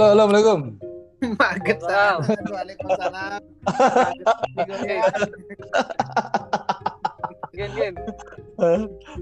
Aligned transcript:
Halo, 0.00 0.16
halo, 0.16 0.32
assalamualaikum. 0.32 0.60
Maget 1.44 1.78
Wow. 1.84 2.18
Waalaikumsalam. 2.24 3.40
Gen, 7.52 7.70
gen. 7.76 7.94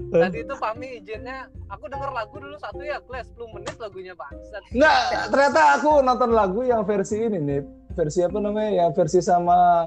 Tadi 0.07 0.37
itu 0.39 0.55
Fami 0.55 1.03
izinnya, 1.03 1.51
aku 1.67 1.83
denger 1.91 2.15
lagu 2.15 2.31
dulu 2.39 2.55
satu 2.63 2.79
ya, 2.79 3.03
kelas 3.03 3.27
10 3.35 3.55
menit 3.59 3.75
lagunya 3.75 4.15
bangsat. 4.15 4.63
Enggak, 4.71 5.27
ternyata 5.27 5.61
aku 5.75 5.99
nonton 5.99 6.31
lagu 6.31 6.63
yang 6.63 6.87
versi 6.87 7.27
ini 7.27 7.43
nih. 7.43 7.61
Versi 7.99 8.23
apa 8.23 8.39
namanya? 8.39 8.87
Yang 8.87 8.91
versi 9.03 9.19
sama 9.19 9.83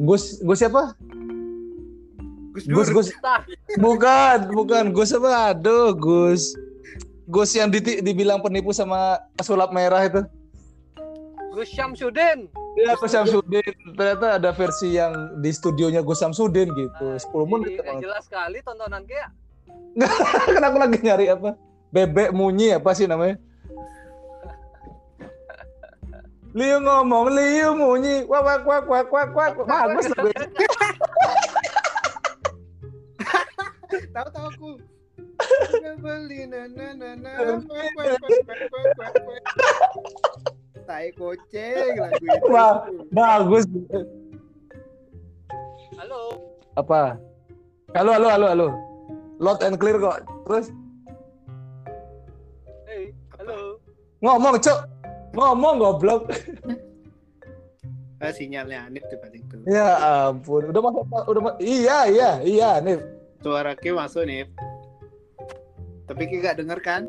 Gus 0.00 0.40
Gus 0.40 0.64
siapa? 0.64 0.96
Gus 2.56 2.64
Gus. 2.72 2.88
Gus 2.88 3.08
bukan, 3.76 4.48
bukan 4.48 4.96
Gus 4.96 5.12
apa? 5.12 5.52
Aduh, 5.52 5.92
Gus 5.92 6.56
Gus 7.32 7.56
yang 7.56 7.72
di- 7.72 8.04
dibilang 8.04 8.44
penipu 8.44 8.76
sama 8.76 9.16
pesulap 9.32 9.72
merah 9.72 10.04
itu. 10.04 10.20
Gus 11.56 11.72
Syamsuddin. 11.72 12.52
Iya, 12.76 12.96
Gus 12.96 13.12
Samsudin. 13.12 13.72
Ternyata 13.96 14.40
ada 14.40 14.50
versi 14.52 14.96
yang 14.96 15.40
di 15.40 15.52
studionya 15.52 16.00
Gus 16.00 16.20
Samsudin 16.20 16.68
gitu. 16.72 17.06
10 17.16 17.48
menit. 17.48 17.80
Jelas 18.00 18.24
sekali 18.28 18.60
tontonan 18.60 19.04
kayak 19.04 19.28
kan 20.56 20.62
aku 20.64 20.76
lagi 20.80 20.98
nyari 21.04 21.28
apa? 21.28 21.52
Bebek 21.92 22.32
munyi 22.32 22.72
apa 22.72 22.96
sih 22.96 23.04
namanya? 23.04 23.36
Liu 26.52 26.80
ngomong, 26.80 27.32
Liu 27.32 27.76
munyi, 27.76 28.24
wak 28.28 28.40
wak 28.44 28.62
wak 28.64 28.84
wak 28.88 29.08
wak 29.12 29.30
wak. 29.36 29.52
Bagus 29.68 30.08
ini. 30.08 30.32
Tahu 34.12 34.28
tahu 34.32 34.46
aku. 34.48 34.91
Beli 36.02 36.46
na 36.46 36.66
na 36.66 36.86
na 36.92 37.10
na. 37.14 37.30
Tai 40.82 41.08
koceng 41.14 41.94
lagu 41.94 42.24
itu. 42.26 42.46
Wah. 42.50 42.74
Bagus. 43.10 43.64
halo. 45.96 46.20
Apa? 46.74 47.14
Halo, 47.94 48.10
halo, 48.16 48.28
halo, 48.28 48.46
halo. 48.48 48.66
Loud 49.38 49.62
and 49.62 49.76
clear 49.76 49.98
kok. 49.98 50.24
Terus 50.44 50.66
Hey, 52.88 53.14
halo. 53.38 53.78
ngomong, 54.20 54.58
Cok. 54.58 54.80
Ngomong 55.32 55.74
goblok. 55.78 56.28
Ah, 58.22 58.30
sinyalnya 58.30 58.86
Anip 58.86 59.02
tuh 59.10 59.18
paling 59.18 59.42
tuh. 59.50 59.62
Ya 59.66 59.98
ampun. 60.28 60.70
Udah 60.70 60.78
masuk 60.78 61.04
udah 61.26 61.42
ma- 61.42 61.58
Iya, 61.58 62.06
iya, 62.06 62.30
iya, 62.42 62.70
nih. 62.78 63.02
Suara 63.42 63.74
Ki 63.74 63.90
masuk 63.90 64.22
nih. 64.22 64.46
Tapi 66.02 66.22
Ki 66.26 66.42
gak 66.42 66.58
denger 66.58 66.78
kan? 66.82 67.06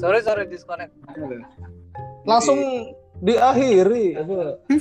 Sorry, 0.00 0.20
sorry 0.24 0.48
disconnect. 0.48 0.96
Langsung 2.24 2.56
diakhiri 3.20 4.16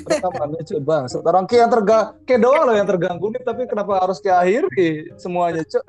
rekamannya 0.07 0.63
Cok. 0.63 0.81
Bang. 0.83 1.03
Sekarang 1.11 1.43
Ki 1.43 1.59
yang 1.59 1.71
terganggu, 1.71 2.15
Ki 2.23 2.39
doang 2.39 2.71
loh 2.71 2.75
yang 2.75 2.87
terganggu 2.87 3.27
nih, 3.31 3.43
tapi 3.43 3.67
kenapa 3.67 3.99
harus 3.99 4.23
diakhiri 4.23 5.11
semuanya, 5.19 5.63
Cok? 5.67 5.85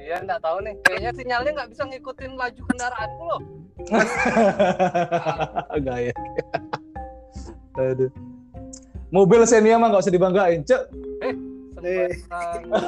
Iya, 0.00 0.16
nggak 0.24 0.40
tahu 0.40 0.64
nih. 0.64 0.74
Kayaknya 0.84 1.10
sinyalnya 1.16 1.50
nggak 1.56 1.70
bisa 1.76 1.82
ngikutin 1.88 2.32
laju 2.36 2.62
kendaraanku 2.72 3.22
loh. 3.24 3.40
Gaya. 5.88 6.12
Aduh. 7.78 8.10
Mobil 9.12 9.44
Xenia 9.44 9.76
mah 9.76 9.92
nggak 9.92 10.08
usah 10.08 10.14
dibanggain, 10.14 10.64
Cok. 10.64 10.82
Sembarangan. 11.76 12.60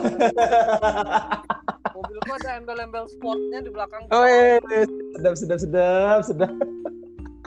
Mobilku 1.95 2.31
ada 2.43 2.59
embel-embel 2.59 3.07
sportnya 3.07 3.63
di 3.63 3.71
belakang. 3.71 4.03
Oh, 4.11 4.27
iya, 4.27 4.59
iya. 4.59 4.83
sedap, 5.15 5.35
sedap, 5.39 5.59
sedap, 5.63 6.21
sedap. 6.27 6.51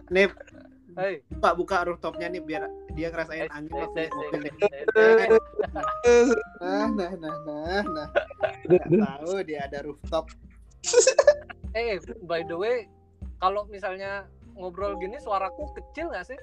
Nip, 0.07 0.31
Hey, 0.97 1.21
Pak 1.37 1.61
buka 1.61 1.85
rooftopnya 1.85 2.25
nih 2.25 2.41
biar 2.41 2.65
dia 2.97 3.13
ngerasain 3.13 3.45
eh, 3.45 3.53
angin 3.53 3.69
eh, 3.69 3.85
waktu 3.85 3.99
eh, 4.01 4.09
mobil 4.09 4.39
nih. 4.49 4.53
eh, 4.65 4.85
eh, 4.97 5.29
eh. 6.09 6.25
Nah, 6.57 6.89
nah, 6.89 7.11
nah, 7.21 7.35
nah, 7.45 7.83
nah. 7.85 8.07
Nggak 8.65 8.89
tahu 8.89 9.45
dia 9.45 9.69
ada 9.69 9.85
rooftop. 9.85 10.25
Eh, 11.77 12.01
by 12.25 12.41
the 12.49 12.57
way, 12.57 12.89
kalau 13.37 13.69
misalnya 13.69 14.25
ngobrol 14.57 14.97
gini 14.97 15.21
suaraku 15.21 15.69
kecil 15.77 16.09
nggak 16.09 16.33
sih? 16.33 16.39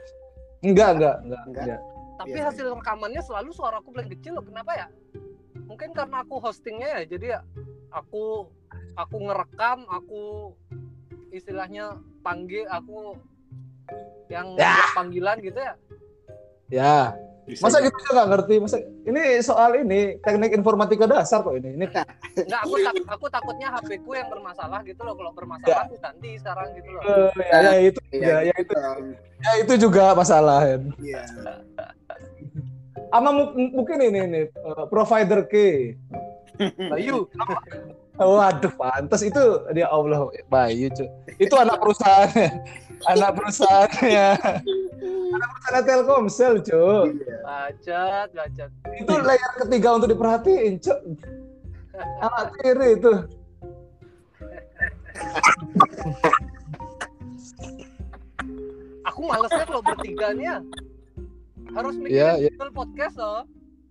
Enggak, 0.64 0.90
enggak, 0.96 1.16
enggak, 1.22 1.42
Enggak. 1.44 1.64
enggak. 1.68 1.80
Tapi 2.14 2.38
Iya. 2.40 2.44
hasil 2.48 2.66
rekamannya 2.80 3.22
selalu 3.22 3.50
suaraku 3.52 3.88
paling 3.92 4.10
kecil 4.16 4.32
loh. 4.40 4.44
Kenapa 4.46 4.72
ya? 4.72 4.88
Mungkin 5.68 5.92
karena 5.92 6.24
aku 6.24 6.40
hostingnya 6.40 6.88
ya. 6.98 7.02
Jadi 7.04 7.26
ya 7.36 7.40
aku 7.92 8.48
aku 8.96 9.16
ngerekam, 9.28 9.84
aku 9.90 10.54
istilahnya 11.34 11.98
panggil 12.22 12.64
aku 12.70 13.18
yang 14.32 14.56
Ya. 14.56 14.72
panggilan 14.96 15.42
gitu 15.42 15.58
ya. 15.60 15.74
Ya, 16.72 17.12
Bisa 17.44 17.60
masa 17.62 17.76
gitu 17.78 17.92
nggak 17.92 18.28
ngerti? 18.30 18.54
Masa 18.56 18.76
ini 18.80 19.22
soal 19.38 19.70
ini 19.78 20.16
teknik 20.18 20.52
informatika 20.52 21.04
dasar 21.04 21.40
kok 21.40 21.52
ini. 21.52 21.76
Ini 21.76 21.84
Enggak, 21.84 22.08
aku 22.58 22.76
tak- 22.80 23.04
aku 23.06 23.26
takutnya 23.28 23.68
HP 23.70 24.00
ku 24.00 24.12
yang 24.12 24.28
bermasalah 24.28 24.80
gitu 24.82 25.00
loh. 25.00 25.12
Kalau 25.12 25.30
bermasalah 25.30 25.84
aku 25.84 25.94
ganti 25.98 26.30
sekarang 26.34 26.68
gitu 26.72 26.88
loh. 26.88 27.02
eh, 27.04 27.30
ya, 27.44 27.58
ya 27.60 27.72
itu, 27.82 28.00
Iya, 28.10 28.24
ya, 28.24 28.36
ya 28.42 28.54
gitu 28.54 28.64
itu, 28.64 28.72
dong. 28.74 29.00
ya 29.38 29.52
itu 29.60 29.72
juga 29.78 30.04
masalah. 30.12 30.60
ya. 30.62 30.76
Iya. 30.98 31.22
Ama 33.10 33.30
mu- 33.30 33.52
mungkin 33.72 33.98
ini 34.00 34.20
nih 34.24 34.44
eh, 34.48 34.84
provider 34.88 35.44
key. 35.44 35.94
Bayu, 36.88 37.26
Waduh, 38.14 38.70
pantas 38.78 39.26
itu 39.26 39.42
dia 39.74 39.90
Allah 39.90 40.30
Bayu, 40.46 40.86
Cuk. 40.94 41.08
Itu 41.42 41.54
anak 41.58 41.78
perusahaannya. 41.82 42.48
anak 43.10 43.30
perusahaannya. 43.34 44.28
anak 45.34 45.48
perusahaan 45.50 45.82
Telkomsel. 45.82 46.52
Iya. 46.62 46.86
bacot, 47.42 48.28
bacot. 48.38 48.70
Itu 49.02 49.12
layer 49.18 49.52
ketiga 49.66 49.88
untuk 49.98 50.08
diperhatiin, 50.14 50.78
Cuk. 50.78 50.98
Anak 52.22 52.54
tiri 52.62 52.88
itu. 52.94 53.12
Aku 59.04 59.20
malesnya 59.26 59.64
kalau 59.66 59.82
bertiga 59.82 60.32
nih 60.34 60.46
ya. 60.48 60.56
Harus 61.74 61.94
mikirin 61.98 62.14
Iya, 62.14 62.30
iya. 62.38 62.50
Google 62.54 62.72
podcast 62.72 63.16
loh. 63.18 63.42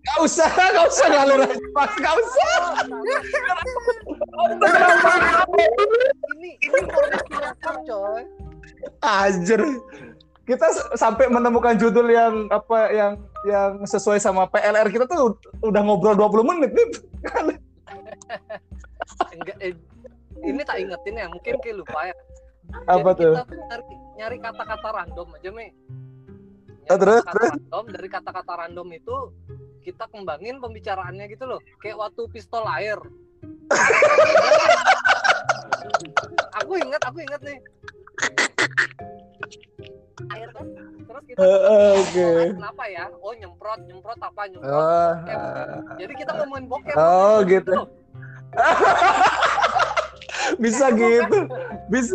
Gak 0.04 0.18
usah, 0.20 0.48
gak 0.52 0.84
usah 0.84 1.06
ngalir 1.08 1.40
aja, 1.48 1.56
Mas. 1.72 1.92
Gak 1.96 2.14
usah. 2.20 2.52
Ini 6.34 6.50
ini 6.58 6.78
coy. 7.86 8.22
Anjir. 9.00 9.60
Kita 10.44 10.66
sampai 10.92 11.32
menemukan 11.32 11.72
judul 11.80 12.12
yang 12.12 12.52
apa 12.52 12.92
yang 12.92 13.16
yang 13.48 13.80
sesuai 13.88 14.20
sama 14.20 14.44
PLR 14.48 14.92
kita 14.92 15.08
tuh 15.08 15.40
udah 15.64 15.80
ngobrol 15.80 16.12
20 16.16 16.44
menit 16.52 16.70
nih. 16.76 16.88
Enggak, 19.32 19.56
eh, 19.60 19.72
ini 20.44 20.60
tak 20.64 20.76
ingetin 20.80 21.16
ya, 21.16 21.26
mungkin 21.32 21.54
kayak 21.64 21.76
lupa 21.80 22.12
ya. 22.12 22.16
Apa 22.88 23.16
Jadi 23.16 23.20
tuh? 23.24 23.32
Kita 23.32 23.44
tuh 23.48 23.56
nyari 23.56 23.84
nyari 24.20 24.36
kata-kata 24.40 24.88
random 24.92 25.28
aja, 25.36 25.50
Mi. 25.52 25.66
Nyari 25.68 26.92
Ah, 26.92 26.98
terus, 27.00 27.22
kata-kata 27.24 27.48
random 27.48 27.84
dari 27.88 28.08
kata-kata 28.08 28.52
random 28.60 28.88
itu 28.92 29.16
kita 29.84 30.04
kembangin 30.08 30.56
pembicaraannya 30.60 31.24
gitu 31.28 31.44
loh. 31.44 31.60
Kayak 31.80 32.00
waktu 32.00 32.22
pistol 32.32 32.64
air. 32.68 32.96
aku 36.60 36.72
ingat, 36.80 37.02
aku 37.04 37.18
ingat 37.20 37.40
nih. 37.42 37.58
Air 40.32 40.48
kan. 40.54 40.66
Terus 41.04 41.22
kita 41.28 41.38
"Oh, 41.44 42.00
oke. 42.00 42.16
air 42.16 42.56
kenapa 42.56 42.84
ya? 42.88 43.04
Oh, 43.20 43.32
nyemprot, 43.36 43.80
nyemprot 43.86 44.18
apa? 44.18 44.42
Nyemprot. 44.48 44.72
Oh, 44.72 45.10
bokep." 45.22 45.38
Jadi 46.00 46.12
kita 46.16 46.30
ngomongin 46.40 46.66
bokep. 46.70 46.96
Oh, 46.96 47.44
gitu. 47.44 47.70
loh. 47.70 47.88
bisa 50.62 50.86
gitu. 50.94 51.38
Bisa 51.90 52.14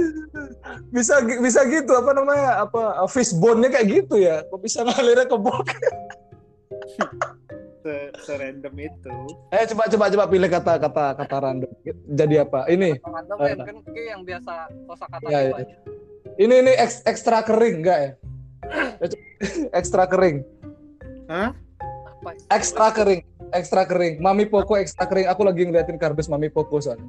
bisa 0.94 1.16
bisa 1.26 1.62
gitu 1.68 1.92
apa 1.94 2.12
namanya? 2.16 2.64
Apa 2.64 3.06
fishbone-nya 3.12 3.70
kayak 3.74 3.88
gitu 3.88 4.16
ya? 4.20 4.44
Kok 4.48 4.60
bisa 4.64 4.84
ngalirnya 4.88 5.26
ke 5.28 5.38
bok? 5.38 5.66
Se 7.80 7.96
serandom 8.22 8.76
itu. 8.76 9.16
Eh 9.50 9.64
coba 9.72 9.88
coba 9.88 10.06
coba 10.10 10.26
pilih 10.28 10.50
kata-kata 10.50 11.16
kata 11.16 11.36
random. 11.40 11.72
Jadi 12.10 12.36
apa? 12.36 12.68
Ini 12.68 13.00
Random 13.00 13.38
Eh. 13.40 13.56
kan, 13.56 13.58
kan 13.66 13.78
kayak 13.88 14.08
yang 14.10 14.22
biasa 14.22 14.52
kosakata 14.84 15.26
Iya, 15.26 15.40
iya. 15.40 15.54
banyak. 15.56 15.70
ini 16.36 16.56
ini 16.58 16.72
eks- 16.76 17.04
ekstra 17.04 17.40
kering 17.40 17.76
enggak 17.80 17.98
ya? 17.98 18.12
Eh, 19.00 19.10
ekstra 19.80 20.04
kering. 20.06 20.44
Hah? 21.28 21.56
Apa? 22.20 22.36
Ekstra 22.50 22.92
kering. 22.92 23.24
Ekstra 23.50 23.84
kering. 23.84 24.20
Mami 24.20 24.44
Poco 24.44 24.76
ekstra 24.76 25.08
kering. 25.08 25.26
Aku 25.26 25.42
lagi 25.42 25.64
ngeliatin 25.64 25.96
kardus 25.96 26.28
Mami 26.28 26.48
Poco 26.48 26.78
soalnya. 26.78 27.08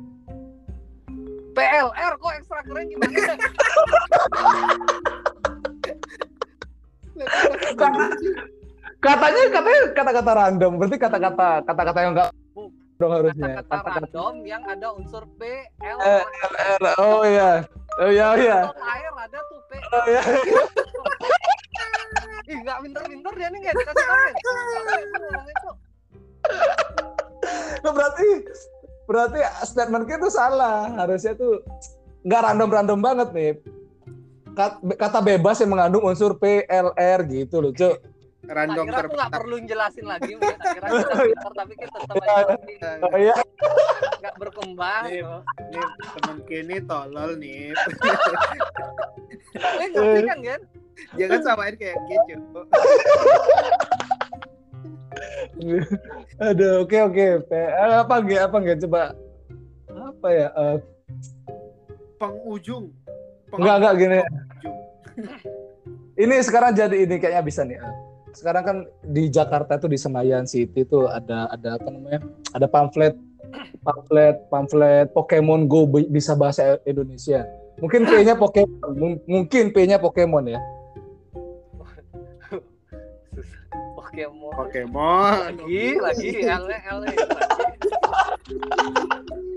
PLR 1.50 2.14
kok 2.14 2.32
ekstra 2.32 2.62
keren 2.62 2.86
gimana? 2.86 3.10
Karena 7.76 8.06
Katanya 9.00 9.42
katanya 9.48 9.80
kata-kata 9.96 10.30
random, 10.36 10.72
berarti 10.76 10.96
kata-kata 11.00 11.48
kata-kata 11.64 11.98
yang 12.04 12.12
enggak 12.12 12.28
dong 13.00 13.12
harusnya. 13.16 13.64
Kata-kata 13.64 13.88
random 14.04 14.34
yang 14.44 14.62
ada 14.68 14.92
unsur 14.92 15.24
P, 15.40 15.40
L, 15.80 15.98
Eh, 16.04 16.20
R. 16.76 16.82
Oh 17.00 17.24
iya. 17.24 17.64
Oh 17.96 18.12
iya 18.12 18.24
oh 18.28 18.36
iya. 18.36 18.58
Atau 18.68 18.76
air 18.84 19.12
ada 19.16 19.38
tuh 19.48 19.60
P. 19.64 19.70
Oh 19.80 20.04
iya. 20.04 20.20
Ih, 22.50 22.58
nggak 22.60 22.78
pinter-pinter 22.82 23.32
dia 23.38 23.48
nih 23.48 23.58
nggak 23.62 23.74
dikasih 23.78 24.04
tahu. 24.04 24.20
ya. 24.20 24.32
Nah, 27.80 27.92
berarti 27.94 28.28
berarti 29.08 29.38
statement 29.64 30.04
kita 30.04 30.18
tuh 30.20 30.32
salah. 30.34 30.92
Harusnya 30.92 31.32
tuh 31.38 31.64
nggak 32.20 32.42
random-random 32.52 33.00
banget 33.00 33.28
nih. 33.32 33.52
Kat- 34.52 34.82
Kata 34.98 35.24
bebas 35.24 35.56
yang 35.62 35.72
mengandung 35.72 36.04
unsur 36.04 36.36
P, 36.36 36.66
L, 36.66 36.92
R 36.92 37.20
gitu 37.24 37.64
loh, 37.64 37.72
Cuk. 37.72 37.96
Random 38.50 38.82
Akhirnya 38.82 39.06
aku 39.06 39.14
nggak 39.14 39.30
perlu 39.32 39.56
jelasin 39.62 40.06
lagi. 40.06 40.34
Akhirnya 40.34 40.90
kita 40.90 41.14
pinter 41.30 41.52
tapi 41.54 41.72
kita 41.78 41.96
tetap 41.96 42.16
aja 42.18 42.42
masih 42.50 42.74
Oh 43.00 43.14
iya. 43.16 43.34
nggak 44.18 44.34
berkembang. 44.36 45.02
Nih, 45.06 45.22
loh. 45.22 45.42
nih 45.70 45.84
temen 46.12 46.36
kini 46.44 46.76
tolol 46.82 47.30
nih. 47.38 47.70
Eh 49.54 49.86
ngerti 49.88 50.20
kan 50.26 50.38
Gen? 50.42 50.62
Jangan 51.16 51.40
samain 51.40 51.74
kayak 51.78 51.96
gitu. 52.26 52.60
Aduh, 56.40 56.82
oke 56.82 56.98
oke. 57.06 57.24
P- 57.46 57.54
eh, 57.54 57.94
Apa 57.96 58.14
nggak 58.18 58.42
apa 58.44 58.56
nggak 58.58 58.78
coba 58.82 59.00
apa 59.88 60.28
ya? 60.28 60.48
eh, 60.50 60.76
Pengujung. 62.18 62.90
Enggak 63.50 63.76
enggak 63.78 63.94
gini. 63.96 64.18
Ini 66.16 66.34
sekarang 66.42 66.74
jadi 66.74 66.96
ini 66.98 67.16
kayaknya 67.16 67.42
bisa 67.42 67.62
nih. 67.62 67.78
eh. 67.78 68.09
Sekarang 68.32 68.62
kan 68.62 68.76
di 69.02 69.26
Jakarta 69.26 69.76
tuh 69.76 69.86
di 69.86 69.96
Senayan 69.96 70.44
City 70.44 70.82
tuh 70.82 71.06
ada 71.06 71.46
ada 71.48 71.76
apa 71.76 71.88
namanya? 71.88 72.20
Ada 72.52 72.66
pamflet 72.66 73.14
pamflet 73.80 74.36
pamflet 74.46 75.06
Pokemon 75.10 75.66
Go 75.66 75.84
bi- 75.84 76.06
bisa 76.06 76.34
bahasa 76.34 76.78
Indonesia. 76.84 77.44
Mungkin 77.78 78.04
P-nya 78.04 78.34
Pokemon, 78.36 78.90
Mung- 78.92 79.22
mungkin 79.24 79.70
P-nya 79.70 79.96
Pokemon 79.96 80.44
ya. 80.46 80.60
Pokemon. 83.96 84.52
Pokemon. 84.52 85.32
Lagi, 85.56 85.84
lagi, 85.96 86.28
L, 86.44 86.64
L. 86.68 86.98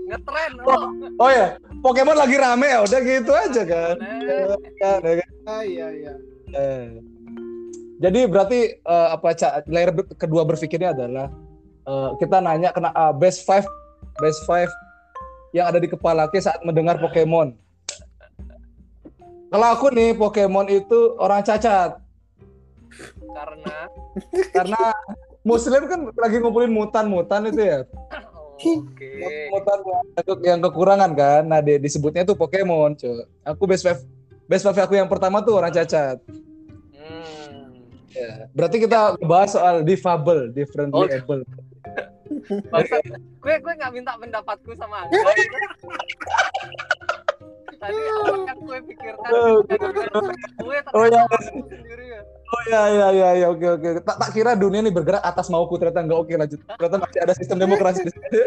Ngetren 0.04 0.50
loh. 0.56 0.88
Oh 1.16 1.28
ya, 1.28 1.56
Pokemon 1.80 2.16
lagi 2.16 2.36
rame 2.36 2.66
ya, 2.66 2.78
udah 2.80 3.00
gitu 3.00 3.32
aja 3.32 3.62
kan. 3.62 3.94
Eh, 4.00 4.56
Ya, 4.80 4.90
ya 4.98 5.12
kan? 5.20 5.28
Ah, 5.44 5.62
iya 5.62 5.86
iya. 5.92 6.12
Eh. 7.94 8.00
Jadi 8.02 8.20
berarti 8.26 8.60
eh, 8.76 9.08
apa 9.10 9.34
Cak, 9.34 9.70
layer 9.70 9.90
kedua 10.18 10.42
berpikirnya 10.42 10.90
adalah 10.90 11.30
eh, 11.86 12.10
kita 12.18 12.42
nanya 12.42 12.74
kena 12.74 12.90
ah, 12.90 13.14
best 13.14 13.46
five 13.46 13.66
best 14.18 14.42
five 14.46 14.70
yang 15.54 15.70
ada 15.70 15.78
di 15.78 15.86
kepala 15.86 16.26
Ki 16.26 16.42
saat 16.42 16.58
mendengar 16.66 16.98
Pokemon. 16.98 17.54
Kalau 19.54 19.66
aku 19.70 19.94
nih 19.94 20.18
Pokemon 20.18 20.66
itu 20.66 21.14
orang 21.22 21.46
cacat 21.46 22.02
Karena 23.34 23.76
karena 24.54 24.82
Muslim 25.42 25.90
kan 25.90 26.00
lagi 26.14 26.38
ngumpulin 26.40 26.70
mutan-mutan 26.70 27.50
itu 27.50 27.62
ya. 27.62 27.78
Oke. 28.54 29.50
Mutan 29.50 29.78
yang- 29.82 30.42
yang 30.46 30.60
kekurangan 30.62 31.10
kan. 31.12 31.42
Nah, 31.44 31.60
di- 31.60 31.82
disebutnya 31.82 32.22
tuh 32.22 32.38
Pokemon, 32.38 32.94
cuy. 32.96 33.26
Aku 33.42 33.66
best 33.66 33.82
five 33.84 34.00
best 34.46 34.62
five 34.64 34.78
aku 34.78 34.94
yang 34.96 35.10
pertama 35.10 35.42
tuh 35.42 35.58
orang 35.58 35.74
cacat. 35.74 36.22
Ya. 38.14 38.46
Berarti 38.54 38.76
kita 38.78 39.18
bahas 39.20 39.50
soal 39.52 39.82
difabel, 39.82 40.50
differently 40.50 41.04
Oh. 41.04 41.10
able. 41.10 41.42
Gue 43.40 43.54
gue 43.58 43.72
nggak 43.74 43.92
minta 43.92 44.14
pendapatku 44.16 44.70
sama 44.74 45.04
Angga. 45.04 45.18
Tadi 47.74 48.00
apa 48.00 48.32
yang 48.48 48.58
gue 48.64 48.78
pikirkan 48.88 49.28
Oh, 49.28 49.60
gue 49.60 49.76
ternyata 49.76 50.94
Oh, 50.94 51.04
iya. 51.04 51.22
sendiri 51.42 52.04
ya. 52.08 52.20
Oh 52.24 52.62
ya 52.64 52.82
ya 52.88 53.06
ya 53.10 53.28
ya 53.34 53.46
oke 53.50 53.66
oke. 53.76 53.88
Tak 54.00 54.16
tak 54.16 54.30
kira 54.32 54.54
dunia 54.54 54.80
ini 54.80 54.88
bergerak 54.88 55.20
atas 55.20 55.50
mauku 55.50 55.74
ternyata 55.76 56.00
enggak 56.00 56.18
oke 56.22 56.32
lanjut. 56.32 56.60
Ternyata 56.64 56.96
masih 57.02 57.18
ada 57.20 57.34
sistem 57.34 57.58
demokrasi 57.60 58.00
di 58.06 58.12
sini. 58.14 58.40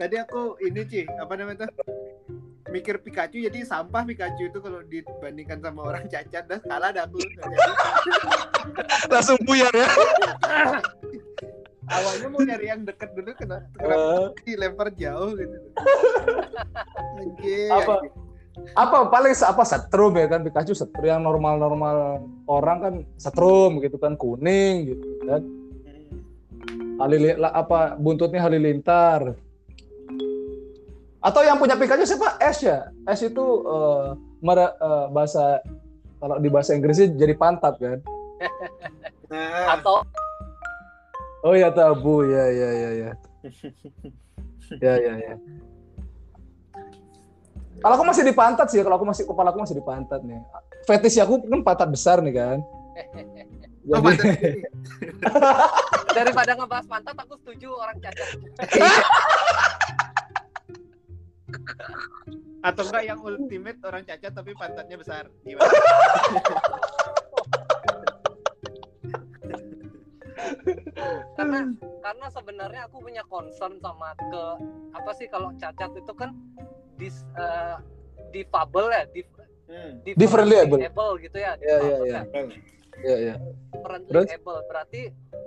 Tadi 0.00 0.16
aku 0.16 0.56
ini 0.64 0.80
Ci, 0.88 1.02
apa 1.04 1.32
namanya 1.36 1.66
tuh? 1.66 1.70
Mikir 2.70 3.02
Pikachu 3.02 3.42
jadi 3.42 3.66
sampah 3.66 4.06
Pikachu 4.06 4.48
itu 4.48 4.58
kalau 4.62 4.80
dibandingkan 4.86 5.58
sama 5.58 5.80
orang 5.82 6.04
cacat 6.06 6.44
dah 6.46 6.60
kalah 6.62 6.90
dah 6.94 7.04
aku. 7.04 7.18
Langsung 9.12 9.38
buyar 9.42 9.74
ya. 9.74 9.88
Awalnya 11.90 12.28
mau 12.30 12.38
nyari 12.38 12.66
yang 12.70 12.86
deket 12.86 13.10
dulu 13.18 13.34
kena 13.34 13.58
Eh, 13.58 13.82
kenapa 13.82 14.38
dilempar 14.46 14.88
jauh 14.94 15.34
gitu. 15.34 15.56
Anjir. 17.18 17.70
Apa? 17.74 17.94
apa 18.76 19.08
paling 19.08 19.32
apa 19.32 19.62
setrum 19.64 20.12
ya 20.20 20.26
kan 20.28 20.44
Pikachu 20.44 20.76
setrum 20.76 21.06
yang 21.06 21.22
normal-normal 21.24 22.20
orang 22.44 22.78
kan 22.78 22.94
setrum 23.16 23.80
gitu 23.82 23.98
kan 23.98 24.14
kuning 24.14 24.94
gitu 24.94 25.06
kan. 25.26 25.42
Hmm. 25.42 26.98
Halili, 27.00 27.34
la- 27.34 27.54
apa 27.56 27.96
buntutnya 27.96 28.44
halilintar. 28.44 29.34
Atau 31.20 31.44
yang 31.44 31.60
punya 31.60 31.76
Pikachu 31.76 32.08
siapa? 32.08 32.40
S 32.40 32.64
ya. 32.64 32.88
S 33.04 33.20
itu 33.20 33.44
eh, 33.68 34.06
mere- 34.40 34.76
eh, 34.76 35.06
bahasa 35.12 35.60
kalau 36.16 36.36
di 36.40 36.48
bahasa 36.48 36.72
Inggrisnya 36.72 37.12
jadi 37.12 37.36
pantat 37.36 37.76
kan. 37.76 37.98
Nah, 39.28 39.76
Atau 39.76 40.00
Oh 41.40 41.56
ya 41.56 41.72
tabu 41.72 42.20
ya 42.28 42.44
ya 42.52 42.70
ya 42.72 42.90
ya. 42.92 43.10
Ya 44.80 44.94
ya 45.00 45.14
ya. 45.16 45.34
Kalau 47.80 47.94
aku 47.96 48.04
masih 48.04 48.28
di 48.28 48.36
pantat 48.36 48.68
sih, 48.68 48.84
kalau 48.84 49.00
aku 49.00 49.08
masih 49.08 49.24
kepala 49.24 49.48
aku 49.48 49.64
masih 49.64 49.80
di 49.80 49.84
pantat 49.84 50.20
nih. 50.20 50.36
Fetish 50.84 51.16
aku 51.24 51.40
kan 51.40 51.64
pantat 51.64 51.88
besar 51.88 52.20
nih 52.20 52.36
kan. 52.36 52.58
oh, 53.88 54.00
Jadi 54.04 54.04
pantat 54.04 54.24
daripada 56.16 56.52
ngebahas 56.60 56.84
pantat 56.84 57.16
aku 57.16 57.40
setuju 57.40 57.72
orang 57.72 57.96
cacat. 58.04 58.28
Atau 62.60 62.82
enggak 62.88 63.04
yang 63.04 63.20
ultimate 63.20 63.78
orang 63.84 64.02
cacat 64.04 64.32
tapi 64.32 64.52
pantatnya 64.52 64.96
besar. 65.00 65.24
Gimana? 65.44 65.70
karena 71.36 71.58
karena 72.00 72.26
sebenarnya 72.28 72.82
aku 72.88 72.96
punya 73.00 73.22
concern 73.26 73.76
sama 73.80 74.12
ke 74.18 74.42
apa 74.92 75.10
sih 75.16 75.26
kalau 75.28 75.52
cacat 75.56 75.90
itu 75.96 76.12
kan 76.12 76.30
dis 76.96 77.24
eh, 77.36 77.76
difabel 78.30 78.86
ya 78.92 79.04
dif, 79.10 79.28
Hmm. 79.70 80.02
differently 80.02 80.58
able. 80.58 80.82
gitu 81.22 81.38
ya 81.38 81.54
Ya, 81.62 81.78
ya, 81.78 81.78
difabel 81.78 82.02
ya. 82.02 82.20
ya. 82.26 82.42
ya 83.06 83.16
ya. 83.22 83.34
differently 83.70 84.10
Terus? 84.10 84.28
able 84.34 84.58
berarti 84.66 85.02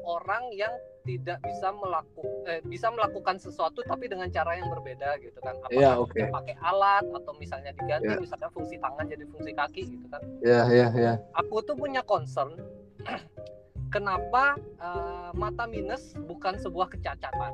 orang 0.07 0.43
yang 0.55 0.72
tidak 1.03 1.39
bisa 1.43 1.67
melakukan 1.69 2.31
eh, 2.48 2.62
bisa 2.63 2.88
melakukan 2.88 3.36
sesuatu 3.36 3.83
tapi 3.83 4.07
dengan 4.07 4.31
cara 4.31 4.55
yang 4.55 4.72
berbeda 4.72 5.19
gitu 5.19 5.36
kan 5.39 5.55
apakah 5.60 5.75
Iya, 5.75 5.91
oke. 6.00 6.15
dia 6.15 6.31
pakai 6.31 6.55
alat 6.60 7.03
atau 7.12 7.36
misalnya 7.36 7.75
diganti 7.75 8.07
Iya. 8.07 8.19
misalnya 8.19 8.50
fungsi 8.50 8.75
tangan 8.79 9.05
jadi 9.05 9.24
fungsi 9.27 9.51
kaki 9.51 9.81
gitu 9.89 10.05
kan 10.07 10.22
Ya 10.39 10.63
ya 10.72 10.88
ya. 10.95 11.13
aku 11.36 11.60
tuh 11.62 11.75
punya 11.75 12.00
concern 12.01 12.55
kenapa 13.93 14.55
eh, 14.60 15.29
mata 15.36 15.67
minus 15.67 16.15
bukan 16.17 16.55
sebuah 16.57 16.88
kecacatan 16.89 17.53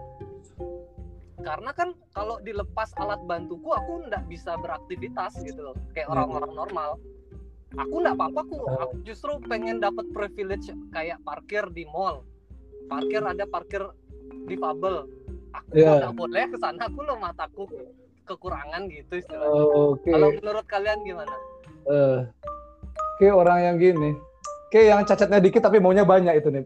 karena 1.39 1.71
kan 1.71 1.95
kalau 2.11 2.35
dilepas 2.39 2.91
alat 2.99 3.19
bantuku 3.23 3.71
aku 3.71 4.05
nggak 4.05 4.27
bisa 4.27 4.59
beraktivitas 4.59 5.39
gitu 5.41 5.71
loh 5.71 5.75
kayak 5.91 6.05
Hmm. 6.11 6.19
orang-orang 6.19 6.51
normal 6.53 6.89
aku 7.77 7.95
nggak 8.01 8.17
apa-apa 8.17 8.39
aku, 8.43 8.57
aku 8.67 8.95
justru 9.01 9.37
pengen 9.45 9.79
dapat 9.79 10.05
privilege 10.11 10.67
kayak 10.89 11.21
parkir 11.23 11.63
di 11.71 11.85
mall 11.87 12.25
parkir 12.89 13.21
ada 13.21 13.45
parkir 13.45 13.83
difabel 14.45 15.05
aku 15.53 15.69
Iya. 15.73 16.01
nggak 16.01 16.15
boleh 16.17 16.43
ke 16.49 16.57
sana 16.57 16.85
aku 16.85 16.99
loh 17.05 17.17
mataku 17.17 17.63
kekurangan 18.25 18.85
gitu 18.89 19.17
istilahnya 19.17 19.61
Oke. 19.73 20.09
kalau 20.09 20.29
menurut 20.33 20.65
kalian 20.65 20.99
gimana 21.01 21.33
Eh, 21.89 22.21
Kayak 23.17 23.35
orang 23.35 23.59
yang 23.59 23.75
gini. 23.75 24.09
Kayak 24.69 24.85
yang 24.85 25.01
cacatnya 25.03 25.39
dikit 25.41 25.59
tapi 25.59 25.81
maunya 25.81 26.05
banyak 26.05 26.37
itu 26.37 26.53
nih. 26.53 26.63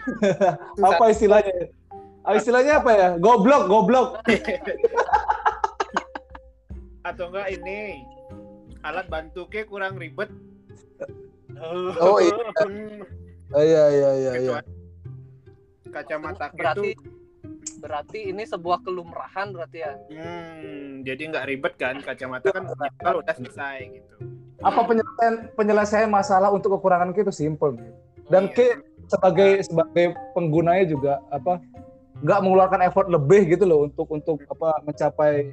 apa 0.88 1.04
istilahnya? 1.12 1.68
Ah, 2.24 2.34
istilahnya 2.34 2.80
apa 2.80 2.90
ya? 2.90 3.08
Goblok, 3.20 3.68
goblok. 3.68 4.08
Atau 7.06 7.28
enggak 7.28 7.52
ini 7.52 8.02
alat 8.80 9.06
bantu 9.06 9.44
ke 9.46 9.68
kurang 9.68 9.94
ribet. 9.94 10.32
Oh 12.00 12.18
iya. 12.18 12.34
Hmm, 12.64 13.04
Oh, 13.54 13.62
iya 13.62 13.84
iya 13.92 14.10
iya 14.16 14.32
iya. 14.40 14.58
Kacamata 15.94 16.50
berarti 16.50 16.98
tuh 16.98 17.22
berarti 17.78 18.32
ini 18.32 18.42
sebuah 18.48 18.80
kelumrahan 18.82 19.52
berarti 19.54 19.78
ya 19.84 19.92
hmm, 20.10 21.04
jadi 21.04 21.22
nggak 21.30 21.46
ribet 21.46 21.74
kan 21.76 22.00
kacamata 22.00 22.50
kan 22.50 22.64
kalau 22.98 23.20
udah 23.20 23.34
selesai 23.36 23.78
gitu. 24.00 24.14
Apa 24.64 24.80
penyelesaian 24.88 25.34
penyelesaian 25.52 26.08
masalah 26.08 26.48
untuk 26.48 26.78
kekurangan 26.78 27.12
kita 27.12 27.28
simple. 27.28 27.76
dan 28.32 28.48
Iya. 28.48 28.56
K 28.56 28.58
sebagai 29.04 29.60
sebagai 29.68 30.16
penggunanya 30.32 30.84
juga 30.88 31.20
apa 31.28 31.60
nggak 32.24 32.40
mengeluarkan 32.40 32.80
effort 32.88 33.12
lebih 33.12 33.52
gitu 33.52 33.68
loh 33.68 33.84
untuk 33.84 34.08
untuk 34.08 34.40
apa 34.48 34.80
mencapai 34.88 35.52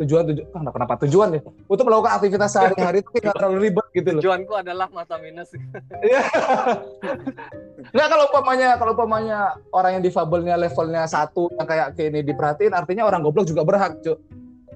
tujuan 0.00 0.22
tujuan 0.26 0.46
ah, 0.58 0.70
kenapa 0.70 0.92
tujuan 1.04 1.28
ya 1.32 1.40
untuk 1.64 1.82
melakukan 1.84 2.12
aktivitas 2.16 2.48
sehari-hari 2.50 2.96
itu 3.00 3.08
nggak 3.12 3.34
terlalu 3.34 3.56
ribet 3.62 3.86
gitu 3.92 4.08
loh 4.10 4.20
Tujuanku 4.20 4.52
adalah 4.54 4.86
mata 4.88 5.14
minus. 5.16 5.48
Iya. 6.00 6.20
nggak 7.90 8.06
kalau 8.08 8.22
umpamanya 8.26 8.68
kalau 8.74 8.90
umpamanya 8.92 9.38
orang 9.70 9.90
yang 9.98 10.02
difabelnya 10.02 10.54
levelnya 10.56 11.04
satu 11.04 11.46
yang 11.54 11.64
kayak 11.64 11.86
kayak 11.92 12.08
ini 12.10 12.20
diperhatiin 12.22 12.72
artinya 12.72 13.02
orang 13.04 13.20
goblok 13.20 13.44
juga 13.44 13.62
berhak 13.62 14.00
cuy 14.00 14.14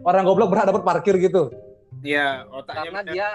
orang 0.02 0.22
goblok 0.22 0.48
berhak 0.48 0.66
dapat 0.66 0.82
parkir 0.82 1.14
gitu 1.18 1.50
Iya, 2.00 2.44
otaknya 2.50 2.80
Karena 2.84 3.00
bener. 3.00 3.12
dia 3.12 3.28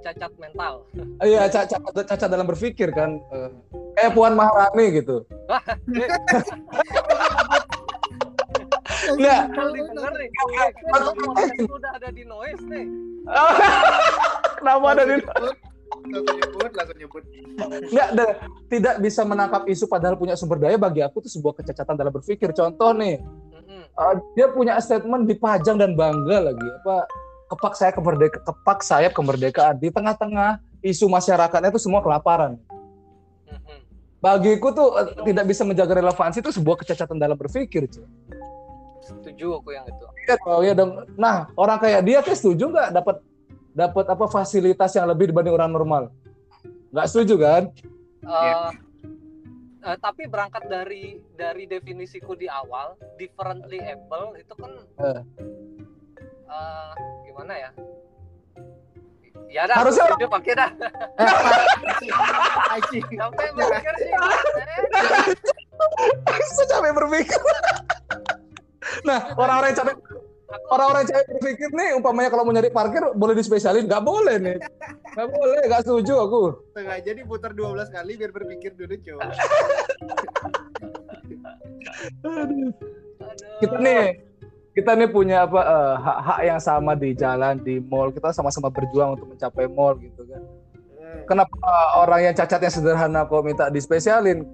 cacat 0.00 0.32
mental. 0.36 0.72
iya 1.26 1.40
cacat 1.46 1.78
cacat 1.82 2.28
dalam 2.28 2.46
berpikir 2.46 2.88
kan 2.88 3.18
Eh, 3.28 3.48
kayak 3.94 4.10
Puan 4.14 4.32
Maharani 4.32 4.84
gitu 4.96 5.16
Nggak. 9.00 9.42
Kalau 9.52 9.70
didengar 9.72 10.12
nih, 10.14 10.28
Nggak. 10.28 10.70
kalau 10.92 11.10
podcast 11.16 11.70
udah 11.70 11.90
ada 11.96 12.08
di 12.12 12.22
noise 12.24 12.62
nih. 12.68 12.86
kenapa 14.58 14.86
ada 14.92 15.02
di 15.04 15.16
langsung 16.10 16.36
nyebut, 16.38 16.70
langsung 16.72 16.98
nyebut. 16.98 17.22
nggak 17.92 18.08
da- 18.16 18.36
tidak 18.72 18.94
bisa 19.04 19.22
menangkap 19.26 19.62
isu 19.68 19.84
padahal 19.84 20.16
punya 20.16 20.34
sumber 20.34 20.56
daya 20.56 20.80
bagi 20.80 21.04
aku 21.04 21.20
itu 21.20 21.38
sebuah 21.38 21.60
kecacatan 21.60 21.94
dalam 21.94 22.12
berpikir 22.14 22.50
contoh 22.56 22.90
nih 22.96 23.20
uh, 23.94 24.14
dia 24.32 24.48
punya 24.48 24.80
statement 24.80 25.28
dipajang 25.28 25.76
dan 25.76 25.92
bangga 25.92 26.50
lagi 26.50 26.66
apa 26.82 27.04
kepak 27.52 27.74
saya 27.76 27.92
kemerdeka 27.92 28.38
kepak 28.42 28.80
sayap 28.80 29.12
kemerdekaan 29.12 29.76
di 29.76 29.92
tengah-tengah 29.92 30.62
isu 30.80 31.04
masyarakatnya 31.10 31.68
itu 31.68 31.80
semua 31.82 32.00
kelaparan 32.00 32.56
Mm-mm. 33.44 33.78
bagiku 34.24 34.72
tuh 34.72 34.88
uh, 34.96 35.04
tidak 35.26 35.44
bisa 35.52 35.68
menjaga 35.68 36.00
relevansi 36.00 36.40
itu 36.40 36.50
sebuah 36.54 36.80
kecacatan 36.80 37.18
dalam 37.20 37.36
berpikir 37.36 37.84
cuy. 37.90 38.06
Setuju 39.00 39.60
aku 39.60 39.72
yang 39.72 39.86
itu. 39.88 40.06
Dong, 40.28 40.60
iya 40.62 40.74
dong. 40.76 40.90
Nah, 41.16 41.48
orang 41.56 41.80
kayak 41.80 42.00
dia 42.04 42.18
kayak 42.20 42.38
setuju 42.38 42.68
nggak 42.70 42.90
dapat 42.94 43.16
dapat 43.72 44.06
apa 44.12 44.26
fasilitas 44.28 44.92
yang 44.94 45.08
lebih 45.08 45.32
dibanding 45.32 45.54
orang 45.56 45.72
normal? 45.72 46.02
Nggak 46.92 47.06
setuju 47.08 47.34
kan? 47.40 47.62
Eh, 48.20 48.70
eh, 49.88 49.96
tapi 49.98 50.28
berangkat 50.28 50.68
dari 50.68 51.18
dari 51.34 51.64
definisiku 51.64 52.36
di 52.36 52.46
awal, 52.46 52.98
differently 53.16 53.80
able 53.80 54.36
itu 54.36 54.52
kan 54.54 54.72
Eh. 55.00 55.22
eh, 56.50 56.92
gimana 57.24 57.54
ya? 57.56 57.70
Ya 59.50 59.66
dah, 59.66 59.82
Harusnya 59.82 60.06
aku 60.06 60.14
setuju 60.14 60.26
pakai 60.30 60.52
dah. 60.54 60.70
Anjing. 62.78 63.02
Sampai 63.18 63.50
mikir 63.50 63.94
sih. 63.98 64.10
Saya 66.54 66.66
capek 66.70 66.92
berpikir. 67.02 67.40
Nah, 69.06 69.34
orang-orang 69.36 69.68
yang 69.72 69.78
capek 69.84 69.96
orang-orang 70.70 71.00
yang 71.06 71.10
capek 71.14 71.24
berpikir 71.30 71.68
nih, 71.70 71.88
umpamanya 71.94 72.28
kalau 72.34 72.42
mau 72.42 72.54
nyari 72.54 72.70
parkir 72.74 73.02
boleh 73.14 73.34
dispesialin, 73.38 73.86
nggak 73.86 74.02
boleh 74.02 74.36
nih. 74.42 74.56
Nggak 75.14 75.28
boleh, 75.30 75.60
nggak 75.70 75.82
setuju 75.86 76.14
aku. 76.26 76.42
Sengaja 76.74 77.10
diputar 77.14 77.50
12 77.54 77.90
kali 77.94 78.12
biar 78.18 78.32
berpikir 78.34 78.74
dulu, 78.74 78.94
coba. 78.98 79.30
aduh. 82.26 82.72
Kita 83.62 83.76
nih 83.78 84.30
kita 84.70 84.94
nih 84.96 85.10
punya 85.10 85.44
apa 85.44 85.60
eh, 85.60 85.94
hak-hak 85.98 86.40
yang 86.46 86.60
sama 86.62 86.94
di 86.94 87.10
jalan 87.12 87.58
di 87.60 87.82
mall 87.82 88.14
kita 88.14 88.30
sama-sama 88.30 88.70
berjuang 88.70 89.18
untuk 89.18 89.34
mencapai 89.34 89.66
mall 89.66 89.98
gitu 89.98 90.24
kan 90.30 90.40
Hmm. 91.10 91.26
kenapa 91.26 91.58
orang 91.98 92.30
yang 92.30 92.34
cacatnya 92.38 92.70
sederhana 92.70 93.26
kok 93.26 93.42
minta 93.42 93.66
dispesialin 93.66 94.46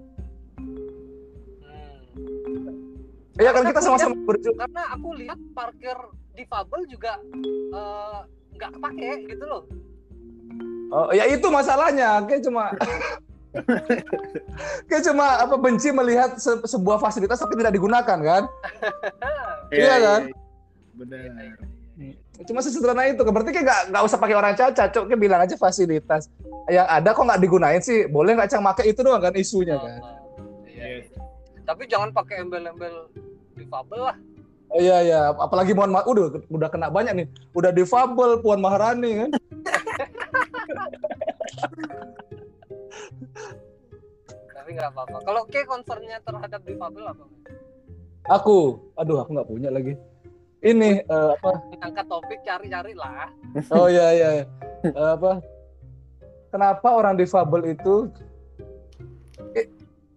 ya 3.37 3.51
kan 3.53 3.63
kita 3.69 3.81
sama-sama 3.85 4.15
berjuang 4.25 4.57
Karena 4.57 4.83
aku 4.97 5.09
lihat 5.21 5.39
parkir 5.53 5.97
difabel 6.37 6.81
juga 6.89 7.21
eh, 7.73 8.19
nggak 8.57 8.71
kepake 8.81 9.11
gitu 9.33 9.45
loh. 9.45 9.63
Oh, 10.93 11.11
ya 11.13 11.27
itu 11.29 11.47
masalahnya. 11.51 12.25
Kayak 12.25 12.43
cuma 12.47 12.73
kayak 14.89 15.03
cuma 15.09 15.27
apa 15.43 15.57
benci 15.57 15.89
melihat 15.93 16.37
se- 16.37 16.65
sebuah 16.65 17.01
fasilitas 17.01 17.41
tapi 17.41 17.59
tidak 17.59 17.75
digunakan 17.77 18.19
kan? 18.21 18.43
Iya 19.67 19.99
kan? 19.99 20.21
Benar. 20.95 21.59
Cuma 22.47 22.63
sesederhana 22.63 23.11
itu. 23.11 23.19
Berarti 23.19 23.51
kayak 23.51 23.67
nggak 23.67 23.83
nggak 23.91 24.03
usah 24.07 24.19
pakai 24.23 24.37
orang 24.39 24.55
cacat, 24.55 24.95
cok. 24.95 25.11
Kayak 25.11 25.21
bilang 25.27 25.41
aja 25.43 25.59
fasilitas. 25.59 26.31
Yang 26.71 26.87
ada 26.87 27.11
kok 27.11 27.27
nggak 27.27 27.43
digunain 27.43 27.83
sih? 27.83 28.07
Boleh 28.07 28.39
nggak 28.39 28.47
cang 28.47 28.63
make 28.63 28.87
itu 28.87 29.03
doang 29.03 29.19
kan 29.19 29.35
isunya 29.35 29.75
kan? 29.75 30.16
Tapi 31.67 31.83
jangan 31.91 32.15
pakai 32.15 32.47
embel-embel 32.47 33.11
difabel 33.59 34.01
lah. 34.07 34.17
Oh, 34.71 34.83
iya 34.83 34.99
iya, 35.03 35.31
apalagi 35.31 35.75
mohon 35.75 35.95
maaf, 35.95 36.07
udah 36.11 36.43
udah 36.51 36.69
kena 36.71 36.91
banyak 36.91 37.15
nih. 37.23 37.27
Udah 37.55 37.71
difabel 37.71 38.43
Puan 38.43 38.59
Maharani 38.63 39.27
kan? 39.27 39.31
Tapi 44.55 44.69
nggak 44.75 44.91
apa-apa. 44.91 45.23
Kalau 45.23 45.43
ke 45.47 45.63
concernnya 45.67 46.19
terhadap 46.23 46.63
difabel 46.67 47.07
apa? 47.07 47.25
Aku, 48.27 48.83
aduh 48.99 49.23
aku 49.23 49.39
nggak 49.39 49.47
punya 49.47 49.71
lagi. 49.71 49.95
Ini 50.67 51.07
eh, 51.07 51.31
apa? 51.39 51.63
Angkat 51.79 52.07
topik 52.11 52.43
cari-cari 52.43 52.91
lah. 52.99 53.31
Oh 53.71 53.87
iya 53.87 54.11
iya. 54.11 54.31
Eh, 54.83 55.11
apa? 55.15 55.39
Kenapa 56.51 56.89
orang 56.91 57.15
difabel 57.15 57.79
itu 57.79 58.11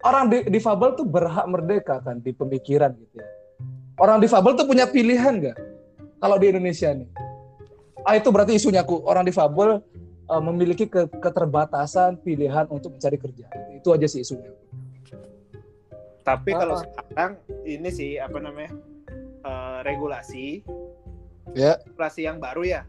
orang 0.01 0.25
di, 0.27 0.38
difabel 0.48 0.96
tuh 0.96 1.03
berhak 1.03 1.46
merdeka 1.46 2.00
kan 2.00 2.20
di 2.20 2.32
pemikiran 2.32 2.96
gitu 2.96 3.20
ya. 3.20 3.27
Orang 4.00 4.24
difabel 4.24 4.56
tuh 4.56 4.63
punya 4.63 4.88
pilihan 4.88 5.44
nggak? 5.44 5.58
Kalau 6.20 6.36
di 6.36 6.48
Indonesia 6.48 6.91
nih. 6.91 7.10
Ah 8.08 8.15
itu 8.15 8.32
berarti 8.32 8.56
isunya 8.56 8.79
aku 8.79 9.03
orang 9.03 9.27
difabel 9.27 9.84
eh, 10.29 10.41
memiliki 10.41 10.88
ke- 10.88 11.12
keterbatasan 11.20 12.15
pilihan 12.20 12.68
untuk 12.72 12.96
mencari 12.96 13.18
kerja. 13.18 13.48
Itu 13.75 13.91
aja 13.91 14.08
sih 14.08 14.24
isunya. 14.24 14.56
Tapi 16.24 16.51
kalau 16.53 16.77
Ah. 16.77 16.84
sekarang 16.86 17.32
ini 17.65 17.89
sih 17.89 18.12
apa 18.18 18.39
namanya? 18.39 18.72
eh, 19.39 19.79
regulasi. 19.82 20.62
Ya. 21.56 21.79
Regulasi 21.82 22.27
yang 22.27 22.38
baru 22.38 22.62
ya. 22.62 22.82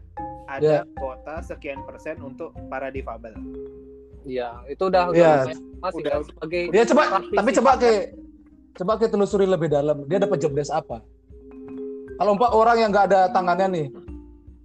Ada 0.45 0.83
kuota 0.99 1.39
sekian 1.39 1.79
persen 1.87 2.19
untuk 2.19 2.51
para 2.67 2.91
difabel. 2.91 3.31
Iya, 4.21 4.49
itu 4.67 4.83
udah 4.83 5.03
Iya. 5.09 5.33
masih 5.81 5.97
Udah. 5.97 6.11
kan 6.11 6.21
sebagai 6.23 6.61
Ya 6.69 6.83
coba 6.85 7.01
praktisi 7.09 7.35
tapi 7.35 7.49
coba 7.57 7.71
ke 7.75 7.91
coba 8.71 8.91
ke 8.95 9.05
telusuri 9.07 9.45
lebih 9.45 9.67
dalam. 9.67 10.05
Dia 10.05 10.19
dapat 10.19 10.37
job 10.37 10.53
desk 10.53 10.69
apa? 10.69 11.01
Kalau 12.15 12.37
empat 12.37 12.51
orang 12.53 12.77
yang 12.77 12.89
nggak 12.89 13.05
ada 13.07 13.21
tangannya 13.29 13.67
nih, 13.67 13.87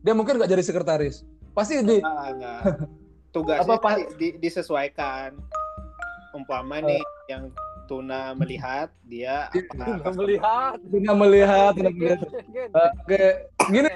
dia 0.03 0.13
mungkin 0.13 0.37
nggak 0.37 0.51
jadi 0.51 0.63
sekretaris. 0.63 1.25
Pasti 1.51 1.81
di 1.81 1.99
Ah, 1.99 2.29
enggak. 2.29 2.61
Tugasnya 3.35 3.65
Apa, 3.67 3.75
Pak? 3.79 3.93
di- 3.97 4.33
di- 4.33 4.37
disesuaikan. 4.39 5.37
Umpama 6.33 6.81
nih 6.81 7.01
yang 7.27 7.49
tuna 7.87 8.33
melihat 8.35 8.93
dia 9.03 9.49
Nggak 9.73 10.05
apa? 10.05 10.11
melihat. 10.13 10.77
Tidak 10.83 11.17
melihat, 11.17 11.71
tidak 11.73 11.93
melihat. 11.95 12.21
Kayak 13.07 13.35
gini, 13.67 13.89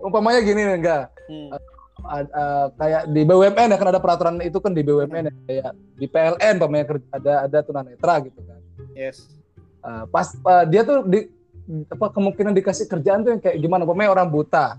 umpamanya 0.00 0.40
gini 0.40 0.60
nih, 0.62 0.76
enggak. 0.78 1.04
Hmm. 1.26 1.48
Eh, 2.04 2.66
kayak 2.74 3.02
di 3.14 3.22
BUMN 3.22 3.70
ya 3.70 3.78
kan 3.78 3.88
ada 3.94 4.02
peraturan 4.02 4.42
itu 4.42 4.58
kan 4.58 4.74
di 4.74 4.82
BUMN 4.82 5.30
ya 5.30 5.34
kayak 5.46 5.70
di 5.94 6.06
PLN 6.10 6.54
umpamanya 6.58 6.84
ker- 6.90 7.10
ada 7.14 7.46
ada 7.46 7.58
tunanetra 7.62 8.14
gitu 8.26 8.40
kan. 8.44 8.60
Yes. 8.98 9.30
Eh, 9.80 10.04
pas 10.10 10.26
eh, 10.34 10.64
dia 10.68 10.82
tuh 10.82 11.06
di 11.06 11.30
apa 11.88 12.12
kemungkinan 12.12 12.52
dikasih 12.52 12.90
kerjaan 12.90 13.24
tuh 13.24 13.38
yang 13.38 13.40
kayak 13.40 13.56
gimana? 13.62 13.86
Umpamanya 13.86 14.10
orang 14.10 14.28
buta. 14.28 14.76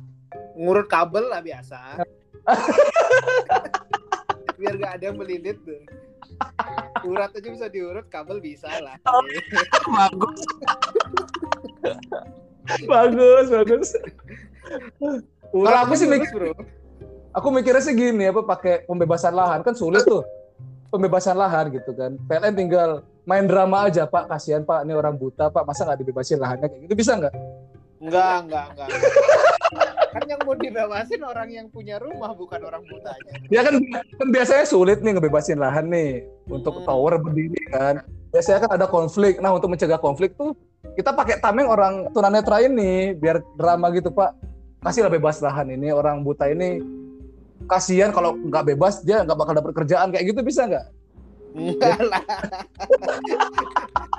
Ngurut 0.60 0.86
kabel 0.92 1.32
lah 1.32 1.42
biasa. 1.42 2.04
Biar 4.60 4.76
gak 4.80 4.94
ada 5.00 5.04
yang 5.10 5.18
melilit 5.18 5.58
tuh. 5.66 5.82
Urat 7.08 7.32
aja 7.32 7.48
bisa 7.48 7.68
diurut, 7.72 8.06
kabel 8.12 8.44
bisa 8.44 8.68
lah. 8.84 9.00
bagus. 9.88 10.40
bagus, 12.88 13.46
bagus. 13.52 13.90
Kalau 15.52 15.80
aku 15.86 15.94
sih 15.96 16.08
mikir, 16.08 16.32
bro. 16.32 16.52
Aku 17.36 17.48
mikirnya 17.52 17.84
sih 17.84 17.94
gini 17.94 18.32
apa 18.32 18.42
pakai 18.48 18.88
pembebasan 18.88 19.36
lahan 19.36 19.60
kan 19.62 19.76
sulit 19.76 20.08
tuh. 20.08 20.24
Pembebasan 20.88 21.36
lahan 21.36 21.68
gitu 21.76 21.92
kan. 21.92 22.16
PLN 22.24 22.56
tinggal 22.56 23.04
main 23.28 23.44
drama 23.44 23.92
aja 23.92 24.08
Pak, 24.08 24.32
kasihan 24.32 24.64
Pak, 24.64 24.88
ini 24.88 24.96
orang 24.96 25.20
buta 25.20 25.52
Pak, 25.52 25.68
masa 25.68 25.84
nggak 25.84 26.00
dibebasin 26.00 26.40
lahannya 26.40 26.72
kayak 26.72 26.82
gitu 26.88 26.96
bisa 26.96 27.20
nggak? 27.20 27.34
Enggak, 28.00 28.36
enggak, 28.48 28.66
enggak. 28.72 28.90
kan 30.16 30.24
yang 30.32 30.40
mau 30.48 30.56
dibebasin 30.56 31.22
orang 31.28 31.50
yang 31.52 31.68
punya 31.68 32.00
rumah 32.00 32.32
bukan 32.32 32.64
orang 32.64 32.80
butanya. 32.88 33.34
Ya 33.52 33.68
kan, 33.68 33.76
kan 34.16 34.28
biasanya 34.32 34.64
sulit 34.64 35.04
nih 35.04 35.20
ngebebasin 35.20 35.60
lahan 35.60 35.92
nih 35.92 36.24
untuk 36.48 36.80
Hmm. 36.80 36.88
tower 36.88 37.20
berdiri 37.20 37.60
kan. 37.76 38.00
Biasanya 38.32 38.64
kan 38.64 38.72
ada 38.80 38.88
konflik. 38.88 39.44
Nah 39.44 39.52
untuk 39.52 39.68
mencegah 39.76 40.00
konflik 40.00 40.40
tuh 40.40 40.56
kita 40.96 41.12
pakai 41.12 41.44
tameng 41.44 41.68
orang 41.68 42.08
tunanetra 42.16 42.64
ini 42.64 43.12
biar 43.12 43.44
drama 43.60 43.92
gitu 43.92 44.08
Pak. 44.16 44.32
Kasihlah 44.80 45.12
bebas 45.12 45.44
lahan 45.44 45.76
ini 45.76 45.92
orang 45.92 46.24
buta 46.24 46.48
ini 46.48 46.80
kasihan 47.66 48.10
kalau 48.14 48.38
nggak 48.38 48.74
bebas 48.74 49.02
dia 49.02 49.22
nggak 49.26 49.38
bakal 49.38 49.54
dapet 49.58 49.72
kerjaan 49.74 50.10
kayak 50.14 50.26
gitu 50.32 50.42
bisa 50.46 50.66
nggak? 50.70 50.86
Enggak 51.56 52.00
lah. 52.06 52.24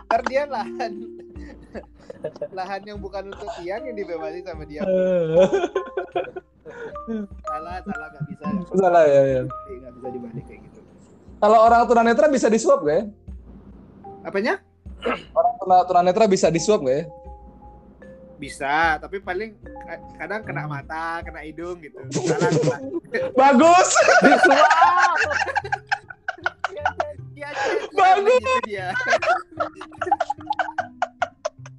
Ntar 0.07 0.21
dia 0.27 0.43
lahan 0.49 0.93
lahan 2.53 2.83
yang 2.87 2.99
bukan 2.99 3.31
untuk 3.31 3.51
Ian 3.63 3.87
yang 3.87 3.97
dibebasi 3.97 4.43
sama 4.43 4.65
dia. 4.67 4.83
Salah, 7.47 7.77
salah 7.85 8.09
nggak 8.11 8.25
bisa. 8.31 8.45
Salah 8.75 9.05
ya, 9.07 9.23
ya. 9.23 9.41
Nggak 9.47 9.93
bisa 9.95 10.09
dibalik 10.11 10.45
kayak 10.49 10.61
gitu. 10.67 10.81
Kalau 11.37 11.59
orang 11.69 11.85
tunanetra 11.85 12.27
bisa 12.33 12.49
disuap 12.49 12.81
gak 12.83 12.97
ya? 12.97 13.05
Apanya? 14.25 14.55
Orang 15.37 15.55
tuna 15.61 15.85
tunanetra 15.85 16.25
bisa 16.27 16.49
disuap 16.49 16.81
gak 16.83 16.97
ya? 16.97 17.05
Bisa, 18.37 18.97
tapi 18.97 19.17
paling 19.19 19.57
ka- 19.57 20.05
kadang 20.17 20.45
kena 20.45 20.65
mata, 20.67 21.25
kena 21.25 21.41
hidung 21.41 21.81
gitu. 21.81 21.97
Salah, 22.27 22.51
salah. 22.53 22.81
Bagus. 23.33 23.91
Dia, 27.33 27.49
Bagus. 27.93 28.37
gitu 28.37 28.53
dia. 28.67 28.89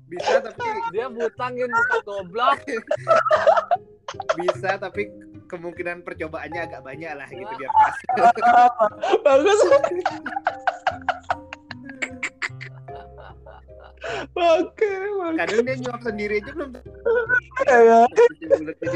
Bisa 0.08 0.36
tapi 0.40 0.66
Dia 0.90 1.06
butangin 1.08 1.70
bukan 1.70 2.00
goblok. 2.04 2.60
bisa 4.40 4.80
tapi 4.80 5.12
kemungkinan 5.46 6.02
percobaannya 6.02 6.62
agak 6.64 6.82
banyak 6.82 7.12
lah 7.12 7.28
gitu 7.28 7.54
biar 7.54 7.72
pas. 7.72 7.96
Bagus. 9.28 9.60
Oke. 14.34 14.92
Kadang 15.38 15.62
dia 15.66 15.76
nyuap 15.82 16.02
sendiri 16.02 16.40
aja 16.40 16.52
belum. 16.56 16.72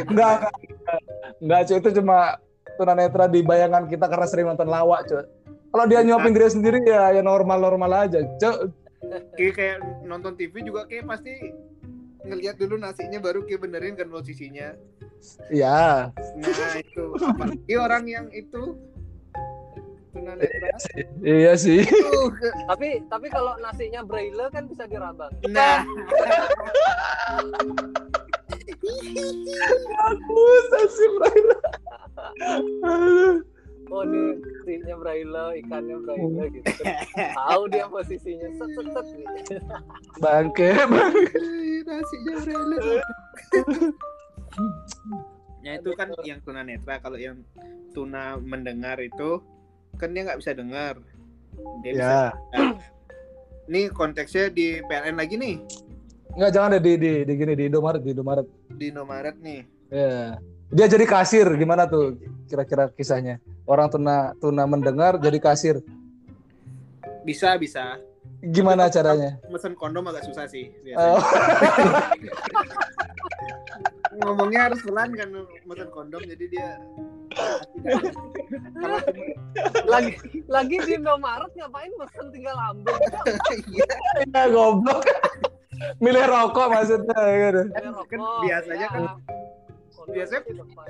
Enggak, 0.08 0.36
enggak. 0.40 0.40
Enggak, 1.42 1.62
cuy. 1.68 1.78
Itu 1.82 1.90
cuma 2.02 2.18
tunanetra 2.80 3.26
di 3.28 3.40
bayangan 3.44 3.86
kita 3.90 4.06
karena 4.08 4.28
sering 4.28 4.48
nonton 4.48 4.70
lawak, 4.70 5.08
cuy. 5.10 5.24
Kalau 5.72 5.86
dia 5.88 6.04
nyuapin 6.04 6.36
diri 6.36 6.52
sendiri 6.52 6.80
ya 6.84 7.16
ya 7.16 7.22
normal-normal 7.24 8.08
aja, 8.08 8.20
cuy. 8.40 8.72
Kayak, 9.36 9.54
kayak 9.58 9.78
nonton 10.06 10.38
TV 10.38 10.62
juga 10.62 10.86
kayak 10.86 11.10
pasti 11.10 11.34
ngelihat 12.22 12.56
dulu 12.62 12.78
nasinya 12.78 13.18
baru 13.18 13.44
kayak 13.50 13.62
benerin 13.66 13.98
kan 13.98 14.08
posisinya. 14.14 14.78
Iya. 15.50 16.14
Nah 16.14 16.74
itu 16.78 17.04
apalagi 17.18 17.74
orang 17.78 18.06
yang 18.06 18.26
itu 18.30 18.78
tunanetra 20.22 20.70
Iya 21.26 21.54
sih. 21.58 21.82
itu. 21.82 22.22
Tapi 22.70 23.02
tapi 23.10 23.28
kalau 23.34 23.58
nasinya 23.58 24.06
braille 24.06 24.46
kan 24.54 24.70
bisa 24.70 24.86
dirabang. 24.86 25.34
Nah 25.50 25.82
Bagus, 29.92 30.66
sih, 30.90 31.10
Braille. 31.18 31.56
Aduh. 32.82 33.36
Oh 33.92 34.08
ini 34.08 34.40
nasinya 34.40 34.96
braille, 35.04 35.46
ikannya 35.60 35.96
braille 36.00 36.46
gitu. 36.56 36.72
Tahu 37.36 37.62
dia 37.68 37.86
posisinya 37.92 38.48
set 38.56 38.70
set 38.72 38.88
set 38.96 39.06
gitu. 39.20 39.56
Bangke, 40.24 40.72
bangke. 40.88 41.40
nasinya 41.84 42.36
rela. 42.48 42.78
Ya 45.62 45.72
itu 45.78 45.92
kan 46.00 46.08
yang 46.24 46.40
tunanetra 46.42 47.04
kalau 47.04 47.20
yang 47.20 47.44
tuna 47.92 48.40
mendengar 48.40 48.96
itu 49.04 49.44
kan 50.00 50.10
dia 50.12 50.22
nggak 50.28 50.40
bisa 50.40 50.52
dengar. 50.56 50.96
Dia 51.84 51.92
bisa. 51.96 52.04
Ya. 52.04 52.24
Nih 53.72 53.88
konteksnya 53.94 54.52
di 54.52 54.84
PLN 54.84 55.16
lagi 55.16 55.38
nih 55.40 55.56
Enggak, 56.32 56.52
jangan 56.56 56.70
deh 56.76 56.82
di, 56.82 56.94
di, 56.96 57.12
di 57.28 57.34
gini, 57.36 57.54
di 57.60 57.64
Indomaret, 57.68 58.00
di 58.00 58.16
Indomaret. 58.16 58.48
di 58.72 58.86
Indomaret 58.88 59.36
nih. 59.44 59.62
Ya. 59.92 60.40
Dia 60.72 60.88
jadi 60.88 61.04
kasir, 61.04 61.44
gimana 61.60 61.84
tuh 61.84 62.16
kira-kira 62.48 62.88
kisahnya? 62.96 63.44
Orang 63.68 63.92
tuna 63.92 64.32
tuna 64.40 64.64
mendengar 64.64 65.20
jadi 65.20 65.36
kasir. 65.44 65.84
Bisa 67.28 67.60
bisa. 67.60 68.00
Gimana 68.40 68.88
caranya? 68.88 69.44
Mesen 69.52 69.76
kondom 69.76 70.08
agak 70.08 70.24
susah 70.24 70.48
sih 70.48 70.72
Oh. 70.96 71.20
Ngomongnya 74.12 74.68
harus 74.68 74.80
pelan 74.84 75.16
kan 75.16 75.30
mesen 75.66 75.88
kondom 75.90 76.20
jadi 76.22 76.46
dia 76.46 76.70
Lagi 79.86 80.14
lagi 80.48 80.76
di 80.84 80.92
Indomaret 80.96 81.52
ngapain 81.56 81.92
mesen 81.96 82.26
tinggal 82.30 82.56
ambil. 82.72 82.96
iya, 83.72 83.88
ya 84.28 84.44
goblok. 84.48 85.02
Milih 85.98 86.26
rokok 86.28 86.68
maksudnya 86.70 87.18
gitu. 87.18 87.62
kan 87.74 88.20
biasanya 88.44 88.88
kan 88.88 89.02
Kondom 89.92 90.14
biasanya- 90.14 90.46
di 90.46 90.56
depan. 90.58 90.90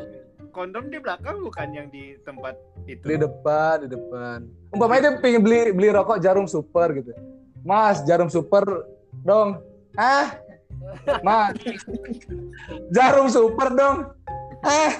kondom 0.51 0.83
di 0.91 0.97
belakang 0.99 1.37
bukan 1.39 1.67
yang 1.71 1.87
di 1.87 2.19
tempat 2.21 2.59
itu. 2.83 2.99
Di 3.05 3.15
depan, 3.15 3.87
di 3.87 3.89
depan. 3.89 4.39
Umpamanya 4.69 5.01
dia 5.07 5.13
pengen 5.19 5.41
beli 5.41 5.71
beli 5.71 5.87
rokok 5.89 6.19
jarum 6.19 6.43
super 6.43 6.91
gitu. 6.91 7.15
Mas, 7.63 8.03
jarum 8.03 8.27
super 8.27 8.65
dong. 9.23 9.63
Ah. 9.95 10.35
Mas. 11.25 11.55
Jarum 12.93 13.27
super 13.29 13.69
dong. 13.73 13.97
Ah. 14.61 14.93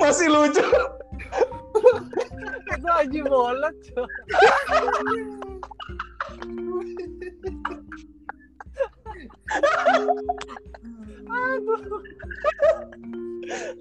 Masih 0.00 0.28
lucu. 0.28 0.64
Itu 2.68 2.88
aja 2.88 3.20
bolet. 3.24 3.74
cuy. 3.88 4.06
Aduh. 11.28 12.02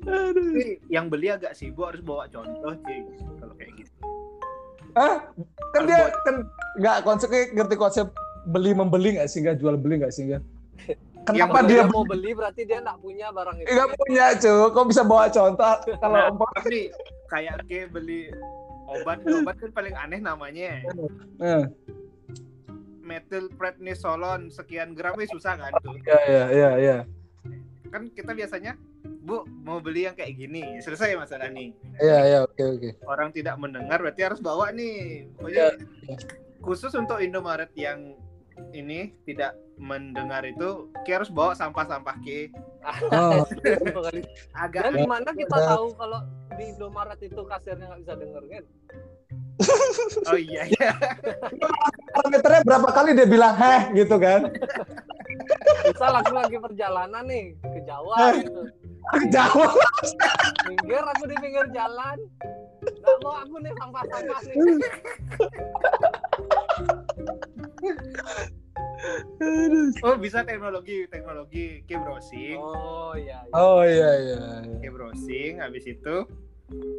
Tapi 0.08 0.80
yang 0.88 1.12
beli 1.12 1.28
agak 1.28 1.52
sibuk 1.56 1.92
harus 1.92 2.00
bawa 2.00 2.32
contoh 2.32 2.74
sih 2.88 3.04
kalau 3.40 3.54
kayak 3.60 3.74
gitu. 3.76 3.96
Hah? 4.96 5.16
Kan 5.76 5.84
dia 5.86 6.10
kan 6.24 6.36
nggak 6.80 6.98
konsepnya 7.04 7.42
ngerti 7.54 7.76
konsep 7.76 8.08
beli 8.48 8.72
membeli 8.72 9.10
nggak 9.14 9.28
sih 9.28 9.40
nggak 9.40 9.58
jual 9.58 9.76
beli 9.76 10.00
nggak 10.00 10.10
sih 10.10 10.24
nggak? 10.26 10.44
Kenapa 11.24 11.60
Kalau 11.60 11.68
dia 11.68 11.84
mau 11.86 12.04
beli 12.04 12.32
berarti 12.32 12.64
dia 12.64 12.80
nggak 12.80 12.98
punya 12.98 13.28
barang 13.30 13.58
itu. 13.58 13.68
nggak 13.68 13.90
punya 13.98 14.26
cuy? 14.34 14.72
Kok 14.72 14.86
bisa 14.88 15.02
bawa 15.04 15.26
contoh 15.28 15.74
kalau 15.98 16.16
Nah, 16.16 16.32
umpam- 16.32 16.56
tapi 16.56 16.80
kayak 17.28 17.56
ke 17.66 17.80
beli 17.86 18.32
obat 18.88 19.20
obat 19.38 19.56
kan 19.58 19.70
paling 19.70 19.92
aneh 19.94 20.20
namanya 20.20 20.80
Eh, 21.38 21.64
metil 23.02 23.48
prednisolon 23.52 24.48
sekian 24.50 24.92
gram 24.92 25.16
eh, 25.16 25.28
susah 25.28 25.56
kan 25.58 25.72
tuh 25.78 25.96
ya 26.00 26.20
ya 26.24 26.44
ya 26.50 26.70
ya 26.78 26.98
kan 27.88 28.08
kita 28.10 28.32
biasanya 28.32 28.76
bu 29.22 29.44
mau 29.58 29.80
beli 29.80 30.04
yang 30.04 30.12
kayak 30.14 30.36
gini 30.38 30.80
selesai 30.80 31.16
masalah 31.16 31.48
nih 31.50 31.72
ya 31.98 32.20
ya 32.26 32.38
oke 32.42 32.60
oke. 32.60 32.90
orang 33.04 33.32
tidak 33.32 33.56
mendengar 33.56 33.96
berarti 33.98 34.24
harus 34.24 34.40
bawa 34.40 34.72
nih 34.72 35.24
Ya, 35.24 35.32
pokoknya 35.34 35.64
ya. 36.06 36.16
khusus 36.60 36.92
untuk 36.94 37.20
Indomaret 37.20 37.72
yang 37.74 38.16
ini 38.76 39.14
tidak 39.24 39.56
mendengar 39.78 40.42
itu 40.44 40.90
Ki 41.06 41.14
harus 41.14 41.30
bawa 41.30 41.54
sampah-sampah 41.54 42.18
Ki 42.26 42.50
Oh, 43.14 43.46
agak 44.64 44.90
Dan 44.90 45.06
gimana 45.06 45.30
kita 45.36 45.58
tahu 45.76 45.94
kalau 45.96 46.20
di 46.58 46.74
Indomaret 46.74 47.20
itu 47.22 47.42
kasirnya 47.46 47.86
nggak 47.94 48.02
bisa 48.02 48.14
denger 48.18 48.44
kan? 48.50 48.64
oh 50.30 50.38
iya 50.38 50.70
iya 50.70 50.94
parameternya 52.14 52.62
berapa 52.62 52.90
kali 52.94 53.18
dia 53.18 53.26
bilang 53.26 53.58
heh 53.58 53.90
gitu 53.98 54.16
kan? 54.22 54.46
Misal 55.86 56.14
aku 56.14 56.34
lagi 56.34 56.58
perjalanan 56.62 57.26
nih 57.26 57.58
ke 57.62 57.82
Jawa 57.86 58.38
gitu. 58.38 58.62
Jauh. 59.34 59.72
Minggir 60.68 61.04
aku 61.06 61.24
di 61.26 61.36
pinggir 61.42 61.66
jalan. 61.74 62.18
Nggak 62.86 63.18
mau 63.24 63.34
aku 63.42 63.56
nih 63.64 63.74
sampah-sampah 63.82 64.40
nih. 64.46 64.56
oh 70.04 70.16
bisa 70.18 70.44
teknologi 70.44 71.08
teknologi 71.08 71.82
Ki 71.86 71.96
browsing 71.96 72.58
Oh 72.58 73.14
iya. 73.16 73.44
iya. 73.46 73.54
Oh 73.56 73.82
iya 73.84 74.12
iya. 74.20 74.40
Ki 74.82 74.90
browsing 74.90 75.62
habis 75.62 75.86
itu 75.86 76.16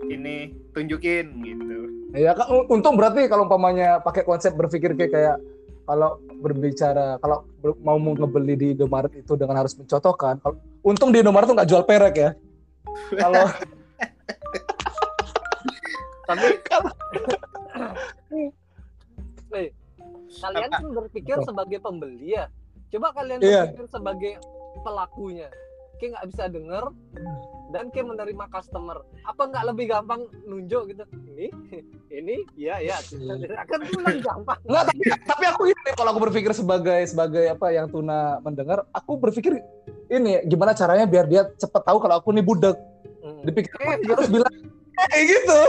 ini 0.09 0.57
tunjukin 0.73 1.45
gitu 1.45 1.79
Ya 2.17 2.33
kan 2.33 2.49
un- 2.49 2.69
untung 2.73 2.97
berarti 2.97 3.29
kalau 3.29 3.45
umpamanya 3.45 4.01
pakai 4.01 4.25
konsep 4.25 4.57
berpikir 4.57 4.97
kayak 4.97 5.13
kayak 5.13 5.37
kalau 5.85 6.21
berbicara 6.41 7.17
kalau 7.21 7.45
mau 7.85 7.97
mau 8.01 8.13
ngebeli 8.17 8.55
di 8.57 8.67
Indomaret 8.77 9.13
itu 9.13 9.37
dengan 9.37 9.61
harus 9.61 9.73
mencontohkan. 9.77 10.41
Kalau 10.41 10.57
untung 10.85 11.13
di 11.13 11.21
Indomaret 11.21 11.49
tuh 11.49 11.57
nggak 11.57 11.69
jual 11.69 11.85
perek 11.85 12.15
ya. 12.17 12.31
Kalau 13.23 13.45
Tapi 16.29 16.45
kalian 20.39 20.71
kan 20.71 20.85
berpikir 20.95 21.37
sebagai 21.43 21.79
pembeli 21.79 22.35
ya. 22.35 22.47
Coba 22.89 23.13
kalian 23.13 23.41
Iya. 23.43 23.69
berpikir 23.69 23.87
sebagai 23.91 24.33
pelakunya. 24.81 25.49
Kayak 25.99 26.11
nggak 26.15 26.27
bisa 26.31 26.45
denger 26.47 26.85
dan 27.69 27.85
kayak 27.91 28.07
menerima 28.07 28.45
customer. 28.49 29.03
Apa 29.27 29.51
nggak 29.51 29.65
lebih 29.75 29.85
gampang 29.91 30.21
nunjuk 30.47 30.95
gitu? 30.95 31.05
Ini, 31.27 31.47
ini, 32.09 32.37
ya, 32.55 32.79
ya. 32.79 32.97
Akan 33.59 33.83
pulang 33.83 34.23
gampang. 34.23 34.59
nggak 34.63 34.85
tapi, 34.89 35.03
tapi 35.27 35.45
aku 35.51 35.63
ini 35.69 35.91
kalau 35.99 36.11
aku 36.15 36.21
berpikir 36.31 36.55
sebagai 36.55 37.03
sebagai 37.05 37.51
apa 37.51 37.75
yang 37.75 37.91
tuna 37.91 38.39
mendengar, 38.41 38.87
aku 38.95 39.19
berpikir 39.19 39.59
ini 40.09 40.41
gimana 40.47 40.73
caranya 40.73 41.05
biar 41.05 41.27
dia 41.27 41.51
cepet 41.59 41.83
tahu 41.83 41.99
kalau 41.99 42.23
aku 42.23 42.31
nih 42.31 42.47
budek. 42.47 42.79
Hmm. 43.21 43.43
Dipikir 43.43 43.75
Eh, 43.83 43.99
harus 44.07 44.31
bilang 44.31 44.55
kayak 44.95 45.25
gitu. 45.27 45.61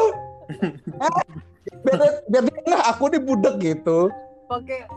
biar 1.85 1.99
biar 2.25 2.43
dia 2.45 2.61
nah 2.65 2.81
aku 2.89 3.09
nih 3.13 3.21
budak 3.21 3.55
gitu 3.61 4.09
pakai 4.49 4.89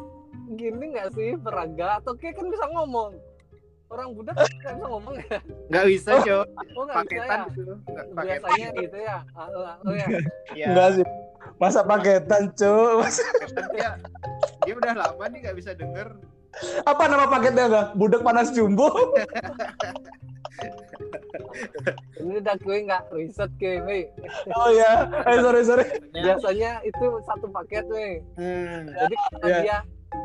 gini 0.57 0.85
nggak 0.97 1.09
sih 1.13 1.37
peraga? 1.37 2.01
Atau 2.01 2.17
kayak 2.17 2.41
kan 2.41 2.49
bisa 2.49 2.67
ngomong. 2.73 3.13
Orang 3.93 4.17
budak 4.17 4.33
nggak 4.41 4.49
bisa 4.57 4.89
ngomong 4.89 5.15
ya? 5.21 5.39
Nggak 5.69 5.85
bisa, 5.93 6.11
Cok. 6.25 6.47
oh 6.81 6.83
nggak 6.89 7.05
bisa 7.05 7.21
Paketan 7.21 7.37
ya? 7.37 7.53
gitu. 7.53 7.75
Nggak 7.77 8.07
paketan. 8.09 8.25
biasanya 8.25 8.69
gitu. 8.81 8.97
ya? 8.97 9.19
Ah, 9.37 9.49
ah, 9.53 9.77
oh 9.85 9.93
ya. 9.93 10.07
Iya. 10.57 10.67
enggak 10.73 10.89
sih. 10.97 11.07
Masa 11.61 11.81
paketan 11.85 12.43
cuy 12.57 13.05
dia 13.77 13.91
dia 14.65 14.75
udah 14.75 14.95
lama 14.97 15.25
nih 15.29 15.39
nggak 15.45 15.57
bisa 15.61 15.71
denger. 15.77 16.09
apa 16.85 17.09
nama 17.09 17.25
paketnya 17.33 17.65
enggak 17.65 17.87
budak 17.97 18.21
panas 18.21 18.53
jumbo 18.53 18.93
ini 22.19 22.35
udah 22.39 22.57
gue 22.57 22.77
nggak 22.83 23.03
riset 23.11 23.51
gue 23.55 24.09
oh 24.51 24.71
ya 24.71 24.93
eh 25.23 25.37
sorry 25.39 25.63
sorry. 25.63 25.85
Biasanya 26.11 26.71
itu 26.83 27.05
satu 27.23 27.47
paket 27.49 27.85
weh 27.87 28.21
Hmm, 28.35 28.89
jadi 28.89 29.15
karena 29.15 29.47
Iya. 29.47 29.61
dia 29.61 29.79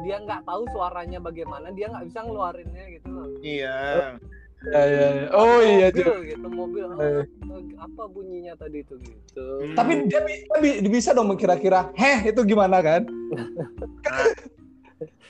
dia 0.04 0.18
nggak 0.20 0.42
tahu 0.44 0.68
suaranya 0.70 1.18
bagaimana 1.18 1.72
dia 1.72 1.88
nggak 1.88 2.06
bisa 2.06 2.20
ngeluarinnya 2.22 2.84
gitu 2.92 3.08
loh. 3.08 3.28
Iya. 3.40 3.78
ya, 4.68 4.82
ya, 4.82 5.08
ya. 5.14 5.28
oh 5.32 5.62
iya 5.62 5.88
mobil 5.88 6.02
cuy 6.04 6.18
gitu 6.28 6.48
mobil. 6.50 6.86
Eh. 6.90 7.24
oh, 7.46 7.62
apa 7.78 8.04
bunyinya 8.06 8.54
tadi 8.54 8.82
itu 8.82 8.98
gitu. 8.98 9.46
Hmm. 9.64 9.76
tapi 9.76 9.92
dia 10.06 10.20
bi- 10.20 10.44
dia 10.44 10.60
bi- 10.60 10.82
bisa 10.90 11.14
dong 11.14 11.30
kira-kira 11.34 11.94
heh 11.94 12.28
itu 12.28 12.42
gimana 12.44 12.82
kan? 12.82 13.06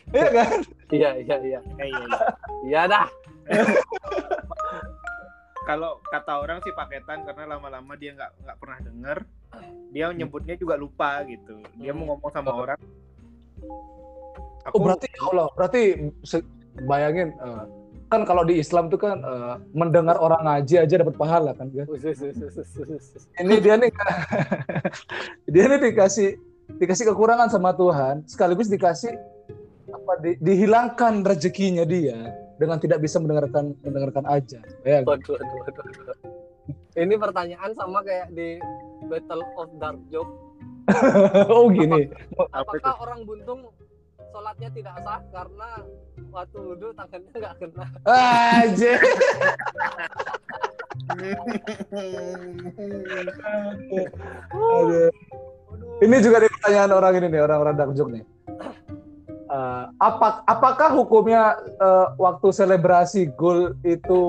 Iya 0.07 0.27
kan? 0.31 0.63
Iya 0.87 1.09
iya 1.19 1.35
iya. 1.37 1.59
Iya, 1.77 1.85
iya. 1.85 2.17
iya 2.63 2.81
dah 2.87 3.05
Kalau 5.67 5.99
kata 6.07 6.33
orang 6.39 6.63
sih 6.63 6.71
paketan 6.71 7.27
karena 7.27 7.59
lama-lama 7.59 7.99
dia 7.99 8.15
nggak 8.15 8.31
nggak 8.39 8.57
pernah 8.57 8.79
denger. 8.79 9.17
Dia 9.91 10.05
nyebutnya 10.15 10.55
juga 10.55 10.79
lupa 10.79 11.27
gitu. 11.27 11.59
Dia 11.75 11.91
mau 11.91 12.15
ngomong 12.15 12.31
sama 12.31 12.55
orang. 12.55 12.79
oh 14.75 14.79
berarti 14.83 15.07
ya 15.07 15.21
Allah 15.31 15.47
berarti 15.55 15.81
bayangin 16.83 17.31
eh, 17.39 17.63
kan 18.11 18.27
kalau 18.27 18.43
di 18.43 18.59
Islam 18.59 18.91
tuh 18.91 18.99
kan 18.99 19.15
eh, 19.23 19.55
mendengar 19.71 20.19
orang 20.19 20.43
ngaji 20.43 20.83
aja 20.83 20.95
dapat 20.99 21.15
pahala 21.15 21.55
kan 21.55 21.71
kan 21.71 21.87
usus. 21.87 22.19
ini 23.39 23.55
dia 23.63 23.79
nih 23.79 23.87
dia 25.55 25.63
nih 25.71 25.79
dikasih 25.87 26.35
dikasih 26.83 27.15
kekurangan 27.15 27.47
sama 27.47 27.71
Tuhan 27.79 28.27
sekaligus 28.27 28.67
dikasih 28.67 29.15
apa 29.87 30.13
di- 30.19 30.39
dihilangkan 30.43 31.23
rezekinya 31.23 31.87
dia 31.87 32.35
dengan 32.57 32.77
tidak 32.81 32.99
bisa 33.01 33.21
mendengarkan 33.21 33.73
mendengarkan 33.85 34.25
aja. 34.25 34.59
Ya 34.85 35.05
Waduh, 35.05 35.37
waduh, 35.37 35.57
waduh, 35.63 35.83
waduh. 35.85 36.17
Ini 36.97 37.15
pertanyaan 37.21 37.71
sama 37.77 38.01
kayak 38.01 38.33
di 38.33 38.57
Battle 39.05 39.45
of 39.57 39.69
Dark 39.77 40.01
Joke. 40.09 40.33
oh 41.53 41.69
gini. 41.69 42.09
Apakah 42.51 42.93
orang 43.01 43.23
buntung 43.23 43.69
sholatnya 44.37 44.69
tidak 44.69 45.01
sah 45.01 45.17
karena 45.33 45.81
waktu 46.29 46.61
wudhu 46.61 46.93
tangannya 46.93 47.33
nggak 47.33 47.57
kena? 47.57 47.89
aja 48.05 48.93
ini 56.05 56.15
juga 56.21 56.37
nih 56.43 56.51
pertanyaan 56.53 56.91
orang 56.93 57.17
ini 57.17 57.27
nih 57.33 57.41
orang-orang 57.41 57.75
dark 57.79 57.93
joke 57.97 58.13
nih 58.13 58.21
Eh, 59.47 59.83
apa 60.03 60.43
apakah 60.43 60.91
hukumnya 60.91 61.55
eh, 61.63 62.07
waktu 62.19 62.51
selebrasi 62.51 63.31
gol 63.31 63.79
itu 63.79 64.19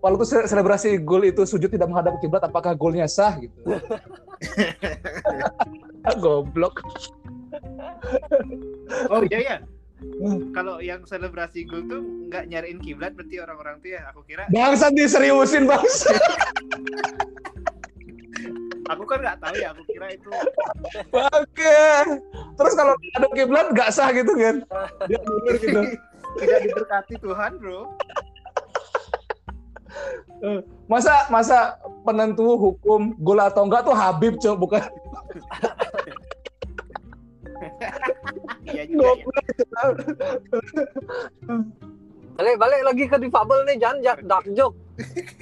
waktu 0.00 0.24
se- 0.24 0.48
selebrasi 0.48 1.04
gol 1.04 1.28
itu 1.28 1.44
sujud 1.44 1.68
tidak 1.68 1.92
menghadap 1.92 2.16
kiblat 2.16 2.40
apakah 2.40 2.72
golnya 2.72 3.04
sah 3.04 3.36
gitu 3.36 3.60
goblok 6.24 6.80
Oh 9.12 9.20
iya 9.28 9.40
ya. 9.40 9.56
Kalau 10.56 10.80
yang 10.80 11.04
selebrasi 11.04 11.68
gol 11.68 11.84
tuh 11.84 12.00
nggak 12.32 12.48
nyariin 12.48 12.80
kiblat 12.80 13.12
berarti 13.12 13.36
orang-orang 13.36 13.84
tuh 13.84 13.94
ya. 13.94 14.00
Aku 14.10 14.24
kira, 14.24 14.48
bangsa 14.48 14.88
diseriusin 14.90 15.68
bangsa 15.68 16.16
aku 18.90 19.02
kan 19.06 19.18
nggak 19.22 19.38
tahu 19.38 19.54
ya. 19.58 19.68
Aku 19.74 19.82
kira 19.86 20.06
itu 20.14 20.28
oke 21.14 21.78
terus 22.58 22.72
kalau 22.74 22.94
ada 23.16 23.28
kiblat 23.30 23.66
nggak 23.70 23.90
sah 23.94 24.10
gitu 24.10 24.32
kan 24.34 24.62
dia 25.06 25.18
mundur 25.22 25.56
gitu 25.58 25.80
tidak 26.40 26.60
diberkati 26.64 27.14
Tuhan, 27.20 27.60
bro. 27.60 27.92
masa 30.88 31.28
masa 31.28 31.76
penentu 32.08 32.56
hukum 32.56 33.12
gol 33.20 33.36
atau 33.36 33.68
enggak 33.68 33.84
tuh 33.84 33.92
Habib 33.92 34.40
cok 34.40 34.56
bukan 34.56 34.82
Iya 38.62 38.84
juga 38.90 39.10
ya. 39.18 39.24
Balik 42.32 42.56
balik 42.56 42.80
lagi 42.82 43.04
ke 43.06 43.16
difabel 43.18 43.58
nih, 43.64 43.76
jangan 43.76 43.98
ja- 44.00 44.22
dark 44.22 44.46
joke. 44.50 44.76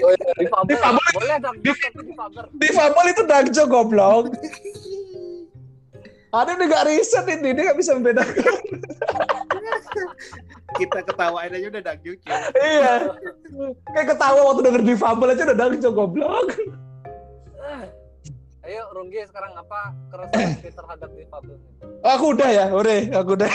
Oh, 0.00 0.10
iya. 0.10 0.32
Difabel, 0.36 0.74
Difabel. 0.74 1.04
boleh 1.12 1.36
dark 1.38 1.58
joke 1.60 1.80
tapi 1.80 2.00
difabel. 2.04 2.44
Difabel 2.56 3.04
itu 3.08 3.22
dark 3.24 3.48
joke 3.50 3.70
goblok. 3.70 4.24
Ada 6.30 6.54
nih 6.54 6.66
gak 6.66 6.84
riset 6.86 7.26
ini, 7.28 7.50
dia 7.50 7.62
gak 7.66 7.78
bisa 7.78 7.90
membedakan. 7.92 8.54
Kita 10.72 11.02
ketawain 11.02 11.50
aja 11.50 11.66
udah 11.68 11.82
dagjuk 11.84 12.18
ya. 12.22 12.38
iya. 12.56 12.94
Kayak 13.90 14.06
ketawa 14.08 14.40
waktu 14.46 14.62
denger 14.62 14.82
difabel 14.84 15.28
aja 15.28 15.42
udah 15.46 15.58
dark 15.58 15.76
joke 15.78 15.96
goblok. 15.96 16.48
Ayo 18.60 18.86
Runggi 18.92 19.26
sekarang 19.26 19.56
apa 19.56 19.80
keresahan 20.06 20.62
terhadap 20.78 21.10
difabel? 21.10 21.56
Aku 22.06 22.24
udah 22.30 22.48
ya, 22.48 22.66
udah, 22.70 22.98
aku 23.16 23.30
udah. 23.34 23.50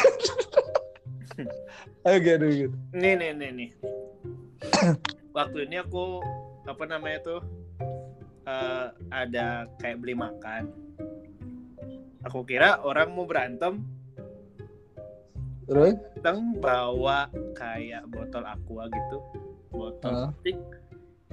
Gitu, 2.06 2.46
gitu. 2.70 2.76
Nih 2.96 3.14
nih 3.18 3.32
nih 3.36 3.50
nih. 3.52 3.70
Waktu 5.36 5.68
ini 5.68 5.82
aku 5.84 6.24
apa 6.66 6.84
namanya 6.88 7.20
tuh 7.22 7.42
eh, 8.46 8.88
ada 9.12 9.68
kayak 9.82 10.00
beli 10.00 10.16
makan. 10.16 10.72
Aku 12.26 12.42
kira 12.42 12.82
orang 12.82 13.14
mau 13.14 13.30
berantem, 13.30 13.86
Terus? 15.70 15.94
datang 16.18 16.58
bawa 16.58 17.30
kayak 17.54 18.10
botol 18.10 18.42
aqua 18.42 18.90
gitu, 18.90 19.18
botol 19.70 20.10
Heeh. 20.10 20.30
plastik, 20.34 20.58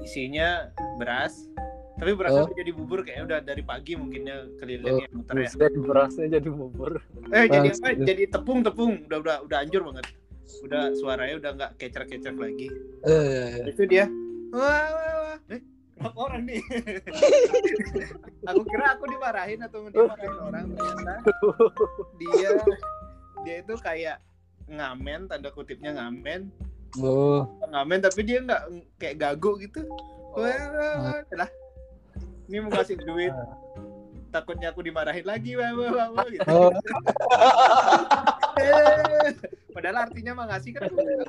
isinya 0.04 0.68
beras. 1.00 1.48
Tapi 1.92 2.10
berasnya 2.12 2.44
Oh. 2.44 2.54
jadi 2.54 2.72
bubur 2.72 3.00
kayaknya 3.02 3.24
udah 3.26 3.38
dari 3.42 3.62
pagi 3.62 3.92
mungkinnya 3.94 4.36
keliling 4.56 4.96
ya 4.98 5.08
muter 5.12 5.34
ya. 5.38 5.50
Berasnya 5.78 6.26
jadi 6.32 6.48
bubur. 6.48 6.92
Eh 7.30 7.44
jadi 7.46 7.68
apa? 7.70 7.88
Jadi 7.94 8.22
tepung 8.26 8.60
tepung, 8.60 8.92
udah 9.06 9.18
udah 9.20 9.36
udah 9.44 9.58
anjur 9.60 9.82
banget. 9.84 10.06
Udah 10.62 10.92
suaranya 10.94 11.34
udah 11.38 11.50
nggak 11.54 11.70
kecer-kecer 11.76 12.34
lagi. 12.34 12.68
Eh, 13.02 13.10
iya, 13.10 13.44
iya. 13.52 13.64
itu 13.66 13.82
dia 13.84 14.04
wah 14.50 14.60
wah 14.86 15.14
wah 15.24 15.38
eh 15.48 15.60
kenapa 15.96 16.18
orang 16.20 16.42
nih 16.44 16.60
aku 18.48 18.60
kira 18.62 18.86
aku 18.92 19.04
dimarahin 19.08 19.60
atau 19.62 19.78
dimarahin 19.86 20.34
orang 20.38 20.64
ternyata 20.70 21.14
dia 22.18 22.50
dia 23.42 23.56
itu 23.60 23.74
kayak 23.78 24.16
ngamen 24.68 25.24
tanda 25.26 25.48
kutipnya 25.48 25.92
ngamen 25.94 26.52
Oh, 27.00 27.48
ngamen 27.64 28.04
tapi 28.04 28.20
dia 28.20 28.44
nggak 28.44 28.62
kayak 28.98 29.16
gagu 29.18 29.56
gitu 29.56 29.80
Oh. 30.32 30.40
wah 30.40 30.48
wah 30.68 30.94
wah 31.02 31.20
lah 31.34 31.48
ini 32.48 32.56
mau 32.62 32.72
kasih 32.72 32.96
duit. 32.98 33.32
Takutnya 34.32 34.72
aku 34.72 34.80
dimarahin 34.80 35.28
lagi 35.28 35.52
wah 35.60 35.70
wah 35.76 35.90
wah, 35.92 36.08
wah 36.16 36.26
gitu. 36.32 36.48
Oh. 36.48 36.72
Padahal 39.72 39.96
artinya 40.08 40.32
mah 40.36 40.46
ngasih 40.52 40.72
kan 40.76 40.88
ya. 40.92 41.24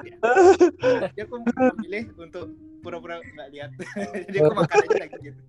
Jadi 1.12 1.20
aku 1.24 1.36
memilih 1.44 2.04
untuk 2.20 2.46
pura-pura 2.84 3.20
nggak 3.24 3.50
lihat. 3.56 3.72
Jadi 4.28 4.38
aku 4.44 4.56
makan 4.56 4.76
aja 4.84 4.98
lagi 5.00 5.18
gitu. 5.24 5.40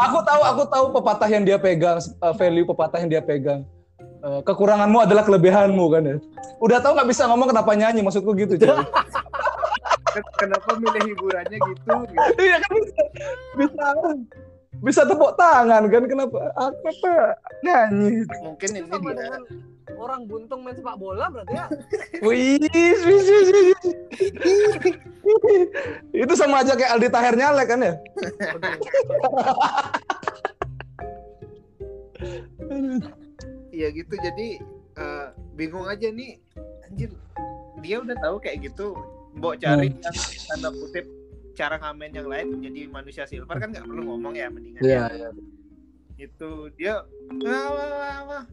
Aku 0.00 0.18
tahu, 0.24 0.42
aku 0.44 0.62
tahu 0.72 0.86
pepatah 0.96 1.28
yang 1.28 1.44
dia 1.44 1.60
pegang, 1.60 2.00
eh, 2.00 2.34
value 2.36 2.64
pepatah 2.64 2.98
yang 3.04 3.10
dia 3.12 3.22
pegang. 3.24 3.68
Eh, 4.18 4.40
kekuranganmu 4.42 4.98
adalah 5.04 5.22
kelebihanmu 5.22 5.84
kan 5.94 6.02
ya. 6.02 6.16
Udah 6.58 6.82
tahu 6.82 6.98
nggak 6.98 7.08
bisa 7.12 7.30
ngomong 7.30 7.54
kenapa 7.54 7.70
nyanyi 7.78 8.02
maksudku 8.02 8.34
gitu 8.34 8.58
kenapa 10.38 10.70
milih 10.78 11.02
hiburannya 11.14 11.58
gitu, 11.58 11.92
gitu. 12.08 12.30
Iya 12.38 12.56
kan 12.62 12.72
bisa, 12.78 13.04
bisa, 13.56 13.86
bisa 14.82 15.02
tepuk 15.06 15.34
tangan 15.34 15.90
kan 15.90 16.02
kenapa? 16.06 16.38
Aku 16.54 16.86
apa 16.86 17.34
nyanyi? 17.66 18.22
mungkin 18.42 18.70
ini 18.78 18.86
dia 18.86 19.38
orang 19.98 20.28
buntung 20.28 20.62
main 20.62 20.76
sepak 20.76 20.96
bola 21.00 21.26
berarti 21.32 21.54
ya? 21.56 21.66
Wih, 22.22 22.60
wih, 22.60 22.94
wih, 23.02 23.20
wih, 23.24 23.72
wih. 23.72 23.74
itu 26.14 26.34
sama 26.38 26.62
aja 26.62 26.78
kayak 26.78 26.94
Aldi 26.96 27.08
Taher 27.10 27.34
nyalek 27.34 27.66
kan 27.68 27.80
ya? 27.82 27.94
iya 33.74 33.88
gitu 33.94 34.14
jadi 34.18 34.48
eh, 34.98 35.26
bingung 35.54 35.86
aja 35.86 36.10
nih 36.10 36.38
anjir 36.86 37.10
dia 37.78 38.02
udah 38.02 38.16
tahu 38.18 38.42
kayak 38.42 38.70
gitu 38.70 38.98
mau 39.34 39.52
cari 39.52 39.88
Hmm. 39.88 40.00
yang 40.00 40.16
tanda 40.48 40.68
kutip 40.72 41.04
cara 41.52 41.74
ngamen 41.76 42.10
yang 42.12 42.26
lain 42.26 42.46
menjadi 42.54 42.80
manusia 42.88 43.24
silver 43.24 43.56
kan 43.56 43.68
nggak 43.68 43.82
perlu 43.82 44.02
ngomong 44.06 44.32
ya 44.32 44.46
mendingan 44.46 44.80
Iya, 44.80 45.04
ya. 45.04 45.06
iya. 45.10 45.28
itu 46.18 46.50
dia 46.74 46.94
wah, 47.38 47.66
wah, 47.68 47.88
wah, 47.90 48.18
wah. 48.24 48.44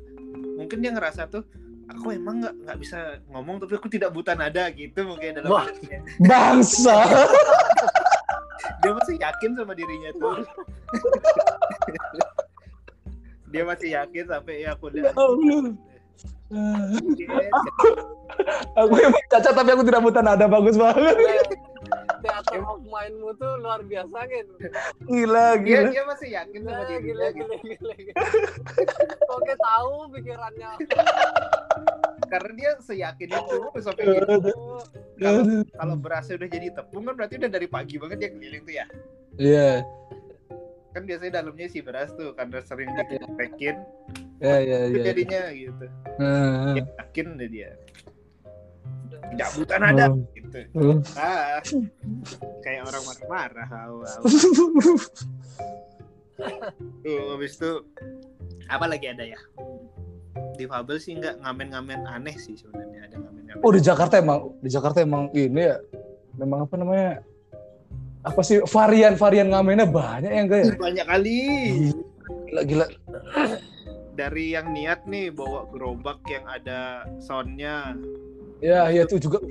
mungkin 0.56 0.78
dia 0.80 0.90
ngerasa 0.90 1.26
tuh 1.26 1.46
aku 1.86 2.12
emang 2.12 2.42
nggak 2.42 2.56
nggak 2.62 2.78
bisa 2.78 2.98
ngomong 3.28 3.62
tapi 3.62 3.74
aku 3.74 3.88
tidak 3.88 4.10
buta 4.10 4.34
nada 4.34 4.70
gitu 4.70 5.06
mungkin 5.06 5.38
dalam 5.38 5.50
Wah. 5.50 5.66
hatinya. 5.66 6.02
Bangsa. 6.20 6.98
dia 8.82 8.92
masih 8.92 9.16
yakin 9.18 9.52
sama 9.54 9.74
dirinya 9.74 10.10
tuh 10.16 10.36
dia 13.52 13.64
masih 13.64 13.90
yakin 13.94 14.26
sampai 14.28 14.62
ya 14.62 14.74
aku 14.74 14.90
Ya 14.92 15.10
udah 15.10 15.14
Allah. 15.16 15.62
Aku 18.76 18.94
emang 18.96 19.24
cacat 19.28 19.54
tapi 19.54 19.70
aku 19.72 19.84
tidak 19.84 20.02
buta 20.02 20.20
nada 20.20 20.46
bagus 20.46 20.76
banget. 20.76 21.16
teater 22.20 22.58
of 22.66 22.82
mindmu 22.82 23.38
tuh 23.38 23.62
luar 23.62 23.80
biasa 23.82 24.26
gitu 24.26 24.54
Gila, 25.06 25.62
dia 25.62 25.86
gila. 25.86 25.90
dia 25.94 26.04
masih 26.04 26.30
yakin 26.34 26.60
sama 26.60 26.74
Gila, 26.74 26.90
dirinya 26.90 27.06
gila, 27.06 27.26
gitu. 27.30 27.54
gila, 27.54 27.56
gila, 27.62 27.96
gila. 28.02 28.16
Oke 29.32 29.54
tahu 29.56 29.94
pikirannya. 30.12 30.70
karena 32.26 32.52
dia 32.58 32.72
seyakin 32.82 33.30
itu 33.30 33.58
sampai 33.78 34.04
gitu 34.10 34.26
Oh, 34.58 34.82
kalau 35.16 35.42
kalau 35.70 35.96
berasnya 35.96 36.36
udah 36.36 36.50
jadi 36.50 36.68
tepung 36.74 37.06
kan 37.06 37.14
berarti 37.14 37.38
udah 37.38 37.52
dari 37.52 37.68
pagi 37.70 37.96
banget 37.96 38.18
dia 38.18 38.30
keliling 38.34 38.64
tuh 38.66 38.74
ya 38.74 38.86
Iya. 39.38 39.72
kan 40.90 41.04
biasanya 41.04 41.32
dalamnya 41.38 41.68
si 41.68 41.80
beras 41.80 42.10
tuh 42.16 42.34
karena 42.34 42.58
sering 42.64 42.90
ditekin 42.98 43.76
Ya, 44.38 44.60
ya, 44.60 44.78
itu 44.86 44.98
ya. 45.00 45.06
jadinya 45.10 45.42
gitu 45.50 45.86
Nah. 46.16 46.74
dia 46.76 46.84
yakin 47.00 47.28
deh 47.36 47.48
dia 47.48 47.70
tidak 49.32 49.50
buta 49.56 49.76
nada 49.80 50.06
Oh. 50.08 50.20
gitu 50.32 50.60
Oh. 50.74 50.98
ah 51.16 51.60
kayak 52.62 52.84
orang 52.84 53.04
marah-marah 53.04 53.68
awal 53.70 54.18
tuh 57.04 57.20
habis 57.32 57.56
itu 57.56 57.72
apa 58.68 58.86
lagi 58.86 59.08
ada 59.08 59.24
ya 59.24 59.40
difabel 60.56 60.98
sih 60.98 61.16
nggak 61.16 61.40
ngamen-ngamen 61.40 62.04
aneh 62.06 62.36
sih 62.36 62.56
sebenarnya 62.56 63.08
ada 63.08 63.16
ngamen-ngamen 63.20 63.64
Oh 63.64 63.72
di 63.72 63.80
Jakarta 63.80 64.20
emang 64.20 64.52
di 64.60 64.68
Jakarta 64.68 65.00
emang 65.00 65.32
ini 65.32 65.64
ya 65.64 65.80
memang 66.36 66.68
apa 66.68 66.76
namanya 66.76 67.10
apa 68.22 68.42
sih 68.42 68.60
varian-varian 68.64 69.48
ngamennya 69.48 69.88
banyak 69.88 70.28
ya 70.28 70.42
enggak 70.42 70.60
ya? 70.60 70.74
banyak 70.76 71.06
kali 71.06 71.40
Gila 72.46 72.62
gila. 72.64 72.86
Dari 74.16 74.56
yang 74.56 74.72
niat 74.72 75.04
nih 75.06 75.30
bawa 75.30 75.68
gerobak 75.70 76.24
yang 76.26 76.48
ada 76.48 77.04
soundnya 77.20 77.94
Ya 78.64 78.88
ya 78.88 79.04
itu 79.04 79.20
juga. 79.20 79.44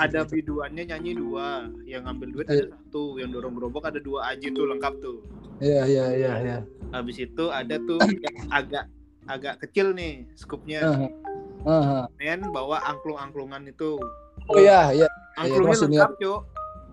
ada 0.00 0.24
biduannya 0.24 0.88
nyanyi 0.88 1.12
dua 1.12 1.68
yang 1.84 2.08
ngambil 2.08 2.28
duit 2.32 2.46
ada 2.48 2.72
satu 2.72 3.20
yang 3.20 3.28
dorong 3.30 3.52
gerobak 3.52 3.92
ada 3.92 4.00
dua 4.00 4.32
aja 4.32 4.48
tuh 4.48 4.64
lengkap 4.64 4.94
tuh 4.98 5.18
Ya 5.60 5.84
ya 5.84 6.08
ya 6.10 6.32
ya. 6.40 6.58
habis 6.88 7.20
itu 7.20 7.44
ada 7.52 7.76
tuh 7.78 8.00
yang 8.00 8.36
agak 8.48 8.88
agak 9.28 9.60
kecil 9.60 9.92
nih 9.92 10.24
skupnya 10.34 10.80
Aha. 10.82 11.06
Aha. 11.68 12.00
men 12.16 12.48
bawa 12.48 12.80
angklung-angklungan 12.88 13.68
itu 13.68 14.00
Oh 14.48 14.56
ya 14.56 14.88
ya 14.90 15.04
angklungnya 15.36 15.76
masih 15.76 15.86
lengkap 15.92 16.12
cuk 16.16 16.40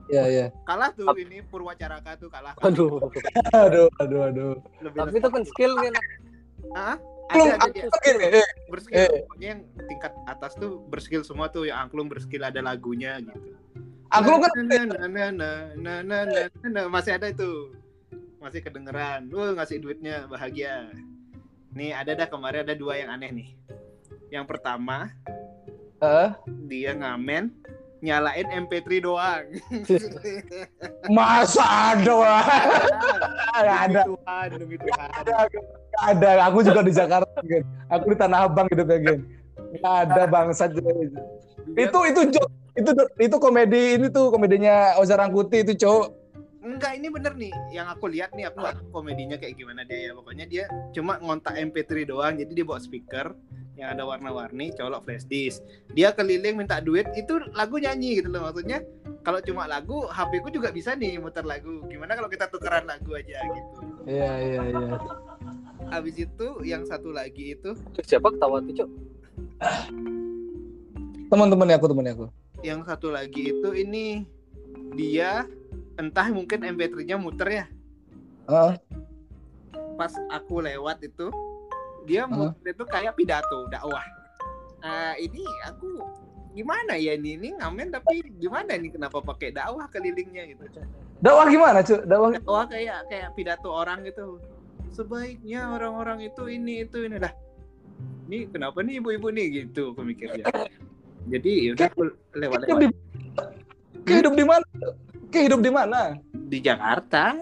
ya 0.08 0.24
ya. 0.28 0.48
kalah 0.68 0.92
tuh 0.92 1.16
ini 1.16 1.40
Purwacaraka 1.48 2.20
tuh 2.20 2.28
kalah 2.28 2.52
Aduh. 2.60 3.00
Aduh 3.64 3.88
aduh 3.98 4.22
aduh. 4.28 4.54
lebih 4.84 5.00
Tapi 5.00 5.16
itu 5.16 5.30
kan 5.32 5.44
skill 5.48 5.74
kan. 5.80 5.96
Hah? 6.74 6.98
Ada, 7.28 7.60
ada 7.60 7.68
dia, 7.76 7.84
eh, 8.40 8.50
berskill. 8.72 9.04
Eh. 9.04 9.10
pokoknya 9.28 9.48
yang 9.52 9.62
tingkat 9.92 10.14
atas 10.32 10.56
tuh 10.56 10.80
berskill 10.88 11.28
semua 11.28 11.52
tuh 11.52 11.68
yang 11.68 11.84
angklung 11.84 12.08
berskill 12.08 12.48
ada 12.48 12.64
lagunya 12.64 13.20
gitu. 13.20 13.52
Angklung 14.08 14.40
kan 14.40 14.52
nah, 14.64 14.84
nah, 14.88 15.08
nah, 15.12 15.30
nah, 15.36 15.60
nah, 15.76 16.24
nah, 16.24 16.48
nah, 16.72 16.86
masih 16.88 17.20
ada 17.20 17.28
itu. 17.28 17.76
Masih 18.40 18.64
kedengeran. 18.64 19.28
Lu 19.28 19.44
uh, 19.44 19.52
ngasih 19.60 19.84
duitnya 19.84 20.24
bahagia. 20.32 20.88
Nih 21.76 21.92
ada 21.92 22.16
dah 22.16 22.28
kemarin 22.32 22.64
ada 22.64 22.76
dua 22.80 22.96
yang 22.96 23.12
aneh 23.12 23.30
nih. 23.36 23.50
Yang 24.32 24.46
pertama 24.48 25.12
uh? 26.00 26.32
dia 26.72 26.96
ngamen 26.96 27.52
nyalain 28.02 28.48
MP3 28.68 29.02
doang. 29.02 29.46
Masa 31.16 31.66
ada 31.94 32.14
wah. 32.14 32.46
Ada. 33.58 34.06
demi 34.06 34.18
Tuhan 34.18 34.48
demi 34.58 34.76
Tuhan. 34.78 35.08
ada 35.14 35.34
ada. 36.06 36.32
Aku 36.50 36.62
juga 36.62 36.82
di 36.86 36.94
Jakarta 36.94 37.40
kan 37.42 37.64
aku 37.90 38.06
di 38.14 38.18
Tanah 38.18 38.40
Abang 38.46 38.68
gitu 38.70 38.84
kan 38.86 39.20
nggak 39.68 39.96
ada 40.08 40.24
bangsat 40.30 40.72
itu 41.76 42.00
itu 42.08 42.22
joke. 42.32 42.54
Itu 42.78 42.94
itu 43.18 43.36
komedi 43.42 43.98
ini 43.98 44.14
tuh 44.14 44.30
komedinya 44.30 45.02
Oza 45.02 45.18
Rangkuti 45.18 45.66
itu 45.66 45.74
cowok 45.82 46.14
Enggak, 46.68 46.92
ini 47.00 47.08
bener 47.08 47.34
nih. 47.40 47.54
Yang 47.72 47.88
aku 47.96 48.06
lihat 48.12 48.36
nih, 48.36 48.52
aku 48.52 48.60
nggak 48.60 48.76
tahu 48.76 48.88
komedinya 48.92 49.40
kayak 49.40 49.56
gimana 49.56 49.88
dia 49.88 50.10
ya. 50.10 50.12
Pokoknya 50.12 50.46
dia 50.46 50.64
cuma 50.92 51.16
ngontak 51.24 51.56
MP3 51.56 52.04
doang. 52.04 52.36
Jadi 52.36 52.52
dia 52.52 52.66
bawa 52.68 52.80
speaker 52.84 53.32
yang 53.80 53.94
ada 53.96 54.04
warna-warni, 54.04 54.76
colok 54.76 55.08
flash 55.08 55.24
disk. 55.32 55.64
Dia 55.96 56.12
keliling 56.12 56.60
minta 56.60 56.84
duit, 56.84 57.08
itu 57.16 57.40
lagu 57.56 57.80
nyanyi 57.80 58.20
gitu 58.20 58.28
loh. 58.28 58.52
Maksudnya 58.52 58.84
kalau 59.24 59.40
cuma 59.40 59.64
lagu, 59.70 60.04
HP 60.12 60.44
ku 60.44 60.50
juga 60.52 60.76
bisa 60.76 60.92
nih 60.98 61.16
muter 61.24 61.48
lagu. 61.48 61.86
Gimana 61.88 62.18
kalau 62.20 62.28
kita 62.28 62.52
tukeran 62.52 62.84
lagu 62.84 63.16
aja 63.16 63.38
gitu. 63.48 63.72
iya 64.10 64.32
iya 64.44 64.60
iya 64.68 64.98
Habis 65.88 66.20
itu 66.20 66.48
yang 66.68 66.84
satu 66.84 67.16
lagi 67.16 67.56
itu, 67.56 67.72
Siapa 68.04 68.34
ketawa 68.34 68.60
tuh, 68.60 68.74
Cuk? 68.84 68.90
teman-temannya 71.28 71.76
aku 71.76 71.88
temannya 71.92 72.14
aku 72.16 72.28
yang 72.64 72.82
satu 72.88 73.14
lagi 73.14 73.54
itu 73.54 73.70
ini 73.76 74.26
dia 74.98 75.46
entah 75.98 76.28
mungkin 76.30 76.62
MP3-nya 76.62 77.18
muter 77.18 77.50
ya. 77.50 77.66
Heeh. 78.48 78.74
pas 79.98 80.14
aku 80.30 80.62
lewat 80.62 81.02
itu 81.02 81.34
dia 82.06 82.24
Hah? 82.24 82.54
muter 82.54 82.72
itu 82.72 82.84
kayak 82.86 83.18
pidato 83.18 83.66
dakwah. 83.68 84.06
Nah 84.80 85.18
ini 85.18 85.42
aku 85.66 86.00
gimana 86.54 86.96
ya 86.96 87.18
ini? 87.18 87.36
Ini 87.36 87.58
ngamen 87.60 87.92
tapi 87.92 88.24
gimana 88.38 88.78
nih 88.78 88.94
kenapa 88.94 89.20
pakai 89.20 89.52
dakwah 89.52 89.90
kelilingnya 89.90 90.54
gitu? 90.54 90.64
Dakwah 91.20 91.50
gimana 91.50 91.82
cuy 91.82 92.00
dakwah 92.06 92.30
dakwah 92.38 92.66
kayak 92.70 93.10
kayak 93.10 93.30
pidato 93.34 93.74
orang 93.74 94.06
gitu. 94.06 94.40
Sebaiknya 94.94 95.74
orang-orang 95.74 96.30
itu 96.30 96.48
ini 96.48 96.86
itu 96.86 97.04
ini. 97.04 97.18
Lah 97.18 97.34
ini 98.30 98.48
kenapa 98.48 98.80
nih 98.86 99.02
ibu-ibu 99.02 99.28
nih? 99.34 99.66
Gitu 99.66 99.92
aku 99.92 100.06
mikirnya. 100.06 100.46
Jadi 101.28 101.52
yaudah 101.68 101.92
aku 101.92 102.08
hidup 102.08 102.18
lewat-lewat. 102.38 102.94
hidup 104.08 104.34
di 104.40 104.46
mana 104.48 104.64
Kayak 105.38 105.54
hidup 105.54 105.62
di 105.62 105.70
mana 105.70 106.02
di 106.34 106.58
Jakarta 106.66 107.38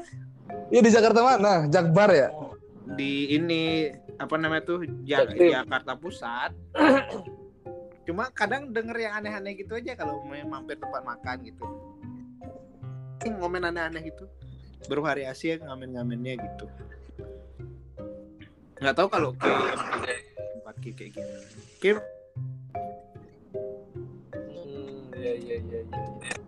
ya 0.68 0.84
di 0.84 0.92
Jakarta 0.92 1.24
mana 1.24 1.64
Jakbar 1.72 2.12
ya 2.12 2.28
di 3.00 3.32
ini 3.32 3.88
apa 4.20 4.36
namanya 4.36 4.68
tuh 4.68 4.84
Ja- 5.08 5.24
Jaktim. 5.24 5.56
Jakarta 5.56 5.96
Pusat. 5.96 6.52
Cuma 8.12 8.28
kadang 8.36 8.68
denger 8.76 9.00
yang 9.00 9.24
aneh-aneh 9.24 9.56
gitu 9.56 9.80
aja 9.80 9.96
kalau 9.96 10.28
mau 10.28 10.36
mampir 10.60 10.76
tempat 10.76 11.08
makan 11.08 11.40
gitu. 11.48 11.64
Ngomen 13.32 13.64
aneh-aneh 13.64 14.12
gitu. 14.12 14.28
Bervariasi 14.92 15.56
ya 15.56 15.64
ngamen-ngamennya 15.64 16.36
gitu. 16.36 16.68
Nggak 18.84 18.96
tahu 19.00 19.08
kalau 19.08 19.32
ke 19.40 19.48
tempat 20.36 20.76
kayak 20.84 21.16
gini. 21.16 21.32
Kim 21.80 21.98
Hmm, 24.36 25.16
iya 25.16 25.32
iya 25.40 25.58
iya 25.64 25.80
iya. 25.80 26.45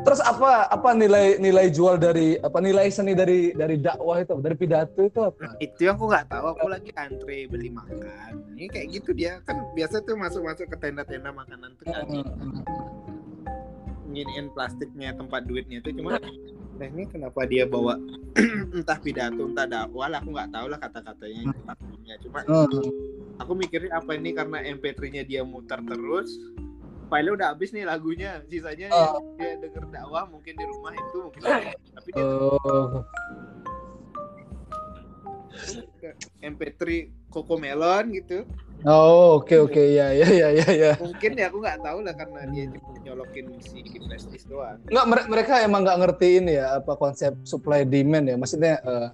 Terus 0.00 0.20
apa 0.22 0.70
apa 0.70 0.96
nilai 0.96 1.36
nilai 1.36 1.68
jual 1.68 2.00
dari 2.00 2.38
apa 2.40 2.58
nilai 2.62 2.88
seni 2.88 3.12
dari 3.12 3.52
dari 3.52 3.76
dakwah 3.76 4.22
itu? 4.22 4.38
Dari 4.38 4.56
pidato 4.56 5.00
itu 5.04 5.20
apa? 5.20 5.58
Itu 5.60 5.80
yang 5.86 5.98
aku 6.00 6.06
nggak 6.08 6.26
tahu. 6.30 6.44
Aku 6.56 6.66
lagi 6.70 6.90
antre 6.96 7.46
beli 7.50 7.68
makan. 7.68 8.32
Ini 8.56 8.66
kayak 8.70 8.86
gitu 8.96 9.10
dia. 9.12 9.42
Kan 9.44 9.60
biasa 9.76 10.00
tuh 10.06 10.16
masuk-masuk 10.16 10.70
ke 10.70 10.76
tenda-tenda 10.78 11.34
makanan 11.34 11.74
tuh 11.76 11.84
kan. 11.90 12.04
Nginiin 14.10 14.50
plastiknya 14.56 15.14
tempat 15.14 15.46
duitnya 15.46 15.78
itu 15.82 15.94
cuma 15.94 16.18
nah 16.80 16.88
ini 16.88 17.04
kenapa 17.04 17.44
dia 17.44 17.68
bawa 17.68 18.00
entah 18.72 18.96
pidato 18.96 19.44
entah 19.46 19.68
dakwah 19.68 20.08
lah. 20.08 20.24
Aku 20.24 20.32
nggak 20.32 20.50
tahu 20.54 20.66
lah 20.72 20.78
kata-katanya 20.80 21.52
cuma 22.18 22.42
Hmm. 22.42 22.66
aku 23.38 23.52
mikirnya 23.54 23.94
apa 23.96 24.18
ini 24.18 24.34
karena 24.34 24.58
MP3-nya 24.66 25.22
dia 25.22 25.42
muter 25.46 25.78
terus 25.86 26.34
filenya 27.10 27.32
udah 27.34 27.48
habis 27.50 27.70
nih 27.70 27.84
lagunya 27.84 28.30
sisanya 28.46 28.86
Oh. 28.90 29.18
dia 29.34 29.58
denger 29.58 29.84
dakwah 29.88 30.24
mungkin 30.24 30.54
di 30.54 30.64
rumah 30.64 30.92
itu 30.92 31.18
mungkin 31.20 31.40
tapi 31.90 32.08
dia 32.10 32.22
Oh. 32.22 33.02
MP3 36.40 36.80
Cocomelon 37.28 38.04
gitu 38.12 38.46
Oh, 38.80 39.36
oke 39.36 39.52
oke 39.60 39.76
ya 39.76 40.08
ya 40.10 40.24
ya 40.24 40.48
ya 40.56 40.68
ya. 40.72 40.92
mungkin 40.96 41.36
ya 41.36 41.52
aku 41.52 41.60
nggak 41.60 41.84
tahu 41.84 42.00
lah 42.00 42.16
karena 42.16 42.48
dia 42.48 42.64
cuma 42.72 42.96
nyolokin 42.98 43.52
si 43.60 43.84
disk 43.84 44.48
doang 44.48 44.80
Nggak 44.88 45.04
mere- 45.06 45.28
mereka 45.28 45.60
emang 45.60 45.84
nggak 45.84 46.00
ngertiin 46.00 46.48
ya 46.48 46.80
apa 46.80 46.96
konsep 46.96 47.36
supply 47.44 47.84
demand 47.84 48.24
ya. 48.24 48.40
Maksudnya 48.40 48.80
eh, 48.80 49.08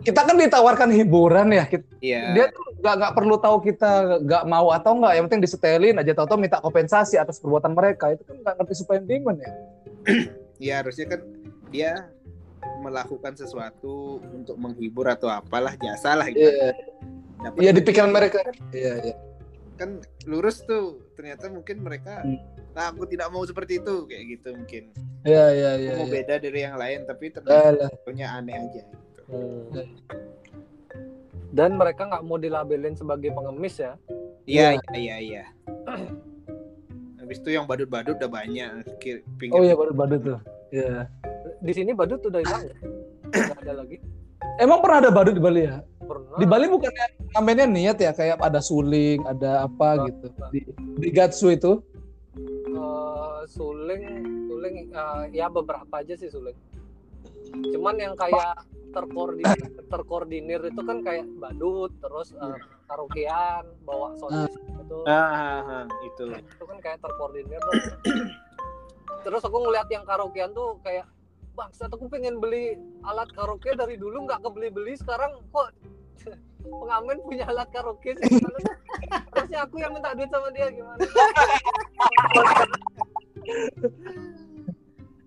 kita 0.00 0.20
kan 0.24 0.36
ditawarkan 0.36 0.88
hiburan 0.92 1.48
ya. 1.52 1.64
Kita, 1.68 1.86
iya 2.00 2.32
Dia 2.32 2.46
tuh 2.52 2.64
nggak 2.80 2.94
nggak 2.96 3.12
perlu 3.16 3.36
tahu 3.36 3.56
kita 3.60 4.20
nggak 4.24 4.44
mau 4.48 4.72
atau 4.72 4.96
nggak. 4.96 5.12
Yang 5.16 5.24
penting 5.28 5.42
disetelin 5.44 5.96
aja 6.00 6.12
tahu-tahu 6.16 6.38
minta 6.40 6.58
kompensasi 6.60 7.20
atas 7.20 7.36
perbuatan 7.38 7.76
mereka. 7.76 8.16
Itu 8.16 8.24
kan 8.24 8.36
nggak 8.40 8.54
ngerti 8.60 8.74
supply 8.80 8.98
and 9.00 9.08
demand 9.08 9.38
ya. 9.40 9.50
ya 10.70 10.74
harusnya 10.84 11.06
kan 11.16 11.20
dia 11.68 11.92
melakukan 12.80 13.32
sesuatu 13.36 14.20
untuk 14.32 14.56
menghibur 14.60 15.08
atau 15.08 15.28
apalah 15.28 15.76
jasa 15.80 16.16
lah 16.16 16.28
gitu. 16.28 16.44
Iya, 16.44 16.68
iya 17.60 17.70
di 17.72 17.80
pikiran 17.84 18.12
mereka. 18.12 18.40
Iya, 18.72 18.94
iya. 19.04 19.16
kan 19.80 19.96
lurus 20.28 20.60
tuh 20.68 21.00
ternyata 21.16 21.48
mungkin 21.48 21.80
mereka 21.80 22.20
Hmm. 22.20 22.36
nah 22.76 22.92
aku 22.92 23.08
tidak 23.08 23.32
mau 23.32 23.40
seperti 23.48 23.80
itu 23.80 24.04
kayak 24.04 24.24
gitu 24.36 24.52
mungkin 24.52 24.92
Iya, 25.24 25.44
iya, 25.56 25.70
iya. 25.80 25.90
mau 25.96 26.04
iya. 26.04 26.12
beda 26.20 26.34
dari 26.36 26.60
yang 26.64 26.76
lain 26.76 27.08
tapi 27.08 27.32
ternyata 27.32 27.88
Alah. 27.88 27.90
punya 28.04 28.28
aneh 28.36 28.56
aja. 28.56 28.84
Hmm. 29.30 29.86
Dan 31.50 31.74
mereka 31.78 32.06
nggak 32.06 32.22
mau 32.26 32.38
dilabelin 32.38 32.94
sebagai 32.94 33.30
pengemis 33.34 33.78
ya. 33.78 33.94
iya 34.48 34.74
iya 34.74 34.90
iya 34.98 35.16
iya 35.18 35.44
habis 37.30 37.46
itu 37.46 37.54
yang 37.54 37.62
badut-badut 37.62 38.18
udah 38.18 38.26
banyak 38.26 38.82
pinggir 39.38 39.54
Oh 39.54 39.62
iya 39.62 39.78
badut-badut 39.78 40.18
tuh. 40.18 40.38
Iya. 40.74 41.06
Di 41.62 41.72
sini 41.78 41.94
badut 41.94 42.18
udah 42.26 42.42
hilang 42.42 42.62
ya? 42.66 42.74
Nggak 43.30 43.58
ada 43.62 43.72
lagi. 43.78 43.96
Emang 44.58 44.82
pernah 44.82 44.98
ada 44.98 45.10
badut 45.14 45.38
di 45.38 45.42
Bali 45.46 45.62
ya? 45.62 45.78
Pernah. 46.02 46.42
Di 46.42 46.46
Bali 46.50 46.66
bukannya 46.66 47.06
namanya 47.38 47.64
niat 47.70 48.02
ya 48.02 48.10
kayak 48.18 48.42
ada 48.42 48.58
suling, 48.58 49.22
ada 49.30 49.62
apa 49.62 49.88
Enggak, 49.94 50.06
gitu. 50.10 50.26
enggak. 50.26 50.50
Di, 50.50 50.60
di 50.98 51.08
Gatsu 51.14 51.46
itu. 51.54 51.72
Eh, 52.66 53.40
suling, 53.46 54.02
suling 54.50 54.74
eh, 54.90 55.22
ya 55.30 55.46
beberapa 55.46 56.02
aja 56.02 56.18
sih 56.18 56.34
suling. 56.34 56.58
Cuman 57.70 57.94
yang 57.94 58.18
kayak 58.18 58.58
terkoordinir, 58.90 59.70
terkoordinir 59.86 60.60
itu 60.66 60.80
kan 60.82 60.98
kayak 61.02 61.26
badut, 61.38 61.90
terus 62.02 62.34
eh, 62.34 62.58
karaokean, 62.90 63.64
bawa 63.86 64.14
sosis 64.18 64.54
itu, 64.58 64.98
ah, 65.06 65.14
ah, 65.14 65.60
ah, 65.62 65.84
itu 66.04 66.34
itu 66.34 66.64
kan 66.66 66.78
kayak 66.82 66.98
terkoordinir. 67.02 67.60
tuh. 67.62 67.78
terus 69.20 69.42
aku 69.44 69.56
ngeliat 69.62 69.86
yang 69.92 70.02
karaokean 70.02 70.50
tuh 70.56 70.80
kayak 70.82 71.06
bangsat 71.54 71.92
aku 71.92 72.08
pengen 72.08 72.40
beli 72.40 72.78
alat 73.04 73.28
karaoke 73.36 73.74
dari 73.76 74.00
dulu 74.00 74.24
nggak 74.24 74.40
kebeli-beli 74.40 74.96
sekarang 74.96 75.36
kok 75.52 75.68
pengamen 76.64 77.18
punya 77.24 77.44
alat 77.48 77.68
karaoke 77.72 78.16
sih? 78.16 78.40
Harusnya 79.32 79.64
aku 79.64 79.80
yang 79.80 79.92
minta 79.96 80.12
duit 80.12 80.28
sama 80.28 80.48
dia 80.52 80.68
gimana? 80.72 81.00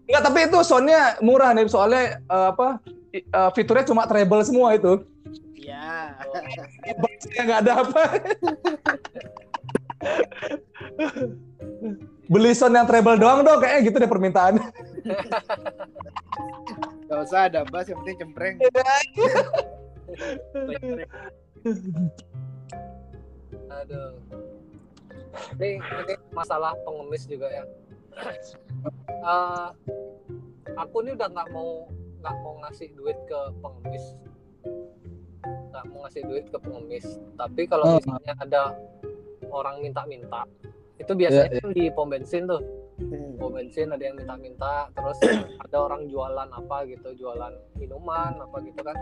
Enggak, 0.04 0.24
tapi 0.30 0.40
itu 0.46 0.60
soundnya 0.62 1.18
murah 1.26 1.52
nih 1.58 1.66
soalnya 1.66 2.22
eh, 2.22 2.48
apa 2.54 2.78
eh, 3.14 3.50
fiturnya 3.54 3.86
cuma 3.86 4.10
treble 4.10 4.42
semua 4.42 4.74
itu. 4.74 5.06
ya 5.64 6.18
Bassnya 7.00 7.42
nggak 7.46 7.60
ada 7.64 7.74
apa. 7.86 8.02
Beli 12.28 12.52
sound 12.58 12.76
yang 12.76 12.88
treble 12.90 13.16
doang 13.16 13.46
dong 13.46 13.62
kayaknya 13.62 13.82
gitu 13.88 13.98
deh 14.02 14.10
permintaan. 14.10 14.60
gak 17.14 17.30
usah 17.30 17.46
ada 17.46 17.62
bass 17.70 17.86
yang 17.86 18.02
penting 18.02 18.26
cempreng 18.26 18.56
aduh 23.70 24.18
ini, 25.62 25.78
ini 25.78 26.14
masalah 26.34 26.74
pengemis 26.82 27.30
juga 27.30 27.54
ya 27.54 27.64
Eh, 29.24 29.68
aku 30.76 31.00
nih 31.00 31.16
udah 31.16 31.32
nggak 31.32 31.48
mau 31.56 31.88
nggak 32.24 32.36
mau 32.40 32.56
ngasih 32.64 32.88
duit 32.96 33.20
ke 33.28 33.40
pengemis. 33.60 34.06
Nggak 35.44 35.84
mau 35.92 36.08
ngasih 36.08 36.24
duit 36.24 36.46
ke 36.48 36.58
pengemis. 36.58 37.06
Tapi 37.36 37.62
kalau 37.68 37.84
Oh. 37.84 37.96
misalnya 38.00 38.34
ada 38.40 38.64
orang 39.52 39.84
minta-minta 39.84 40.48
itu 40.96 41.12
biasanya 41.12 41.52
Iya, 41.52 41.60
kan 41.60 41.70
di 41.76 41.84
pom 41.92 42.08
bensin 42.08 42.48
tuh. 42.48 42.64
Hmm. 42.94 43.36
pom 43.36 43.52
bensin 43.52 43.92
ada 43.92 44.00
yang 44.00 44.16
minta-minta 44.16 44.88
terus 44.96 45.20
ada 45.68 45.78
orang 45.84 46.08
jualan 46.08 46.48
apa 46.48 46.88
gitu 46.88 47.12
jualan 47.20 47.52
minuman 47.76 48.40
apa 48.40 48.58
gitu 48.64 48.80
kan. 48.80 48.96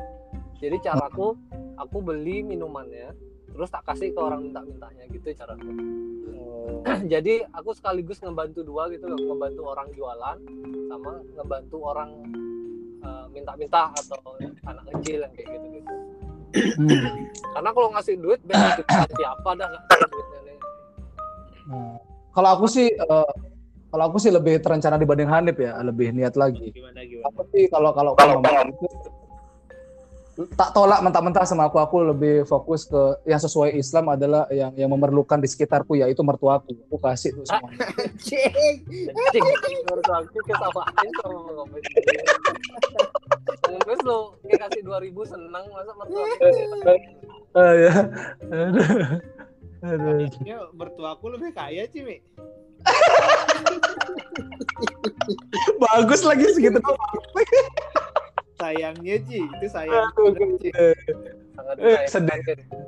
Jadi 0.58 0.82
caraku 0.82 1.38
aku 1.78 1.98
beli 2.02 2.42
minumannya 2.42 3.14
terus 3.52 3.70
tak 3.70 3.84
kasih 3.86 4.16
ke 4.16 4.20
orang 4.20 4.48
minta-mintanya 4.48 5.04
gitu 5.12 5.28
caraku 5.36 5.70
jadi 7.12 7.46
aku 7.52 7.76
sekaligus 7.76 8.24
ngebantu 8.24 8.64
dua 8.64 8.88
gitu 8.90 9.12
loh 9.12 9.20
ngebantu 9.20 9.62
orang 9.68 9.88
jualan 9.92 10.38
sama 10.88 11.12
ngebantu 11.36 11.78
orang 11.84 12.10
eh, 13.02 13.26
minta-minta 13.34 13.90
atau 13.92 14.38
anak 14.66 14.84
kecil 14.96 15.26
yang 15.26 15.34
kayak 15.34 15.48
gitu 15.58 15.68
gitu 15.82 15.94
karena 17.56 17.70
kalau 17.72 17.90
ngasih 17.96 18.16
duit 18.20 18.40
beda 18.44 18.84
siapa 19.16 19.50
dah 19.56 19.72
duitnya 19.72 20.40
nih. 20.44 20.58
Nah, 21.72 21.96
Kalau 22.32 22.50
aku 22.60 22.66
sih 22.68 22.88
eh, 22.92 23.32
kalau 23.92 24.04
aku 24.08 24.18
sih 24.24 24.32
lebih 24.32 24.60
terencana 24.64 24.96
dibanding 24.96 25.28
Hanif 25.28 25.60
ya, 25.60 25.76
lebih 25.84 26.16
niat 26.16 26.36
lagi. 26.40 26.72
gimana 26.72 27.04
gimana? 27.04 27.28
Aku 27.32 27.44
sih 27.52 27.68
kalau 27.68 27.92
kalau 27.92 28.16
kalau 28.16 28.40
tak 30.56 30.72
tolak 30.72 31.04
mentah-mentah 31.04 31.44
sama 31.44 31.68
aku, 31.68 31.78
aku 31.78 31.96
lebih 32.16 32.48
fokus 32.48 32.88
ke 32.88 33.20
yang 33.28 33.42
sesuai 33.42 33.76
Islam 33.76 34.16
adalah 34.16 34.48
yang 34.48 34.72
yang 34.80 34.90
memerlukan 34.90 35.38
di 35.44 35.48
sekitarku 35.52 36.00
yaitu 36.00 36.24
mertuaku. 36.24 36.72
Aku 36.88 36.98
kasih 36.98 37.34
tuh 37.38 37.46
semuanya. 37.46 37.86
Cing. 38.24 38.88
Cing, 39.36 39.80
menurut 39.86 40.08
aku 40.08 40.40
kesamain 40.48 41.12
sama. 41.20 41.64
Pengemis 43.62 44.02
lo 44.08 44.40
kayak 44.48 44.60
kasih 44.72 44.82
2000 44.88 45.32
senang 45.36 45.66
masa 45.72 45.92
mertua 46.00 46.24
Ah, 47.52 47.74
ya. 47.76 47.94
Aduh. 48.48 48.88
Aduh. 49.84 50.30
Ya, 50.48 50.60
mertuaku 50.72 51.26
lebih 51.36 51.52
kaya 51.52 51.84
sih 51.92 52.06
Mi 52.06 52.24
Bagus 55.78 56.22
lagi 56.26 56.46
segitu. 56.56 56.80
Sayangnya 58.62 59.16
Ci 59.26 59.42
itu 59.42 59.66
sayang 59.68 60.08
sangat 61.58 61.76
Eh, 61.82 62.06
sedih. 62.08 62.40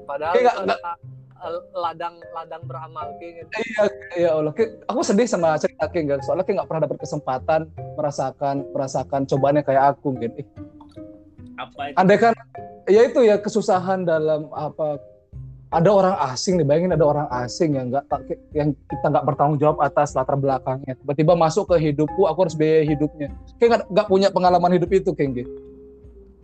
Padahal 0.07 0.38
eh, 0.39 1.59
ladang 1.75 2.15
ladang 2.31 2.63
beramal 2.63 3.12
kayak 3.19 3.43
gitu. 3.43 3.51
Ya 4.15 4.31
Allah, 4.31 4.53
Ki, 4.55 4.63
aku 4.88 5.01
sedih 5.03 5.27
sama 5.27 5.59
cerita 5.59 5.91
King, 5.91 6.07
Gan. 6.07 6.23
soalnya 6.23 6.47
King 6.47 6.55
nggak 6.62 6.69
pernah 6.71 6.83
dapat 6.88 6.99
kesempatan 7.03 7.62
merasakan 7.99 8.63
merasakan 8.71 9.21
cobaannya 9.27 9.63
kayak 9.67 9.83
aku, 9.97 10.15
gitu. 10.23 10.39
apa 11.59 11.93
itu 11.93 11.95
Andai 11.99 12.17
kan, 12.17 12.33
ya 12.89 13.01
itu 13.05 13.19
ya 13.27 13.38
kesusahan 13.38 14.07
dalam 14.07 14.49
apa 14.55 14.97
ada 15.73 15.89
orang 15.89 16.15
asing 16.29 16.62
nih, 16.62 16.65
bayangin 16.69 16.93
ada 16.93 17.05
orang 17.05 17.27
asing 17.41 17.73
yang 17.73 17.89
nggak 17.89 18.05
yang 18.53 18.69
kita 18.86 19.05
nggak 19.09 19.25
bertanggung 19.25 19.57
jawab 19.57 19.81
atas 19.81 20.13
latar 20.13 20.38
belakangnya. 20.38 20.93
Tiba-tiba 21.01 21.33
masuk 21.33 21.73
ke 21.73 21.89
hidupku, 21.89 22.29
aku 22.29 22.39
harus 22.45 22.53
biaya 22.53 22.86
hidupnya. 22.86 23.33
Kayak 23.57 23.69
nggak- 23.69 23.89
nggak 23.89 24.07
punya 24.07 24.27
pengalaman 24.29 24.77
hidup 24.77 24.89
itu, 24.93 25.09
King. 25.17 25.33
Gitu. 25.33 25.49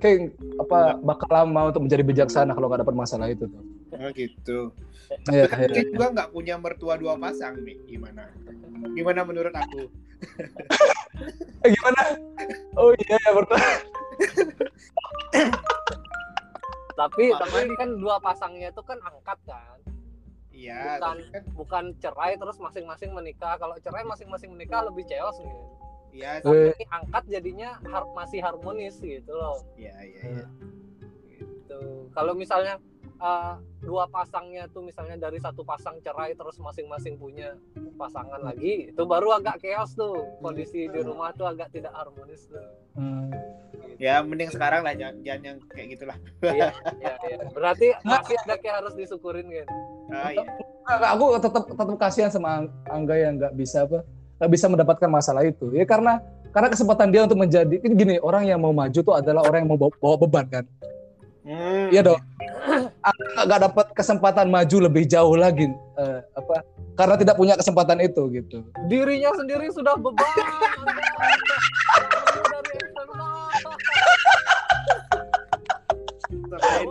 Kayak 0.02 0.34
apa 0.58 0.98
bakal 1.04 1.30
lama 1.30 1.62
untuk 1.70 1.86
menjadi 1.86 2.04
bijaksana 2.08 2.56
kalau 2.58 2.72
nggak 2.72 2.82
dapat 2.88 2.96
masalah 2.96 3.28
itu 3.30 3.46
tuh. 3.46 3.62
oh, 4.00 4.10
gitu 4.16 4.72
kan 5.26 5.34
iya. 5.34 5.50
dia 5.50 5.82
juga 5.90 6.14
nggak 6.14 6.30
punya 6.30 6.54
mertua 6.62 6.94
dua 7.02 7.18
pasang 7.18 7.58
Mi 7.66 7.74
gimana 7.90 8.30
gimana 8.94 9.26
menurut 9.26 9.50
aku 9.50 9.90
Eh, 11.60 11.76
gimana? 11.76 12.16
Oh 12.80 12.96
iya, 12.96 13.20
ya, 13.20 13.32
betul. 13.36 13.60
Tapi 17.00 17.32
tapi 17.32 17.58
nih. 17.64 17.78
kan 17.80 17.90
dua 17.96 18.20
pasangnya 18.20 18.68
itu 18.70 18.82
kan 18.84 19.00
angkat 19.00 19.40
kan. 19.48 19.80
iya 20.52 21.00
Bukan 21.00 21.18
kan 21.32 21.44
bukan 21.56 21.84
cerai 22.04 22.36
terus 22.36 22.60
masing-masing 22.60 23.16
menikah. 23.16 23.56
Kalau 23.56 23.80
cerai 23.80 24.04
masing-masing 24.04 24.52
menikah 24.52 24.84
lebih 24.84 25.08
chaos 25.08 25.40
nih. 25.40 25.56
iya. 26.12 26.44
Tapi 26.44 26.84
angkat 26.92 27.24
jadinya 27.32 27.80
har- 27.88 28.12
masih 28.12 28.44
harmonis 28.44 29.00
gitu 29.00 29.32
loh. 29.32 29.64
iya 29.80 29.96
iya 30.04 30.24
iya. 30.44 30.48
Gitu. 31.32 32.12
Kalau 32.12 32.36
misalnya 32.36 32.76
eh, 33.20 33.54
dua 33.80 34.08
pasangnya 34.08 34.66
tuh 34.68 34.82
misalnya 34.82 35.20
dari 35.20 35.38
satu 35.38 35.62
pasang 35.62 36.00
cerai 36.00 36.34
terus 36.34 36.56
masing-masing 36.58 37.16
punya 37.16 37.56
pasangan 37.96 38.40
lagi, 38.40 38.90
itu 38.90 39.04
baru 39.04 39.36
agak 39.36 39.60
chaos 39.60 39.92
tuh. 39.94 40.24
Kondisi 40.40 40.88
di 40.88 41.00
rumah 41.00 41.36
tuh 41.36 41.46
agak 41.46 41.72
tidak 41.76 41.92
harmonis 41.92 42.48
tuh. 42.48 42.64
Hmm. 42.96 43.32
ya 44.00 44.24
mending 44.24 44.48
sekarang 44.52 44.84
lah 44.84 44.96
jangan, 44.96 45.20
jangan 45.24 45.42
yang 45.44 45.58
kayak 45.72 45.88
gitulah 45.92 46.18
Iya, 46.40 46.72
iya, 47.00 47.14
iya. 47.20 47.38
Berarti 47.52 47.88
masih 48.08 48.36
ada 48.48 48.56
kayak 48.56 48.76
harus 48.80 48.94
disyukurin 48.96 49.48
kan. 49.48 49.68
ah 50.16 50.32
iya 50.32 50.44
aku 50.88 51.26
tetap 51.38 51.64
tetap 51.70 51.96
kasihan 52.00 52.32
sama 52.32 52.64
Ang- 52.64 52.72
Angga 52.88 53.16
yang 53.20 53.38
nggak 53.38 53.54
bisa 53.56 53.86
apa 53.86 54.02
nggak 54.40 54.52
bisa 54.52 54.66
mendapatkan 54.72 55.10
masalah 55.12 55.44
itu 55.46 55.70
ya 55.76 55.84
karena 55.84 56.18
karena 56.50 56.68
kesempatan 56.72 57.12
dia 57.14 57.28
untuk 57.28 57.38
menjadi 57.38 57.76
ini 57.78 57.94
gini 57.94 58.16
orang 58.24 58.48
yang 58.48 58.58
mau 58.58 58.74
maju 58.74 59.00
tuh 59.00 59.16
adalah 59.16 59.46
orang 59.46 59.68
yang 59.68 59.70
mau 59.70 59.80
bawa, 59.80 59.92
bawa 60.02 60.16
beban 60.18 60.46
kan 60.50 60.66
Hmm. 61.50 61.90
iya 61.90 62.06
dong 62.06 62.22
Angga 63.02 63.42
nggak 63.50 63.62
dapat 63.66 63.88
kesempatan 63.98 64.54
maju 64.54 64.78
lebih 64.86 65.10
jauh 65.10 65.34
lagi 65.34 65.66
eh, 65.98 66.22
apa 66.38 66.62
karena 66.94 67.18
tidak 67.18 67.42
punya 67.42 67.58
kesempatan 67.58 67.98
itu 68.06 68.30
gitu 68.30 68.62
Dirinya 68.86 69.34
sendiri 69.34 69.72
sudah 69.74 69.96
beban. 69.98 70.30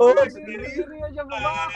Oh. 0.00 0.14
diri 0.32 0.66
sendiri 0.74 0.96
aja 1.06 1.22
beban. 1.22 1.70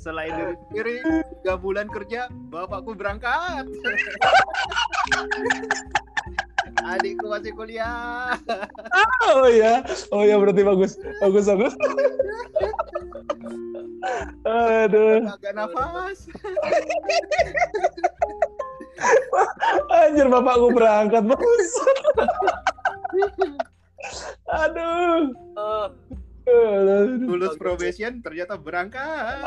selain 0.00 0.32
diri 0.32 0.54
sendiri 0.56 0.96
tiga 1.42 1.54
bulan 1.60 1.86
kerja 1.92 2.32
bapakku 2.48 2.96
berangkat 2.96 3.68
adikku 6.82 7.26
masih 7.30 7.52
kuliah 7.54 8.34
Oh 9.30 9.46
iya, 9.46 9.86
oh 10.10 10.26
iya 10.26 10.36
berarti 10.36 10.66
bagus, 10.66 10.98
bagus 11.22 11.46
bagus. 11.46 11.74
Aduh, 14.42 15.22
agak 15.30 15.54
nafas 15.54 16.26
anjir 19.90 20.26
bapakku 20.26 20.68
berangkat 20.74 21.22
bagus. 21.24 21.70
Aduh. 24.50 25.30
Aduh. 25.54 27.22
lulus 27.22 27.54
probation 27.54 28.18
ternyata 28.18 28.58
berangkat 28.58 29.46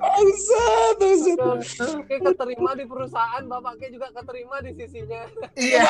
Bangsat, 0.00 0.96
bangsat. 1.00 1.60
Kayak 2.08 2.22
keterima 2.32 2.70
di 2.76 2.84
perusahaan, 2.88 3.42
bapaknya 3.44 3.88
juga 3.92 4.08
keterima 4.16 4.56
di 4.64 4.72
sisinya. 4.76 5.22
iya 5.58 5.84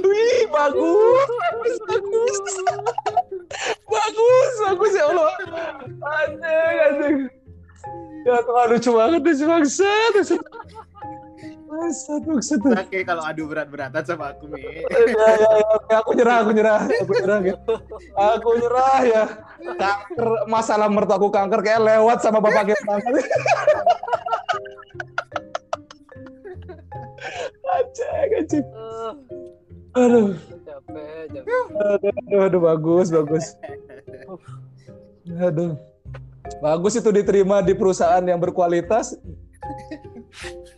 Wih, 0.00 0.42
bagus. 0.48 1.28
Bagus. 1.84 2.36
Bagus, 3.90 4.52
bagus 4.64 4.92
ya 4.96 5.04
Allah. 5.12 5.32
Anjing, 6.00 6.76
anjing. 6.80 7.18
Ya 8.20 8.36
Tuhan 8.44 8.66
lucu 8.76 8.90
banget 8.92 9.20
lucu 9.24 9.44
bangsat. 9.48 10.14
Bangsat. 11.80 12.20
Bangsat, 12.28 12.60
oke 12.60 12.98
kalau 13.02 13.22
adu 13.24 13.48
berat-beratan 13.48 14.02
sama 14.04 14.36
aku 14.36 14.52
mi 14.52 14.60
Ya, 15.16 15.28
ya, 15.40 15.50
ya. 15.56 15.96
Aku 16.04 16.12
nyerah, 16.12 16.36
aku 16.44 16.50
nyerah, 16.52 16.78
aku 16.84 17.12
nyerah. 17.16 17.38
ya. 17.40 17.54
Aku 18.36 18.48
nyerah 18.60 18.98
ya. 19.08 19.24
Kanker, 19.80 20.28
masalah 20.44 20.88
mertuaku 20.92 21.32
kanker 21.32 21.60
kayak 21.64 21.80
lewat 21.80 22.20
sama 22.20 22.44
bapak 22.44 22.76
kita 22.76 22.92
anjing. 28.40 28.64
Eh, 28.64 30.00
Aduh, 30.00 30.38
capek, 30.62 31.24
capek. 31.34 31.50
aduh, 31.82 32.10
aduh, 32.14 32.40
aduh, 32.46 32.60
bagus, 32.62 33.06
bagus. 33.10 33.44
Aduh. 35.26 35.74
Bagus 36.58 36.94
itu 36.98 37.10
diterima 37.10 37.62
di 37.62 37.74
perusahaan 37.74 38.22
yang 38.22 38.38
berkualitas. 38.38 39.14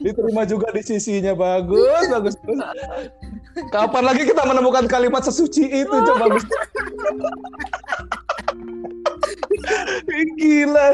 Diterima 0.03 0.43
juga 0.43 0.75
di 0.75 0.83
sisinya 0.83 1.33
bagus, 1.33 2.05
bagus. 2.11 2.35
bagus. 2.43 2.59
Kapan 3.71 4.03
lagi 4.03 4.23
kita 4.27 4.43
menemukan 4.43 4.85
kalimat 4.91 5.23
sesuci 5.23 5.71
itu 5.71 5.95
coba 5.95 6.27
bagus. 6.29 6.45
Gila. 10.37 10.87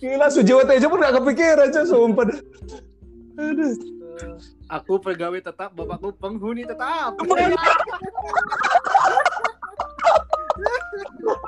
Gila 0.00 0.26
Sujiwo 0.32 0.64
Tejo 0.64 0.86
pun 0.88 1.02
gak 1.02 1.18
kepikiran 1.20 1.68
aja 1.68 1.84
sumpah. 1.84 2.30
Aduh. 3.36 3.74
Aku 4.70 5.02
pegawai 5.02 5.42
tetap 5.42 5.74
bapakku 5.74 6.14
penghuni 6.14 6.62
tetap 6.62 7.18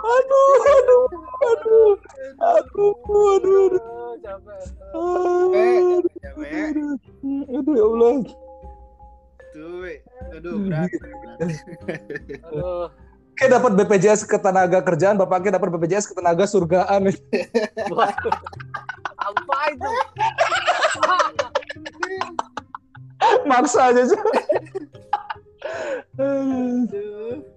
Aduh, 0.02 0.56
aduh, 0.66 1.06
aduh, 1.46 1.94
aduh, 2.42 2.92
aduh, 2.92 2.94
aduh, 3.38 4.01
eh, 4.22 4.30
capek. 4.30 4.62
aduh, 5.52 6.00
Capek. 6.22 6.70
aduh, 7.50 7.74
ya 7.74 7.84
Allah. 7.84 8.14
tuh 9.52 9.84
aduh 10.32 10.54
berat. 10.64 10.90
Aduh, 12.48 12.86
Kayak 13.32 13.50
dapat 13.58 13.72
BPJS 13.80 14.28
ketenaga 14.28 14.84
kerjaan, 14.84 15.16
bapaknya 15.16 15.56
dapat 15.56 15.72
BPJS 15.72 16.08
ketenaga 16.12 16.44
surgaan. 16.44 17.08
apa 19.22 19.56
itu? 19.72 19.92
Maksa 23.48 23.92
aja. 23.92 24.02
Aduh. 26.18 27.51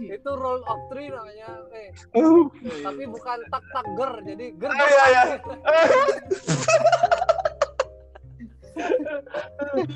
Itu 0.00 0.30
roll 0.36 0.62
of 0.66 0.80
three 0.90 1.10
namanya. 1.10 1.48
Eh, 1.74 1.90
Aduh. 2.14 2.46
tapi 2.84 3.02
bukan 3.10 3.38
tak 3.50 3.64
tak 3.74 3.84
ger, 3.98 4.12
jadi 4.26 4.46
ger. 4.56 4.70
Ah, 4.70 4.86
iya, 4.86 5.04
iya. 5.10 5.24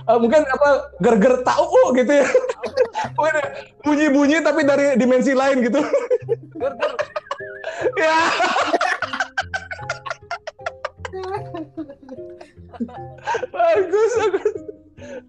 Ah, 0.04 0.20
mungkin 0.20 0.44
apa 0.44 0.92
ger-ger 1.00 1.40
tahu 1.40 1.96
gitu 1.96 2.12
ya. 2.12 2.26
Mungkin 3.16 3.36
Bunyi-bunyi 3.80 4.38
tapi 4.44 4.60
dari 4.66 4.92
dimensi 5.00 5.32
lain 5.32 5.64
gitu. 5.64 5.80
Ger 6.60 6.72
ger. 6.76 6.92
ya. 7.96 8.18
bagus, 13.54 14.12
bagus. 14.20 14.54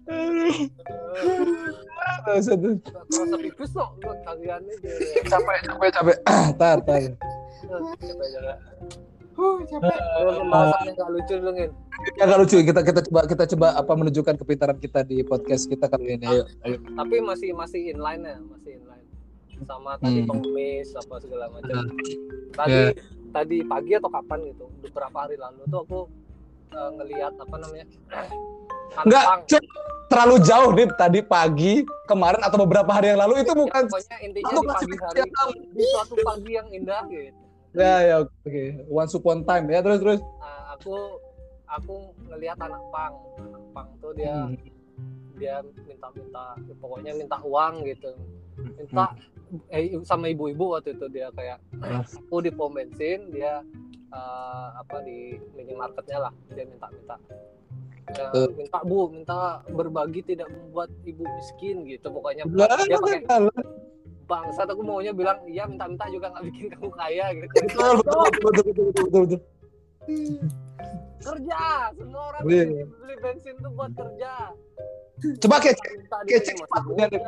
Aduh. 0.06 0.54
Kok 3.76 3.90
buat 4.00 4.18
kalian 4.24 4.60
ini. 4.64 4.88
Capek, 5.22 5.56
capek, 5.62 5.90
capek. 5.92 6.16
Ah, 6.24 6.48
tar, 6.50 6.78
tar. 6.80 6.96
Eh, 6.96 7.12
Capek 8.00 8.28
juga. 8.30 8.54
Huh, 9.36 9.60
capek. 9.62 9.96
Lu 10.18 10.30
pembahasan 10.34 10.80
yang 10.82 10.96
gak 10.96 11.10
lucu 11.12 11.34
lu 11.36 11.50
Ngin. 11.52 11.70
Nggak 12.16 12.38
lucu. 12.40 12.56
Kita 12.62 12.80
kita 12.80 13.00
coba 13.04 13.20
kita 13.26 13.44
coba 13.52 13.66
apa 13.76 13.92
menunjukkan 13.92 14.34
kepintaran 14.38 14.78
kita 14.78 15.04
di 15.04 15.20
podcast 15.20 15.68
kita 15.68 15.86
kali 15.86 16.16
ini. 16.16 16.24
Ayo, 16.24 16.48
ayo. 16.62 16.76
Tapi 16.80 17.20
masih 17.20 17.52
masih 17.52 17.92
inline 17.92 18.24
ya, 18.24 18.36
masih 18.42 18.70
inline. 18.74 19.06
Sama 19.62 19.96
tadi 19.96 20.20
Hmm. 20.20 20.28
pengemis 20.30 20.88
apa 20.94 21.14
segala 21.18 21.44
macam. 21.50 21.76
Hmm. 21.76 22.00
Tadi 22.54 22.72
Ya. 22.72 22.92
tadi 23.30 23.56
pagi 23.62 23.92
atau 23.92 24.08
kapan 24.08 24.38
gitu, 24.46 24.64
beberapa 24.80 25.16
hari 25.18 25.36
lalu 25.36 25.60
tuh 25.66 25.80
aku 25.82 26.00
eh, 26.68 26.90
ngelihat 26.94 27.32
apa 27.36 27.56
namanya? 27.56 27.86
Enggak, 29.04 29.24
terlalu 30.06 30.36
jauh 30.46 30.70
nih 30.72 30.86
tadi 30.94 31.20
pagi, 31.22 31.82
kemarin 32.06 32.40
atau 32.42 32.62
beberapa 32.62 32.90
hari 32.94 33.12
yang 33.12 33.20
lalu 33.20 33.42
itu 33.42 33.52
Ya, 33.52 33.58
bukan 33.58 33.82
pokoknya 33.90 34.16
intinya 34.22 34.52
di 34.54 34.66
pagi 34.66 34.94
hari 35.02 35.20
di 35.74 35.84
suatu 35.90 36.14
pagi 36.22 36.50
yang 36.54 36.68
indah 36.70 37.02
gitu. 37.10 37.40
Ya 37.76 37.94
ya 38.00 38.14
oke. 38.24 38.64
Once 38.88 39.12
upon 39.12 39.44
time 39.44 39.66
ya 39.68 39.84
terus 39.84 40.00
terus. 40.00 40.20
Nah, 40.22 40.78
aku 40.78 41.20
aku 41.68 41.94
ngelihat 42.30 42.56
anak 42.62 42.80
pang, 42.94 43.14
anak 43.36 43.64
pang 43.74 43.88
tuh 44.00 44.12
dia 44.16 44.48
Hmm. 44.48 44.56
dia 45.36 45.60
minta-minta 45.84 46.56
pokoknya 46.80 47.12
minta 47.12 47.36
uang 47.44 47.84
gitu. 47.84 48.16
Minta 48.56 49.12
eh, 49.68 49.92
sama 50.08 50.32
ibu-ibu 50.32 50.72
waktu 50.72 50.96
itu 50.96 51.06
dia 51.12 51.28
kayak 51.36 51.60
aku 51.84 52.40
di 52.40 52.48
pom 52.48 52.72
bensin 52.72 53.28
dia 53.28 53.60
eh, 54.08 54.68
apa 54.80 55.04
di 55.04 55.36
minimarketnya 55.52 56.30
lah 56.30 56.32
dia 56.56 56.64
minta-minta 56.64 57.20
Ya, 58.06 58.30
minta 58.54 58.78
bu 58.86 59.10
minta 59.10 59.66
berbagi 59.66 60.22
tidak 60.22 60.46
membuat 60.46 60.94
ibu 61.02 61.26
miskin 61.26 61.82
gitu. 61.90 62.06
Pokoknya 62.14 62.46
Enggak, 62.46 62.86
dia 62.86 62.98
pakai 63.02 63.20
bangsat 64.26 64.66
aku 64.70 64.82
maunya 64.82 65.14
bilang 65.14 65.38
iya 65.46 65.66
minta-minta 65.66 66.06
juga 66.10 66.30
nggak 66.34 66.44
bikin 66.50 66.66
kamu 66.74 66.90
kaya 66.94 67.26
gitu. 67.34 67.46
Betul, 67.66 67.92
betul, 68.02 68.18
betul, 68.26 68.42
betul, 68.42 68.62
betul, 68.62 69.04
betul, 69.06 69.20
betul. 69.26 69.40
kerja 71.26 71.90
semua 71.98 72.22
orang 72.30 72.42
beli 72.46 73.14
bensin 73.18 73.54
tuh 73.58 73.70
buat 73.74 73.90
kerja. 73.98 74.54
Coba 75.42 75.56
kayak 75.58 75.76
minta 75.98 76.18
kayak 76.22 77.22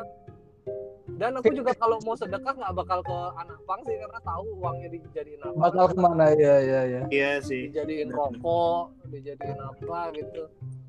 dan 1.17 1.31
aku 1.41 1.51
juga 1.57 1.73
kalau 1.73 1.97
mau 2.05 2.13
sedekah 2.13 2.53
nggak 2.53 2.75
bakal 2.77 3.01
ke 3.01 3.19
anak 3.41 3.59
pang 3.65 3.81
sih 3.89 3.97
karena 3.97 4.21
tahu 4.21 4.45
uangnya 4.61 4.89
dijadiin 4.93 5.41
apa 5.41 5.57
bakal 5.57 5.85
ke 5.89 5.97
mana 5.97 6.27
ya 6.37 6.55
ya 6.61 6.81
ya. 6.85 7.03
Iya 7.09 7.33
sih. 7.41 7.73
dijadiin 7.73 8.13
rokok 8.13 8.93
dijadiin 9.09 9.59
apa 9.59 10.13
gitu 10.13 10.43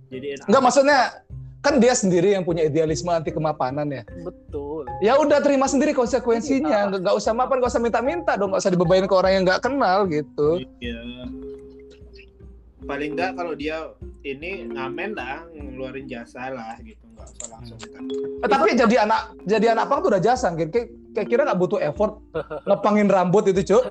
Jadi 0.10 0.28
Enggak 0.50 0.64
maksudnya 0.66 1.00
kan 1.60 1.76
dia 1.80 1.94
sendiri 1.96 2.36
yang 2.36 2.44
punya 2.44 2.68
idealisme 2.68 3.12
anti 3.12 3.32
kemapanan 3.32 3.88
ya. 3.88 4.04
betul 4.24 4.88
Ya 5.00 5.16
udah 5.16 5.40
terima 5.40 5.68
sendiri 5.68 5.96
konsekuensinya. 5.96 6.92
Nggak, 6.92 7.00
nggak 7.08 7.16
usah 7.16 7.32
mapan, 7.32 7.64
nggak 7.64 7.72
usah 7.72 7.84
minta-minta 7.84 8.32
dong. 8.36 8.52
Nggak 8.52 8.64
usah 8.68 8.74
dibebanin 8.74 9.08
ke 9.08 9.16
orang 9.16 9.32
yang 9.32 9.44
nggak 9.48 9.64
kenal 9.64 10.04
gitu. 10.12 10.60
Iya. 10.84 11.00
Paling 12.84 13.14
enggak 13.16 13.32
kalau 13.38 13.54
dia 13.54 13.92
ini 14.26 14.66
ngamen 14.72 15.14
lah, 15.14 15.46
ngeluarin 15.54 16.10
jasa 16.10 16.50
lah 16.50 16.74
gitu, 16.82 17.06
nggak 17.20 17.30
usah 17.36 17.48
langsung 17.52 17.78
minta. 17.78 18.00
Eh, 18.40 18.50
tapi 18.50 18.68
jadi 18.74 18.96
anak 19.04 19.22
jadi 19.44 19.66
anak 19.76 19.86
pang 19.86 20.00
tuh 20.00 20.10
udah 20.10 20.24
jasa, 20.24 20.48
kayak 20.56 20.72
kayak 20.72 20.88
kayak 21.12 21.28
kira 21.28 21.42
nggak 21.44 21.60
butuh 21.60 21.80
effort 21.80 22.24
ngepangin 22.68 23.08
rambut 23.08 23.44
itu 23.46 23.62
cuk. 23.68 23.84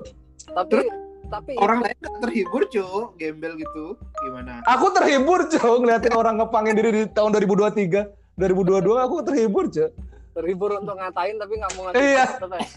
tapi 0.49 0.81
tapi 1.29 1.53
Orang 1.61 1.85
lain 1.85 1.93
nggak 1.93 2.25
terhibur 2.25 2.65
cuy, 2.65 3.05
gembel 3.15 3.53
gitu, 3.53 3.93
gimana? 4.25 4.65
Aku 4.65 4.89
terhibur 4.89 5.45
cuk 5.45 5.61
ngeliatin 5.77 6.17
orang 6.17 6.41
ngepangin 6.41 6.73
diri 6.73 6.89
di 6.89 7.03
tahun 7.05 7.37
2023, 7.37 8.33
2022 8.33 8.97
aku 8.97 9.15
terhibur 9.21 9.69
cuk. 9.69 9.93
terhibur 10.29 10.71
untuk 10.73 10.95
ngatain 10.95 11.35
tapi 11.35 11.53
nggak 11.53 11.71
mau 11.75 11.83
ngatain 11.85 12.01
Iya. 12.01 12.25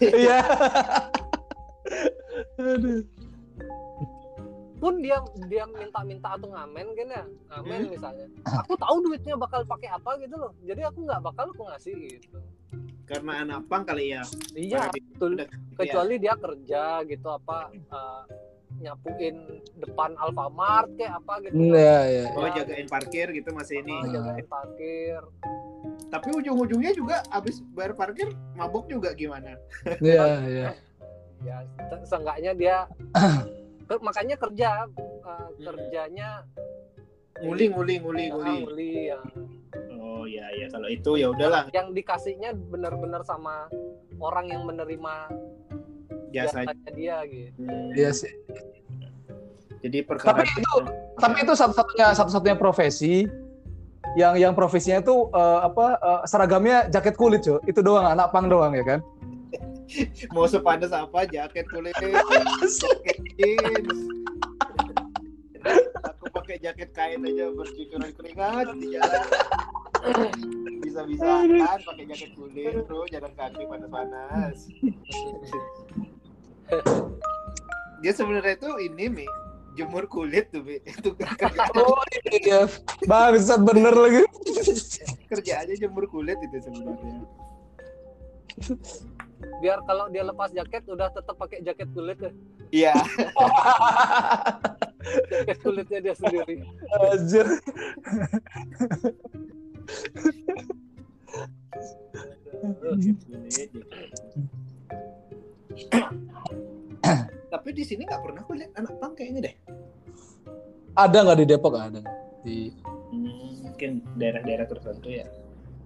Iya. 0.03 0.37
Aduh. 2.75 3.01
Pun 4.83 4.99
dia 4.99 5.15
dia 5.47 5.63
minta-minta 5.65 6.35
atau 6.35 6.51
ngamen 6.51 6.87
kan 6.91 7.07
ya 7.09 7.23
ngamen 7.49 7.79
Hmm. 7.79 7.89
misalnya 7.89 8.27
aku 8.43 8.75
tahu 8.75 8.99
duitnya 9.01 9.35
bakal 9.37 9.63
pakai 9.63 9.87
apa 9.89 10.19
gitu 10.19 10.35
loh 10.35 10.51
jadi 10.61 10.81
aku 10.85 10.99
nggak 11.01 11.21
bakal 11.23 11.45
aku 11.47 11.63
ngasih 11.65 11.95
gitu 12.11 12.35
Karena 13.05 13.43
anak 13.43 13.63
pang 13.65 13.83
kali 13.83 14.11
ya. 14.11 14.23
iya 14.53 14.87
betul 14.89 15.35
udah- 15.35 15.47
kecuali 15.73 16.15
dia 16.17 16.35
kerja 16.35 16.83
gitu 17.05 17.27
apa 17.29 17.71
eh, 17.71 18.21
nyapuin 18.75 19.35
depan 19.77 20.15
Alfamart 20.17 20.91
kayak 20.93 21.13
apa 21.17 21.33
gitu 21.41 21.55
Iya, 21.69 21.97
iya. 22.09 22.23
Oh 22.33 22.47
jagain 22.49 22.87
parkir 22.89 23.27
gitu 23.29 23.49
masih 23.51 23.79
ini. 23.79 23.93
Ah, 23.93 24.07
jagain 24.09 24.43
parkir 24.45 25.21
Tapi 26.09 26.27
ujung-ujungnya 26.33 26.91
juga 26.91 27.21
abis 27.29 27.59
bayar 27.69 27.93
parkir 27.93 28.27
mabok 28.53 28.87
juga 28.87 29.11
gimana? 29.13 29.55
Iya, 29.99 30.25
iya. 30.43 30.67
ya 31.47 31.57
se- 31.85 32.05
seenggaknya 32.05 32.51
dia 32.53 32.75
makanya 33.99 34.35
kerja 34.35 34.87
eh, 35.23 35.49
kerjanya 35.59 36.29
Nguli 37.43 37.65
nguli 37.69 37.95
nguli 37.99 38.25
Ah, 38.29 38.35
nguli. 38.39 38.55
nguli, 38.63 38.91
ya. 39.09 39.19
Oh 39.99 40.23
iya 40.23 40.45
iya 40.53 40.69
kalau 40.69 40.85
itu 40.87 41.17
ya 41.17 41.33
udahlah 41.33 41.65
yang 41.73 41.91
dikasihnya 41.91 42.53
benar-benar 42.55 43.25
sama 43.25 43.67
orang 44.21 44.47
yang 44.53 44.63
menerima 44.63 45.27
jasa. 46.29 46.61
jasanya 46.63 46.91
dia 46.93 47.17
gitu 47.25 47.57
Hmm, 47.59 47.89
Iya 47.91 48.13
sih. 48.13 48.31
Jadi 49.83 49.99
perkara 50.07 50.39
Tapi 50.39 50.47
itu 50.55 50.73
tapi 51.19 51.37
itu 51.43 51.53
satu-satunya 51.53 52.07
satu-satunya 52.15 52.55
profesi 52.55 53.27
yang 54.15 54.37
yang 54.37 54.53
profesinya 54.53 55.01
itu 55.01 55.27
eh, 55.33 55.59
apa 55.65 55.85
eh, 55.99 56.21
seragamnya 56.23 56.87
jaket 56.87 57.17
kulit, 57.17 57.41
cuy. 57.43 57.59
Itu 57.65 57.81
doang 57.81 58.05
anak 58.07 58.31
pang 58.31 58.47
doang 58.47 58.77
ya 58.77 58.85
kan? 58.85 58.99
Mau 60.31 60.47
sepadas 60.47 60.91
apa 60.91 61.27
jaket 61.29 61.65
kulit, 61.69 61.93
jaket 61.99 63.17
jeans. 63.37 63.97
Aku 66.03 66.25
pakai 66.33 66.59
jaket 66.59 66.89
kain 66.91 67.23
aja 67.23 67.51
bercucuran 67.55 68.11
keringat 68.15 68.67
di 68.79 68.87
jalan. 68.95 69.23
Bisa-bisa 70.83 71.23
kan 71.47 71.79
pakai 71.79 72.05
jaket 72.11 72.31
kulit 72.35 72.83
bro, 72.87 73.07
jalan 73.07 73.31
kaki 73.39 73.63
panas-panas. 73.67 74.57
Dia 78.03 78.11
sebenarnya 78.11 78.59
itu 78.59 78.69
ini 78.83 79.05
mi 79.07 79.27
jemur 79.79 80.05
kulit 80.11 80.51
tuh 80.51 80.61
mi 80.61 80.77
itu 80.83 81.15
kerja 81.15 81.65
Oh 81.79 82.03
iya. 82.29 82.67
Bangsat 83.07 83.63
bener 83.63 83.95
lagi. 83.95 84.21
kerja 85.31 85.65
aja 85.65 85.73
jemur 85.73 86.05
kulit 86.11 86.37
itu 86.43 86.59
sebenarnya. 86.61 87.23
Biar 89.61 89.79
kalau 89.87 90.07
dia 90.09 90.23
lepas 90.23 90.49
jaket 90.51 90.83
udah 90.87 91.07
tetap 91.11 91.35
pakai 91.37 91.63
jaket 91.63 91.89
kulit 91.93 92.19
ya 92.19 92.31
Iya. 92.73 92.95
jaket 95.29 95.57
kulitnya 95.61 95.99
dia 96.01 96.15
sendiri 96.17 96.65
Anjir. 97.11 97.47
Tapi 107.51 107.69
di 107.73 107.83
sini 107.85 108.05
nggak 108.07 108.21
pernah 108.23 108.41
aku 108.41 108.53
lihat 108.57 108.71
anak 108.77 108.93
pang 108.97 109.13
kayaknya 109.13 109.51
deh. 109.51 109.55
Ada 110.93 111.17
nggak 111.25 111.37
di 111.41 111.45
Depok 111.49 111.73
ada? 111.77 112.01
Di 112.45 112.73
Hmm, 113.13 113.61
mungkin 113.61 114.01
daerah-daerah 114.17 114.65
tertentu 114.65 115.13
ya. 115.13 115.29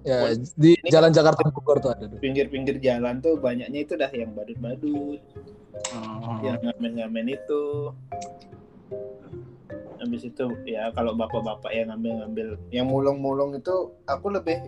Ya 0.05 0.33
di 0.57 0.77
Jalan 0.89 1.11
Jakarta 1.13 1.47
Bogor 1.49 1.77
tuh 1.81 1.91
ada. 1.93 2.05
Pinggir-pinggir 2.19 2.77
jalan 2.81 3.21
tuh 3.21 3.39
banyaknya 3.39 3.79
itu 3.85 3.93
dah 3.97 4.11
yang 4.13 4.33
badut-badut, 4.35 5.21
Oh. 5.93 6.41
yang 6.41 6.57
ngamen-ngamen 6.61 7.37
itu. 7.37 7.93
Habis 9.97 10.29
itu 10.29 10.45
ya 10.65 10.93
kalau 10.93 11.17
bapak-bapak 11.17 11.69
yang 11.73 11.89
ngambil-ngambil, 11.93 12.57
yang 12.69 12.85
mulung-mulung 12.89 13.57
itu 13.57 13.93
aku 14.05 14.29
lebih 14.29 14.61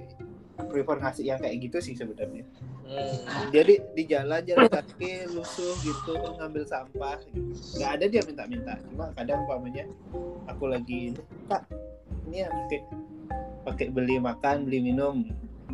prefer 0.67 0.97
ngasih 0.99 1.23
yang 1.23 1.39
kayak 1.39 1.55
gitu 1.63 1.77
sih 1.79 1.95
sebenarnya. 1.95 2.43
Hmm. 2.89 3.53
Jadi 3.53 3.77
di 3.93 4.03
jalan 4.09 4.41
jalan 4.49 4.65
kaki 4.65 5.29
lusuh 5.29 5.77
gitu 5.85 6.17
ngambil 6.17 6.65
sampah 6.65 7.21
gitu. 7.29 7.53
nggak 7.77 7.91
ada 8.01 8.05
dia 8.09 8.21
minta-minta 8.25 8.73
cuma 8.89 9.13
kadang 9.13 9.45
umpamanya 9.45 9.85
aku 10.49 10.65
lagi 10.73 11.13
pak 11.45 11.69
ini 12.25 12.41
ya 12.41 12.49
pakai 12.49 12.81
pakai 13.69 13.87
beli 13.89 14.17
makan 14.17 14.65
beli 14.65 14.79
minum 14.83 15.15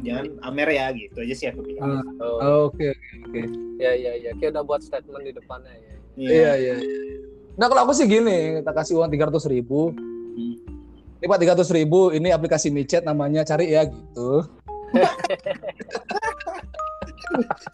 jangan 0.03 0.27
amer 0.43 0.69
ya 0.69 0.85
gitu 0.91 1.17
aja 1.19 1.33
sih 1.33 1.47
aku 1.47 1.63
bilang 1.63 2.03
Oh, 2.19 2.37
Oh, 2.37 2.61
Oke, 2.67 2.91
oke. 3.23 3.41
ya 3.79 3.91
ya 3.95 4.11
ya 4.19 4.31
kayak 4.35 4.51
udah 4.51 4.63
buat 4.63 4.79
statement 4.79 5.23
di 5.23 5.31
depannya 5.31 5.71
ya 5.71 5.93
Iya, 6.15 6.51
iya. 6.55 6.75
Nah 7.55 7.67
kalau 7.67 7.83
aku 7.83 7.91
sih 7.91 8.07
gini, 8.07 8.59
kita 8.59 8.71
kasih 8.71 8.95
uang 8.95 9.11
tiga 9.11 9.27
ratus 9.27 9.47
ribu. 9.47 9.91
Hmm. 9.91 10.55
Ini 11.19 11.27
pak 11.27 11.39
tiga 11.39 11.51
ratus 11.51 11.71
ribu, 11.71 12.11
ini 12.11 12.31
aplikasi 12.31 12.71
micet 12.71 13.03
namanya 13.03 13.43
cari 13.43 13.71
ya 13.71 13.83
gitu. 13.83 14.43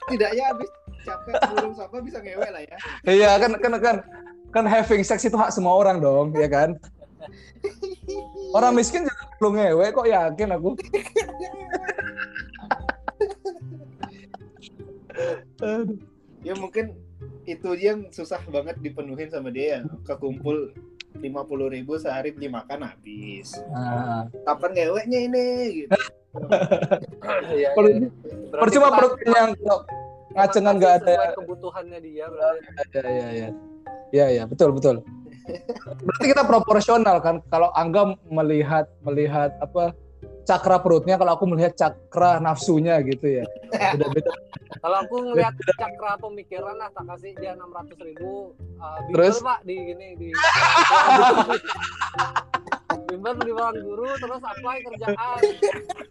tidaknya 0.09 0.43
habis 0.49 0.69
capek 1.05 1.33
burung 1.49 1.73
sampah 1.73 2.01
bisa 2.01 2.17
ngewe 2.17 2.49
lah 2.49 2.61
ya 2.61 2.77
Iya 3.05 3.29
kan 3.37 3.51
kan 3.61 3.73
kan 3.77 3.95
kan 4.49 4.65
having 4.65 5.05
sex 5.05 5.21
itu 5.21 5.37
hak 5.37 5.53
semua 5.53 5.73
orang 5.75 6.01
dong, 6.01 6.33
ya 6.33 6.49
kan? 6.49 6.77
Orang 8.51 8.73
miskin 8.75 9.07
juga 9.07 9.23
perlu 9.39 9.49
ngewe 9.55 9.85
kok 9.95 10.07
yakin 10.07 10.49
aku. 10.55 10.69
Aduh. 15.61 15.97
ya 16.47 16.53
mungkin 16.57 16.97
itu 17.45 17.69
yang 17.77 18.09
susah 18.09 18.41
banget 18.49 18.77
dipenuhin 18.81 19.29
sama 19.29 19.53
dia 19.53 19.85
kekumpul 20.05 20.73
lima 21.21 21.45
puluh 21.45 21.69
ribu 21.69 21.99
sehari 22.01 22.33
beli 22.33 22.49
makan 22.49 22.81
habis 22.87 23.59
Nah, 23.69 24.25
kapan 24.47 24.71
ngeweknya 24.73 25.19
ini 25.29 25.45
gitu 25.85 25.91
Per- 27.21 27.45
iya. 27.53 27.75
Berarti 27.75 28.07
percuma 28.55 28.87
perut 28.95 29.19
kalau 29.19 29.79
ngacengan 30.31 30.75
nggak 30.79 30.93
ada. 31.03 31.35
kebutuhannya 31.35 31.99
dia 31.99 32.25
berarti 32.31 32.67
Ya 32.95 33.11
ya 33.11 33.29
ya. 33.35 33.49
Ya 34.11 34.25
ya, 34.31 34.43
betul 34.47 34.71
betul. 34.75 35.03
Berarti 36.01 36.25
kita 36.25 36.43
proporsional 36.47 37.17
kan 37.19 37.39
kalau 37.51 37.69
Angga 37.75 38.15
melihat 38.29 38.89
melihat 39.03 39.53
apa 39.59 39.93
cakra 40.45 40.81
perutnya 40.81 41.15
kalau 41.17 41.37
aku 41.37 41.45
melihat 41.49 41.73
cakra 41.77 42.41
nafsunya 42.41 42.97
gitu 43.05 43.41
ya. 43.41 43.45
Beda 43.71 44.07
beda. 44.09 44.31
kalau 44.79 44.97
aku 45.03 45.15
ngelihat 45.31 45.53
cakra 45.75 46.15
pemikiran 46.17 46.75
lah 46.79 46.89
tak 46.95 47.03
kasih 47.11 47.35
dia 47.37 47.51
enam 47.53 47.69
ratus 47.75 47.97
ribu 47.99 48.55
uh, 48.79 48.97
Terus? 49.11 49.35
bimbel 49.37 49.49
pak 49.51 49.59
di 49.67 49.75
gini 49.75 50.07
di 50.15 50.29
bimbel 53.11 53.35
di 53.43 53.51
ruang 53.51 53.75
guru 53.83 54.07
terus 54.15 54.41
apply 54.41 54.77
kerjaan 54.87 55.41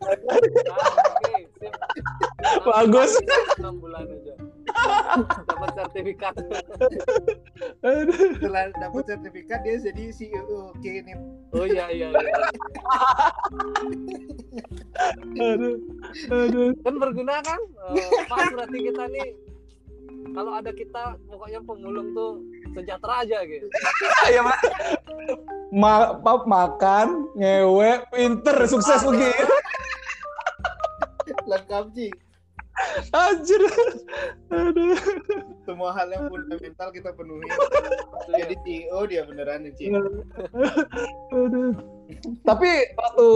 Nah, 0.01 0.87
sip 1.17 1.73
Bagus. 2.65 3.13
enam 3.61 3.81
bulan 3.81 4.05
aja 4.05 4.35
dapat 5.51 5.71
sertifikat 5.77 6.35
setelah 7.81 8.65
dapat 8.79 9.03
sertifikat 9.07 9.59
dia 9.65 9.77
jadi 9.83 10.05
CEO 10.15 10.73
oke 10.73 10.91
ini 10.91 11.13
oh 11.53 11.65
iya 11.67 11.87
iya, 11.91 12.09
iya. 12.11 12.31
Aduh. 15.41 15.77
Aduh. 16.31 16.71
kan 16.85 16.95
berguna 16.99 17.41
kan 17.43 17.61
Eh, 17.91 18.11
pas 18.29 18.45
berarti 18.53 18.79
kita 18.91 19.05
nih 19.11 19.29
kalau 20.31 20.53
ada 20.55 20.71
kita 20.71 21.19
pokoknya 21.27 21.61
pemulung 21.67 22.15
tuh 22.15 22.39
sejahtera 22.77 23.27
aja 23.27 23.39
gitu 23.47 23.67
Ya, 24.31 24.47
Ma. 24.47 24.55
Ma 25.71 25.95
pap 26.19 26.47
makan, 26.47 27.31
ngewe, 27.35 28.05
pinter, 28.15 28.57
sukses 28.71 29.03
begitu. 29.07 29.47
lengkap 31.47 31.85
sih 31.95 32.11
Anjir. 33.13 33.63
Aduh. 34.51 34.99
semua 35.69 35.95
hal 35.95 36.11
yang 36.11 36.27
fundamental 36.27 36.89
kita 36.91 37.15
penuhi 37.15 37.47
jadi 38.27 38.55
CEO 38.67 39.01
dia 39.07 39.23
beneran 39.23 39.71
nih. 39.71 39.95
Aduh. 41.31 41.73
Tapi 42.43 42.71
waktu 42.99 43.27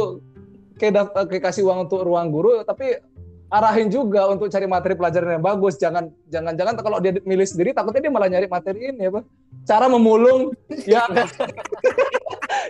kayak, 0.83 1.15
kayak 1.31 1.45
kasih 1.51 1.63
uang 1.67 1.87
untuk 1.87 2.03
ruang 2.03 2.35
guru, 2.35 2.67
tapi 2.67 2.99
arahin 3.55 3.87
juga 3.87 4.27
untuk 4.27 4.51
cari 4.51 4.67
materi 4.67 4.95
pelajaran 4.99 5.39
yang 5.39 5.45
bagus. 5.45 5.79
Jangan 5.79 6.11
jangan 6.27 6.59
jangan 6.59 6.75
kalau 6.83 6.99
dia 6.99 7.15
milih 7.23 7.47
sendiri 7.47 7.71
takutnya 7.71 8.11
dia 8.11 8.13
malah 8.13 8.29
nyari 8.31 8.51
materi 8.51 8.91
ini 8.91 9.07
apa? 9.07 9.23
Cara 9.65 9.89
memulung 9.89 10.53
yang 10.85 11.09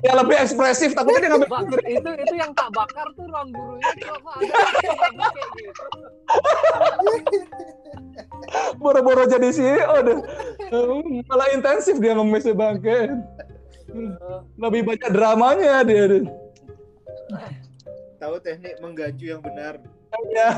yang 0.06 0.16
lebih 0.22 0.36
ekspresif 0.42 0.94
takutnya 0.94 1.26
dia 1.26 1.30
ngambil 1.34 1.50
Bak, 1.50 1.64
itu 1.86 2.10
itu 2.22 2.34
yang 2.38 2.50
tak 2.54 2.70
bakar 2.74 3.06
tuh 3.14 3.26
ruang 3.30 3.50
gurunya 3.50 3.90
apa 4.10 4.30
ada 4.42 5.26
kayak 5.30 5.50
gitu 5.58 5.84
boro-boro 8.78 9.24
jadi 9.28 9.48
CEO 9.50 9.96
deh. 10.04 10.18
Malah 11.28 11.48
intensif 11.54 11.98
dia 11.98 12.14
ngemis 12.14 12.46
ya, 12.46 12.54
bangke. 12.54 13.10
Lebih 14.58 14.80
banyak 14.86 15.10
dramanya 15.14 15.82
dia. 15.86 16.04
deh. 16.10 16.24
tahu 18.18 18.40
teknik 18.40 18.80
mengganju 18.80 19.36
yang 19.36 19.42
benar 19.44 19.76
Ya. 20.30 20.54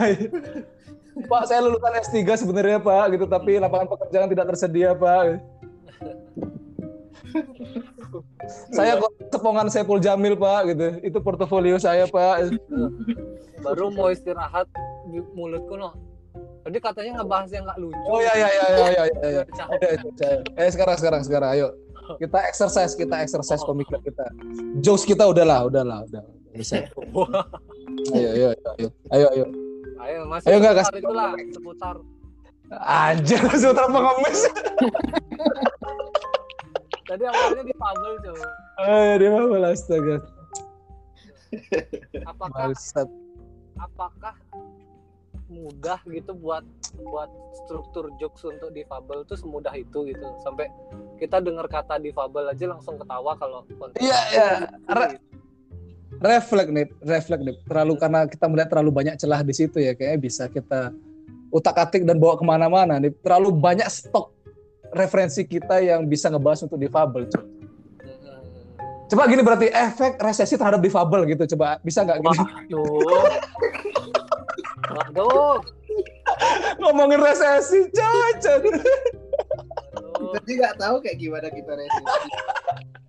Pak, 1.16 1.48
saya 1.48 1.64
lulusan 1.64 1.96
S3 1.96 2.28
sebenarnya, 2.36 2.76
Pak, 2.76 3.16
gitu, 3.16 3.24
tapi 3.24 3.56
lapangan 3.56 3.88
pekerjaan 3.88 4.28
tidak 4.28 4.52
tersedia, 4.52 4.92
Pak. 4.92 5.40
Saya 8.72 8.96
kok 8.96 9.12
sepongan 9.28 9.68
Saiful 9.68 10.00
Jamil, 10.00 10.38
Pak, 10.38 10.60
gitu. 10.72 10.86
Itu 11.02 11.18
portofolio 11.20 11.76
saya, 11.76 12.08
Pak. 12.08 12.54
baru 13.66 13.90
mau 13.90 14.14
istirahat 14.14 14.70
mulutku 15.34 15.74
no 15.74 15.90
tadi 16.62 16.78
katanya 16.78 17.22
ngebahas 17.22 17.50
yang 17.50 17.64
nggak 17.66 17.78
lucu. 17.78 17.98
Oh 18.06 18.18
ya 18.22 18.34
ya 18.34 18.48
ya 18.50 18.66
ya 18.70 18.86
ya 18.90 19.02
ya. 19.42 19.42
Eh 20.58 20.68
sekarang 20.70 20.96
sekarang 20.98 21.22
sekarang 21.26 21.50
ayo. 21.54 21.68
kita 22.22 22.38
exercise 22.46 22.94
kita 22.94 23.18
exercise 23.18 23.62
pemikiran 23.66 23.98
kita. 24.06 24.26
Jokes 24.78 25.02
kita 25.02 25.26
udahlah 25.26 25.66
udahlah 25.66 26.06
udah 26.06 26.22
bisa 26.54 26.86
ayo 28.14 28.28
ayo 28.30 28.46
ayo 28.54 28.70
ayo. 28.78 28.88
Ayo 29.10 29.26
Ayo. 29.34 29.44
Ayo, 30.46 30.56
nggak 30.62 30.74
kasih 30.86 31.02
seputar. 31.50 31.96
Anjir 32.74 33.40
sutra 33.62 33.86
pengemis 33.86 34.40
Tadi 37.06 37.22
awalnya 37.22 37.62
di 37.62 37.74
Fabel 37.78 38.12
cuy. 38.18 38.42
ayo 38.82 39.14
dia 39.22 39.30
mah 39.30 39.70
astaga. 39.70 40.16
Apakah 42.26 42.74
apakah 43.78 44.34
mudah 45.46 46.02
gitu 46.10 46.34
buat 46.34 46.66
buat 46.98 47.30
struktur 47.62 48.10
jokes 48.18 48.42
untuk 48.42 48.74
difabel 48.74 49.22
tuh 49.22 49.38
semudah 49.38 49.70
itu 49.78 50.10
gitu? 50.10 50.26
Sampai 50.42 50.66
kita 51.22 51.38
dengar 51.38 51.70
kata 51.70 52.02
difabel 52.02 52.50
aja 52.50 52.66
langsung 52.74 52.98
ketawa 52.98 53.38
kalau 53.38 53.62
Iya, 54.02 54.18
iya. 54.34 54.48
Re- 54.90 55.22
refleks 56.18 56.70
nih 56.74 56.86
refleks 57.06 57.42
nih 57.46 57.54
terlalu 57.70 57.94
karena 58.02 58.26
kita 58.26 58.50
melihat 58.50 58.68
terlalu 58.74 58.90
banyak 58.90 59.14
celah 59.14 59.46
di 59.46 59.54
situ 59.54 59.78
ya. 59.78 59.94
Kayaknya 59.94 60.18
bisa 60.18 60.50
kita 60.50 60.90
utak 61.50 61.76
atik 61.78 62.02
dan 62.02 62.18
bawa 62.18 62.34
ke 62.38 62.44
mana-mana 62.44 62.98
nih 62.98 63.14
terlalu 63.22 63.54
banyak 63.54 63.86
stok 63.86 64.34
referensi 64.94 65.42
kita 65.46 65.82
yang 65.82 66.06
bisa 66.06 66.30
ngebahas 66.30 66.66
untuk 66.66 66.78
difabel 66.78 67.26
coba. 67.30 67.46
Coba 69.06 69.22
gini 69.30 69.42
berarti 69.46 69.70
efek 69.70 70.18
resesi 70.18 70.58
terhadap 70.58 70.82
difabel 70.82 71.30
gitu 71.30 71.46
coba 71.54 71.78
bisa 71.78 72.02
nggak 72.02 72.18
gini 72.26 72.38
Waduh. 72.42 73.26
Waduh. 74.90 75.56
ngomongin 76.82 77.22
resesi 77.22 77.86
cacat 77.94 78.66
Waduh. 78.66 78.82
Kita 80.16 80.38
juga 80.42 80.68
tahu 80.74 80.96
kayak 81.06 81.16
gimana 81.22 81.48
kita 81.54 81.72
resesi. 81.78 82.28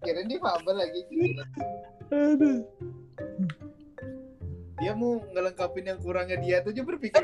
Kira 0.06 0.22
di 0.22 0.38
Fabel 0.38 0.76
lagi. 0.78 1.02
Aduh. 2.14 2.62
Dia 4.78 4.94
mau 4.94 5.18
ngelengkapin 5.34 5.86
yang 5.90 6.00
kurangnya 6.00 6.38
dia 6.38 6.58
tuh 6.62 6.70
dia 6.70 6.86
berpikir. 6.86 7.18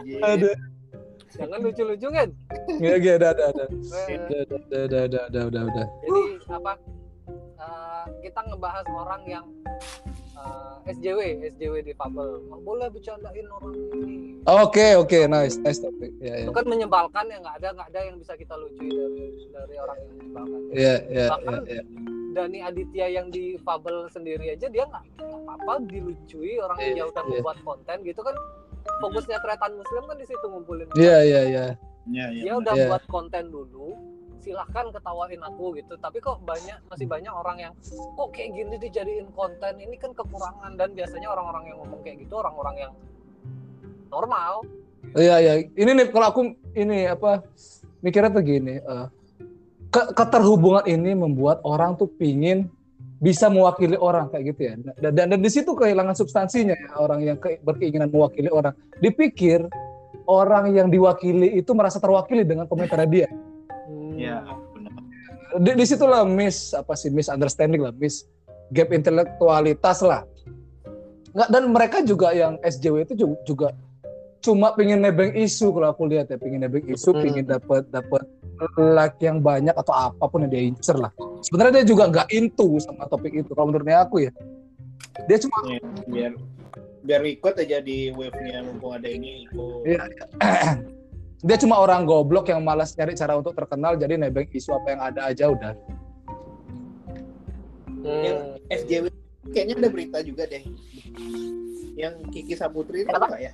dia. 0.00 0.20
Aduh. 0.24 0.56
Jangan 1.36 1.58
lucu-lucu 1.60 2.08
kan. 2.08 2.28
Ya, 2.80 2.96
ya, 2.96 3.20
udah, 3.20 3.30
Eh, 3.36 4.16
udah, 4.16 4.40
udah, 4.48 4.80
udah, 4.88 5.02
udah, 5.04 5.22
udah, 5.28 5.42
udah, 5.44 5.62
udah. 5.68 5.86
Jadi 6.00 6.22
apa? 6.48 6.72
eh, 7.56 8.04
kita 8.24 8.40
ngebahas 8.48 8.86
orang 8.88 9.22
yang 9.28 9.44
eh, 10.32 10.92
SJW, 10.96 11.20
SJW 11.52 11.74
di 11.84 11.92
Fabel. 11.92 12.40
Nggak 12.48 12.60
boleh 12.64 12.88
bercandain 12.88 13.46
orang 13.52 13.72
ini. 13.76 14.40
Oke, 14.48 14.96
oke, 14.96 15.18
nice, 15.28 15.60
nice 15.60 15.84
topik. 15.84 16.16
Ya, 16.24 16.40
ya, 16.40 16.48
Itu 16.48 16.56
kan 16.56 16.64
menyebalkan 16.64 17.28
ya 17.28 17.36
nggak 17.44 17.56
ada 17.60 17.68
nggak 17.76 17.88
ada 17.92 18.00
yang 18.08 18.16
bisa 18.16 18.32
kita 18.38 18.54
lucu 18.56 18.80
dari 18.80 19.24
dari 19.52 19.74
orang 19.76 19.96
yang 20.00 20.12
menyebalkan. 20.16 20.60
ya, 20.72 20.94
ya, 21.12 21.26
Bahkan 21.36 21.60
ya, 21.68 21.74
ya. 21.76 21.84
Dani 22.36 22.60
Aditya 22.60 23.06
yang 23.08 23.32
di 23.32 23.56
Fabel 23.64 24.12
sendiri 24.12 24.52
aja 24.52 24.68
dia 24.68 24.84
nggak 24.84 25.04
apa-apa 25.16 25.88
dilucui 25.88 26.60
orang 26.60 26.76
Iya, 26.76 26.92
dia 26.92 27.04
udah 27.08 27.22
iya. 27.24 27.30
membuat 27.40 27.58
konten 27.64 27.96
gitu 28.04 28.20
kan 28.20 28.36
fokusnya 29.00 29.38
tretan 29.40 29.72
muslim 29.74 30.02
kan 30.04 30.16
di 30.20 30.26
situ 30.28 30.44
ngumpulin 30.44 30.86
Iya, 30.94 31.18
iya, 31.24 31.40
iya. 31.48 31.64
Ya, 32.06 32.26
ya. 32.30 32.42
dia 32.44 32.54
udah 32.60 32.74
Iya. 32.76 32.86
buat 32.92 33.04
konten 33.08 33.48
dulu 33.48 33.96
silahkan 34.38 34.94
ketawain 34.94 35.42
aku 35.42 35.74
gitu 35.74 35.98
tapi 35.98 36.22
kok 36.22 36.38
banyak 36.46 36.78
masih 36.86 37.08
banyak 37.10 37.32
orang 37.34 37.56
yang 37.58 37.72
kok 37.90 38.28
kayak 38.30 38.54
gini 38.54 38.78
dijadiin 38.78 39.26
konten 39.34 39.74
ini 39.82 39.98
kan 39.98 40.14
kekurangan 40.14 40.78
dan 40.78 40.94
biasanya 40.94 41.32
orang-orang 41.34 41.72
yang 41.72 41.82
ngomong 41.82 41.98
kayak 42.06 42.22
gitu 42.22 42.38
orang-orang 42.38 42.76
yang 42.78 42.92
normal 44.12 44.62
Iya, 45.14 45.38
iya. 45.38 45.54
Ini 45.62 45.90
nih 45.96 46.06
kalau 46.10 46.26
aku 46.34 46.40
ini 46.74 47.06
apa 47.06 47.40
mikirnya 48.02 48.26
tuh 48.26 48.42
gini, 48.42 48.74
eh, 48.82 49.06
ke- 49.90 50.10
keterhubungan 50.14 50.84
ini 50.86 51.12
membuat 51.14 51.62
orang 51.62 51.94
tuh 51.98 52.10
pingin 52.16 52.70
bisa 53.16 53.48
mewakili 53.48 53.96
orang 53.96 54.28
kayak 54.28 54.44
gitu 54.52 54.60
ya. 54.60 54.72
Dan 55.00 55.12
dan, 55.16 55.26
dan 55.32 55.40
di 55.40 55.50
situ 55.50 55.72
kehilangan 55.72 56.12
substansinya 56.12 56.76
ya 56.76 56.90
orang 57.00 57.20
yang 57.24 57.36
ke- 57.40 57.60
berkeinginan 57.64 58.12
mewakili 58.12 58.52
orang. 58.52 58.76
Dipikir 59.00 59.64
orang 60.28 60.74
yang 60.74 60.90
diwakili 60.92 61.56
itu 61.56 61.70
merasa 61.72 62.02
terwakili 62.02 62.44
dengan 62.44 62.68
komentar 62.68 63.00
dia. 63.08 63.30
Hmm. 63.86 64.18
Ya, 64.18 64.42
benar. 64.74 64.92
Di, 65.62 65.70
di 65.78 65.84
situlah 65.86 66.26
miss 66.26 66.74
apa 66.74 66.92
sih 66.98 67.08
misunderstanding 67.08 67.80
lah, 67.80 67.94
miss 67.96 68.26
gap 68.74 68.90
intelektualitas 68.90 70.02
lah. 70.02 70.26
Nggak, 71.32 71.48
dan 71.52 71.62
mereka 71.68 71.98
juga 72.02 72.32
yang 72.32 72.58
SJW 72.64 73.06
itu 73.06 73.14
juga, 73.14 73.36
juga 73.44 73.66
cuma 74.40 74.72
pingin 74.74 75.02
nebeng 75.02 75.34
isu 75.34 75.72
kalau 75.74 75.90
aku 75.90 76.06
lihat 76.06 76.30
ya, 76.30 76.36
pingin 76.38 76.62
nebeng 76.62 76.86
isu, 76.86 77.10
Hmm. 77.12 77.22
pingin 77.24 77.44
dapat 77.46 77.86
dapat 77.90 78.22
like 78.78 79.20
yang 79.20 79.44
banyak 79.44 79.74
atau 79.76 79.92
apa 79.92 80.24
pun 80.26 80.46
yang 80.46 80.52
dia 80.52 80.62
incer 80.64 80.96
lah. 80.96 81.12
Sebenarnya 81.44 81.82
dia 81.82 81.86
juga 81.92 82.08
nggak 82.08 82.28
into 82.32 82.80
sama 82.80 83.04
topik 83.06 83.34
itu. 83.36 83.52
Kalau 83.52 83.68
menurutnya 83.68 84.04
aku 84.04 84.24
ya, 84.24 84.32
dia 85.28 85.36
cuma 85.40 85.56
Ya, 85.68 85.80
biar 86.08 86.32
biar 87.06 87.22
ikut 87.22 87.54
aja 87.54 87.78
di 87.78 88.10
wave-nya 88.10 88.66
mumpung 88.66 88.96
ada 88.96 89.06
ini 89.06 89.46
ikut. 89.46 89.82
Iya. 89.86 90.02
dia 91.46 91.56
cuma 91.60 91.78
orang 91.78 92.08
goblok 92.08 92.48
yang 92.48 92.64
malas 92.64 92.96
nyari 92.96 93.14
cara 93.14 93.36
untuk 93.36 93.52
terkenal, 93.54 93.94
jadi 93.94 94.16
nebeng 94.18 94.48
isu 94.50 94.72
apa 94.74 94.86
yang 94.90 95.00
ada 95.04 95.20
aja 95.30 95.44
udah. 95.52 95.74
Yang 98.06 98.38
Hmm. 98.38 98.70
FJW 98.70 99.04
kayaknya 99.50 99.74
ada 99.78 99.88
berita 99.90 100.18
juga 100.22 100.46
deh. 100.46 100.62
Yang 101.96 102.14
Kiki 102.30 102.54
Saputri 102.54 103.02
itu 103.02 103.10
apa 103.10 103.38
ya? 103.40 103.52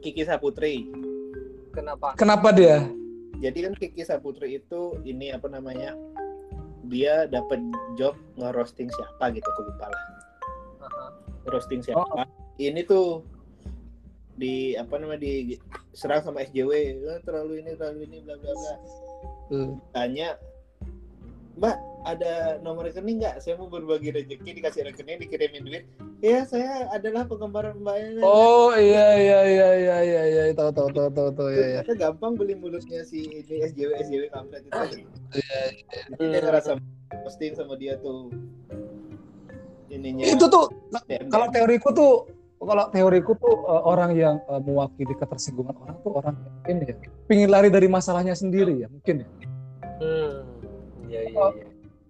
Kiki 0.00 0.22
Saputri. 0.24 0.88
kenapa 1.70 2.18
Kenapa 2.18 2.50
dia? 2.50 2.82
Jadi 3.40 3.58
kan 3.64 3.72
Kiki 3.78 4.02
Saputri 4.04 4.58
itu 4.60 4.96
ini 5.06 5.32
apa 5.32 5.48
namanya? 5.48 5.94
Dia 6.90 7.30
dapat 7.30 7.60
job 7.94 8.18
nge-roasting 8.36 8.90
siapa 8.90 9.30
gitu, 9.30 9.46
aku 9.46 9.62
lupa 9.70 9.86
lah. 9.88 10.04
Roasting 11.48 11.80
siapa? 11.80 12.26
Ini 12.60 12.84
tuh 12.84 13.24
di 14.36 14.72
apa 14.76 14.96
namanya 14.96 15.20
di 15.20 15.56
serang 15.92 16.24
sama 16.24 16.40
SJW 16.40 16.72
"Eh, 16.72 17.20
terlalu 17.28 17.60
ini 17.60 17.76
terlalu 17.76 18.08
ini 18.08 18.18
bla 18.24 18.34
bla 18.40 18.52
bla 18.56 18.74
Hmm. 19.50 19.82
tanya 19.90 20.38
Mbak 21.60 21.76
ada 22.08 22.56
nomor 22.64 22.88
rekening 22.88 23.20
nggak? 23.20 23.44
Saya 23.44 23.60
mau 23.60 23.68
berbagi 23.68 24.08
rezeki 24.16 24.50
dikasih 24.56 24.88
rekening 24.88 25.20
dikirimin 25.20 25.62
duit. 25.68 25.84
Ya 26.24 26.48
saya 26.48 26.88
adalah 26.88 27.28
penggemar 27.28 27.76
mbaknya 27.76 28.24
Oh 28.24 28.72
iya 28.72 29.20
iya 29.20 29.40
iya 29.44 29.68
iya 29.76 29.98
iya 30.00 30.22
iya 30.24 30.42
tahu 30.56 30.72
tahu 30.72 30.88
tahu 30.88 31.08
tahu 31.12 31.28
tahu 31.36 31.48
ya 31.52 31.60
ya. 31.60 31.80
Ternyata 31.84 31.94
gampang 32.00 32.32
beli 32.40 32.56
mulutnya 32.56 33.04
si 33.04 33.28
ini 33.28 33.44
SJW 33.44 33.92
SJW 34.08 34.24
kampret 34.32 34.64
itu 34.64 35.04
Iya, 35.36 35.60
Jadi 36.16 36.24
dia 36.32 36.40
ngerasa 36.48 36.70
posting 37.28 37.52
sama 37.52 37.76
dia 37.76 38.00
tuh 38.00 38.32
ininya. 39.92 40.24
Itu 40.32 40.48
tuh 40.48 40.72
kalau 41.28 41.52
teoriku 41.52 41.92
tuh 41.92 42.12
kalau 42.56 42.84
teoriku 42.88 43.32
tuh 43.36 43.54
eh, 43.68 43.82
orang 43.84 44.10
yang 44.16 44.36
eh, 44.48 44.60
mewakili 44.64 45.12
ketersinggungan 45.12 45.76
orang 45.76 45.96
tuh 46.00 46.12
orang 46.16 46.34
yang 46.40 46.80
ini 46.80 46.84
ya 46.88 46.96
pingin 47.28 47.52
lari 47.52 47.68
dari 47.68 47.88
masalahnya 47.88 48.32
sendiri 48.32 48.80
ya 48.80 48.88
mungkin 48.88 49.24
ya. 49.24 49.28
hmm. 50.00 50.39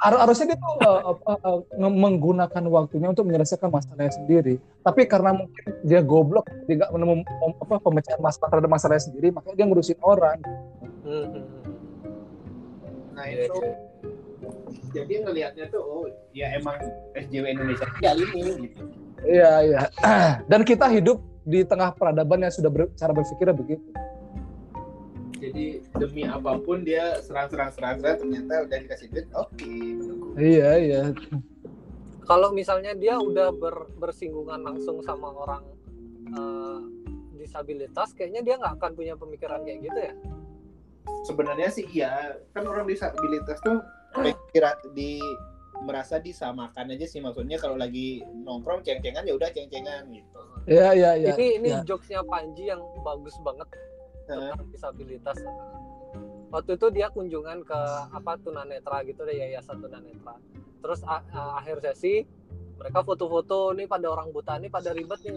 Har- 0.01 0.16
harusnya 0.25 0.57
dia 0.57 0.59
tuh 0.59 0.81
apa, 0.81 1.33
eh, 1.45 1.59
nge- 1.77 1.99
menggunakan 2.01 2.64
waktunya 2.73 3.12
untuk 3.12 3.29
menyelesaikan 3.29 3.68
masalahnya 3.68 4.16
sendiri. 4.16 4.57
Tapi 4.81 5.05
karena 5.05 5.37
mungkin 5.37 5.64
dia 5.85 6.01
goblok, 6.01 6.49
dia 6.64 6.81
nggak 6.81 6.93
menemukan 6.97 7.53
apa 7.61 7.77
pemecahan 7.85 8.21
masalah 8.25 8.49
terhadap 8.49 8.71
masalahnya 8.73 9.05
sendiri, 9.05 9.29
makanya 9.29 9.61
dia 9.61 9.66
ngurusin 9.68 10.01
orang. 10.01 10.41
Hmm, 11.05 11.27
hmm, 11.29 11.45
hmm. 11.45 11.62
nah 13.12 13.25
Iya, 13.29 13.53
itu 13.53 13.61
jadi 14.97 15.14
ngelihatnya 15.29 15.64
tuh 15.68 15.83
oh 15.85 16.05
ya 16.33 16.57
emang 16.57 16.81
SJW 17.12 17.45
Indonesia 17.53 17.85
ya 18.01 18.16
ini 18.16 18.68
gitu 18.68 18.83
Iya 19.21 19.53
iya. 19.68 19.81
Dan 20.51 20.64
kita 20.64 20.89
hidup 20.89 21.21
di 21.45 21.61
tengah 21.64 21.93
peradaban 21.93 22.41
yang 22.41 22.53
sudah 22.53 22.73
ber- 22.73 22.93
cara 22.97 23.12
berpikirnya 23.12 23.53
begitu. 23.53 23.85
Jadi 25.41 25.66
demi 25.97 26.22
apa 26.22 26.61
pun 26.61 26.84
dia 26.84 27.18
serang 27.24 27.49
serang 27.49 27.72
serang 27.72 27.97
serang 27.99 28.16
ternyata 28.20 28.68
udah 28.68 28.78
dikasih 28.78 29.09
duit 29.09 29.26
oke 29.32 29.64
menunggu 29.64 30.28
Iya 30.36 30.70
iya. 30.78 31.03
kalau 32.24 32.53
misalnya 32.53 32.93
dia 32.95 33.16
udah 33.16 33.51
ber- 33.51 33.91
bersinggungan 33.97 34.61
langsung 34.61 35.01
sama 35.01 35.32
orang 35.32 35.64
eh, 36.30 36.78
disabilitas 37.34 38.12
kayaknya 38.12 38.45
dia 38.45 38.55
nggak 38.61 38.76
akan 38.76 38.93
punya 38.93 39.16
pemikiran 39.16 39.64
kayak 39.64 39.80
gitu 39.82 39.99
ya 39.99 40.14
sebenarnya 41.24 41.68
sih 41.72 41.84
iya 41.91 42.36
kan 42.53 42.68
orang 42.68 42.84
disabilitas 42.84 43.59
tuh 43.64 43.80
kira 44.53 44.76
di 44.93 45.18
merasa 45.80 46.20
disamakan 46.20 46.93
aja 46.93 47.09
sih 47.09 47.24
maksudnya 47.24 47.57
kalau 47.57 47.80
lagi 47.80 48.20
nongkrong 48.45 48.84
ceng-cengan 48.84 49.24
ya 49.24 49.32
udah 49.32 49.49
ceng-cengan 49.49 50.05
gitu 50.12 50.41
Iya 50.68 50.93
iya 50.93 51.11
iya. 51.16 51.32
ini 51.41 51.47
ini 51.57 51.68
iya. 51.72 51.80
jokesnya 51.88 52.20
Panji 52.20 52.68
yang 52.68 52.84
bagus 53.01 53.32
banget 53.41 53.64
tentang 54.31 54.68
disabilitas. 54.70 55.39
Waktu 56.51 56.70
itu 56.74 56.87
dia 56.91 57.07
kunjungan 57.11 57.62
ke 57.62 57.81
apa 58.11 58.35
tunanetra 58.43 59.07
gitu 59.07 59.22
deh 59.22 59.39
yayasan 59.39 59.78
tunanetra. 59.78 60.35
Terus 60.83 61.01
a- 61.07 61.22
a- 61.31 61.62
akhir 61.62 61.78
sesi 61.83 62.26
mereka 62.74 63.05
foto-foto 63.05 63.76
nih 63.76 63.85
pada 63.85 64.09
orang 64.09 64.33
buta 64.33 64.57
nih 64.57 64.66
pada 64.66 64.91
ribet 64.91 65.20
nih. 65.22 65.37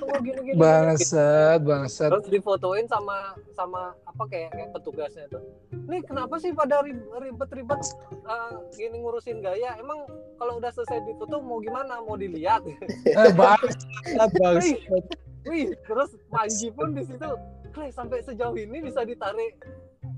Tunggu 0.00 0.18
gini 0.24 0.40
gini 0.42 0.56
Bangsat, 0.58 1.60
bangsat. 1.60 2.08
terus 2.08 2.26
difotoin 2.26 2.88
sama 2.88 3.36
sama 3.52 3.92
apa 4.02 4.22
kayak 4.26 4.56
kayak 4.56 4.70
petugasnya 4.74 5.28
tuh. 5.28 5.44
Nih 5.86 6.00
kenapa 6.02 6.40
sih 6.40 6.50
pada 6.50 6.80
ri- 6.82 6.96
ribet-ribet 7.20 7.78
eh, 8.10 8.52
gini 8.74 8.96
ngurusin 8.98 9.38
gaya? 9.38 9.76
Emang 9.76 10.08
kalau 10.40 10.56
udah 10.58 10.72
selesai 10.72 11.04
difoto 11.04 11.38
mau 11.38 11.60
gimana? 11.60 12.00
Mau 12.00 12.16
dilihat? 12.16 12.64
Eh, 12.64 13.30
bangsat, 13.36 14.30
bangsat. 14.34 15.04
Wih 15.48 15.68
terus 15.82 16.10
Panji 16.28 16.68
pun 16.70 16.92
di 16.92 17.02
situ 17.02 17.28
Clay, 17.68 17.90
sampai 17.90 18.20
sejauh 18.20 18.54
ini 18.54 18.80
bisa 18.80 19.02
ditarik 19.02 19.60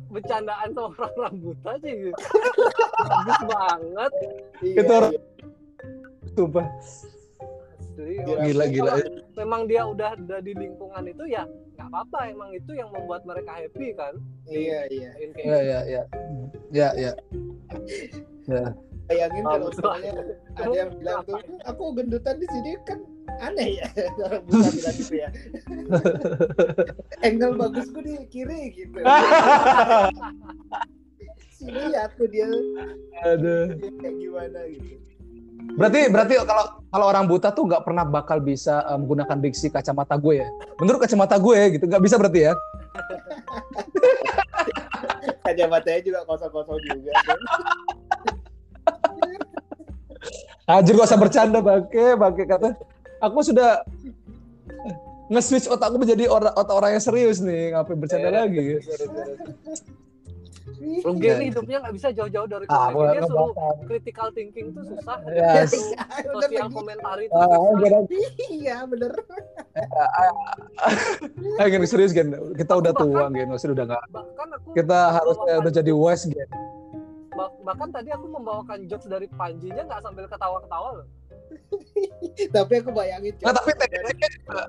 bercandaan 0.08 0.70
sama 0.70 0.90
orang-orang 0.92 1.34
buta 1.40 1.72
sih 1.78 1.92
gitu. 2.02 2.22
bagus 3.00 3.40
banget 3.44 4.12
Iya, 4.60 4.76
Itu 4.76 4.92
orang- 4.92 5.12
iya. 5.12 5.22
Sumpah. 6.30 6.66
Gila, 7.96 8.42
Gila, 8.42 8.64
gila. 8.66 8.92
Memang 9.36 9.60
dia 9.66 9.82
udah 9.84 10.14
ada 10.14 10.38
di 10.38 10.52
lingkungan 10.52 11.04
itu 11.06 11.24
ya 11.26 11.44
nggak 11.74 11.86
apa-apa 11.86 12.18
emang 12.28 12.50
itu 12.50 12.72
yang 12.72 12.88
membuat 12.88 13.24
mereka 13.24 13.52
happy 13.52 13.92
kan 13.92 14.14
Iya, 14.46 14.88
iya. 14.88 15.10
Kayak 15.32 15.44
Ya, 15.44 15.58
ya, 15.60 15.80
ya. 15.84 16.02
Ya, 16.70 16.88
ya. 16.94 17.12
Ya. 18.46 18.64
Bayangin 19.06 19.42
kalau 19.42 19.68
misalnya 19.68 20.12
ada 20.54 20.70
yang 20.70 20.90
bilang 20.94 21.20
tuh, 21.24 21.38
aku 21.64 21.84
gendutan 21.92 22.36
di 22.36 22.46
sini 22.48 22.70
kan 22.84 22.98
aneh 23.38 23.68
ya 23.78 23.86
orang 24.26 24.42
buta 24.46 24.68
bilang 24.74 24.96
gitu 24.98 25.14
ya. 25.14 25.28
Angle 27.26 27.54
bagusku 27.54 27.98
di 28.02 28.14
kiri 28.28 28.74
gitu. 28.74 28.98
Sini 31.60 31.92
ya 31.92 32.08
tuh 32.16 32.24
dia, 32.32 32.48
Aduh. 33.28 33.76
dia 33.76 33.90
kayak 34.00 34.16
gimana 34.16 34.60
gitu. 34.72 34.96
Berarti 35.76 36.00
berarti 36.08 36.34
kalau 36.48 36.64
kalau 36.88 37.06
orang 37.06 37.28
buta 37.28 37.52
tuh 37.52 37.68
nggak 37.68 37.84
pernah 37.84 38.02
bakal 38.08 38.40
bisa 38.40 38.80
eh, 38.88 38.96
menggunakan 38.96 39.38
diksi 39.38 39.68
kacamata 39.68 40.16
gue 40.16 40.40
ya. 40.40 40.48
Menurut 40.80 41.04
kacamata 41.04 41.36
gue 41.36 41.54
ya 41.54 41.66
gitu 41.68 41.84
nggak 41.84 42.02
bisa 42.02 42.16
berarti 42.16 42.40
ya. 42.48 42.52
Kacamatanya 45.44 46.00
juga 46.00 46.20
kosong-kosong 46.24 46.80
juga. 46.88 47.12
kan. 47.28 47.38
Anjir 50.70 50.94
gak 50.94 51.08
usah 51.10 51.18
bercanda 51.18 51.58
bangke, 51.58 52.14
bangke 52.14 52.44
kata. 52.46 52.68
Aku 53.20 53.38
sudah 53.40 53.84
nge-switch 55.28 55.68
otakku 55.68 55.96
menjadi 55.96 56.26
orang 56.26 56.50
otak 56.52 56.74
orang 56.74 56.90
yang 56.92 57.04
serius 57.04 57.38
nih, 57.38 57.70
ngapain 57.70 57.94
bercanda 57.94 58.28
Eh, 58.28 58.34
lagi? 58.34 58.66
Rugi 60.80 61.22
Ya. 61.22 61.36
nih 61.36 61.46
hidupnya 61.52 61.76
nggak 61.78 61.94
bisa 61.94 62.08
jauh-jauh 62.10 62.48
dari 62.48 62.64
Ah, 62.66 62.88
komedi. 62.88 63.12
Dia 63.12 63.22
suruh 63.22 63.52
critical 63.84 64.28
thinking 64.32 64.72
tuh 64.72 64.84
susah. 64.86 65.18
Ya, 65.28 65.60
Bener 65.60 66.40
sosial 66.40 66.64
lagi. 66.64 66.74
komentari 66.74 67.22
itu 67.26 67.36
Ah, 67.36 67.46
susah. 67.46 67.76
gak 67.76 68.02
Iya 68.50 68.76
bener. 68.86 69.12
ada 71.54 71.68
Gen, 71.68 71.84
serius 71.84 72.10
Gen. 72.10 72.28
Kita 72.56 72.72
udah 72.74 72.92
tua 72.92 73.28
Gen, 73.28 73.46
maksudnya 73.46 73.74
udah 73.76 73.86
nggak. 73.86 74.04
Bahkan 74.10 74.48
aku 74.50 74.68
Kita 74.72 74.98
harusnya 75.12 75.36
membawakan- 75.52 75.60
udah 75.60 75.72
jadi 75.74 75.92
wise 75.92 76.24
Gen. 76.26 76.48
bah- 77.30 77.54
bahkan 77.62 77.88
tadi 77.90 78.08
aku 78.10 78.26
membawakan 78.26 78.78
jokes 78.84 79.06
dari 79.06 79.28
Panji 79.28 79.68
aja 79.70 79.84
nggak 79.84 80.00
sambil 80.00 80.24
ketawa-ketawa 80.26 80.88
loh. 80.96 81.06
Tapi 82.56 82.72
aku 82.80 82.90
bayangin. 82.94 83.34
Nah, 83.42 83.52
tapi 83.54 83.70
tekniknya 83.76 84.28
juga, 84.32 84.62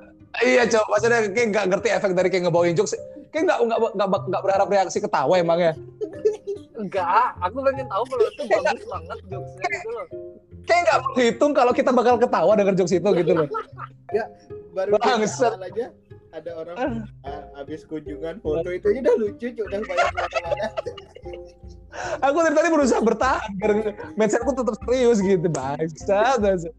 iya 0.44 0.64
coba 0.68 0.86
maksudnya 0.98 1.20
kayak 1.32 1.48
nggak 1.54 1.66
ngerti 1.72 1.88
efek 1.94 2.12
dari 2.14 2.28
kayak 2.28 2.44
ngebawain 2.50 2.76
jokes. 2.76 2.96
Kayak 3.32 3.44
nggak 3.48 3.60
nggak 3.68 3.80
nggak 3.96 4.08
nggak 4.28 4.42
berharap 4.44 4.68
reaksi 4.68 4.98
ketawa 5.00 5.34
emangnya. 5.40 5.74
Enggak, 6.76 7.38
aku 7.40 7.58
pengen 7.62 7.88
tahu 7.88 8.04
kalau 8.10 8.26
itu 8.26 8.44
bagus 8.50 8.84
banget 8.90 9.18
jokesnya 9.30 9.68
gitu 9.70 9.90
loh. 9.94 10.06
Kayak 10.66 10.82
nggak 10.88 11.00
menghitung 11.06 11.52
kalau 11.54 11.72
kita 11.74 11.92
bakal 11.94 12.16
ketawa 12.18 12.52
denger 12.58 12.76
jokes 12.76 12.94
itu 12.94 13.10
gitu 13.16 13.32
loh. 13.34 13.48
baru 14.72 14.90
di 14.96 15.02
Bangsat. 15.04 15.60
awal 15.60 15.68
aja 15.68 15.86
ada 16.32 16.52
orang 16.56 16.76
ah, 17.28 17.44
habis 17.60 17.84
kunjungan 17.84 18.40
foto 18.40 18.72
itu 18.72 18.88
aja 18.88 19.00
udah 19.04 19.16
lucu 19.20 19.48
udah 19.52 19.80
banyak 19.84 20.12
Aku 22.24 22.38
dari 22.40 22.56
tadi 22.56 22.70
berusaha 22.72 23.04
bertahan 23.04 23.52
biar 23.60 23.72
mindsetku 24.16 24.56
tetap 24.56 24.80
serius 24.88 25.20
gitu. 25.20 25.48
Bangsa, 25.52 26.40
bangsa. 26.40 26.72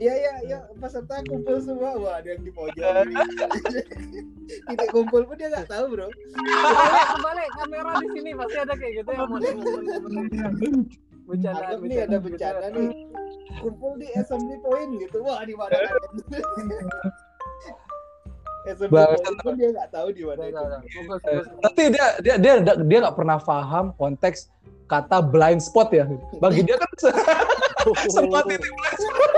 iya 0.00 0.14
iya 0.16 0.32
iya 0.48 0.58
peserta 0.80 1.20
kumpul 1.28 1.60
semua 1.60 1.92
wah 2.00 2.24
ada 2.24 2.32
yang 2.32 2.40
di 2.40 2.48
pojok 2.56 3.04
titik 4.72 4.88
kumpul 4.96 5.28
pun 5.28 5.36
dia 5.36 5.52
nggak 5.52 5.68
tahu 5.68 5.92
bro 5.92 6.08
Kembali, 6.08 7.44
kamera 7.52 8.00
di 8.00 8.08
sini 8.16 8.30
pasti 8.32 8.56
ada 8.64 8.74
kayak 8.80 8.92
gitu 9.04 9.10
yang 9.12 9.28
mau 9.28 9.36
bercanda. 11.28 11.76
nih 11.84 12.00
ada 12.00 12.16
bencana 12.16 12.66
nih 12.72 12.88
kumpul 13.60 13.92
di 14.00 14.08
assembly 14.16 14.56
point 14.64 14.90
gitu 15.04 15.20
wah 15.20 15.44
di 15.44 15.52
mana 15.52 15.76
point 18.64 19.36
pun 19.40 19.52
dia 19.56 19.68
nggak 19.72 19.88
tahu 19.88 20.08
di 20.12 20.22
mana 20.24 20.42
itu 20.46 20.60
Eh. 21.26 21.42
Tapi 21.64 21.82
dia 21.92 22.06
dia 22.20 22.34
dia 22.36 22.54
dia 22.76 22.98
nggak 23.00 23.16
pernah 23.16 23.38
paham 23.40 23.92
konteks 23.96 24.52
kata 24.84 25.22
blind 25.24 25.62
spot 25.64 25.88
ya. 25.94 26.04
Bagi 26.42 26.66
dia 26.66 26.76
kan 26.76 26.90
se- 26.98 27.14
sempat 28.16 28.44
titik 28.50 28.68
blind 28.68 28.98
spot. 29.00 29.32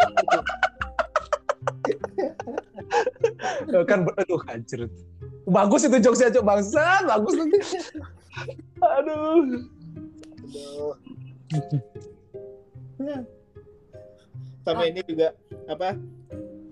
Eh, 3.73 3.85
kan 3.87 4.05
aduh 4.19 4.41
anjir. 4.51 4.91
Bagus 5.47 5.83
itu 5.87 5.99
jokesnya 5.99 6.35
cok 6.39 6.47
bangsa, 6.47 6.87
bagus 7.07 7.35
lagi. 7.35 7.59
Aduh. 8.81 9.43
Aduh. 13.03 13.23
sama 14.63 14.87
ini 14.87 15.03
juga 15.03 15.35
apa 15.67 15.99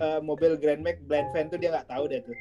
eh, 0.00 0.20
mobil 0.24 0.56
Grand 0.56 0.82
Max 0.82 0.96
blind 1.04 1.28
fan 1.36 1.52
tuh 1.52 1.60
dia 1.60 1.70
nggak 1.72 1.88
tahu 1.88 2.04
deh 2.08 2.20
tuh 2.24 2.36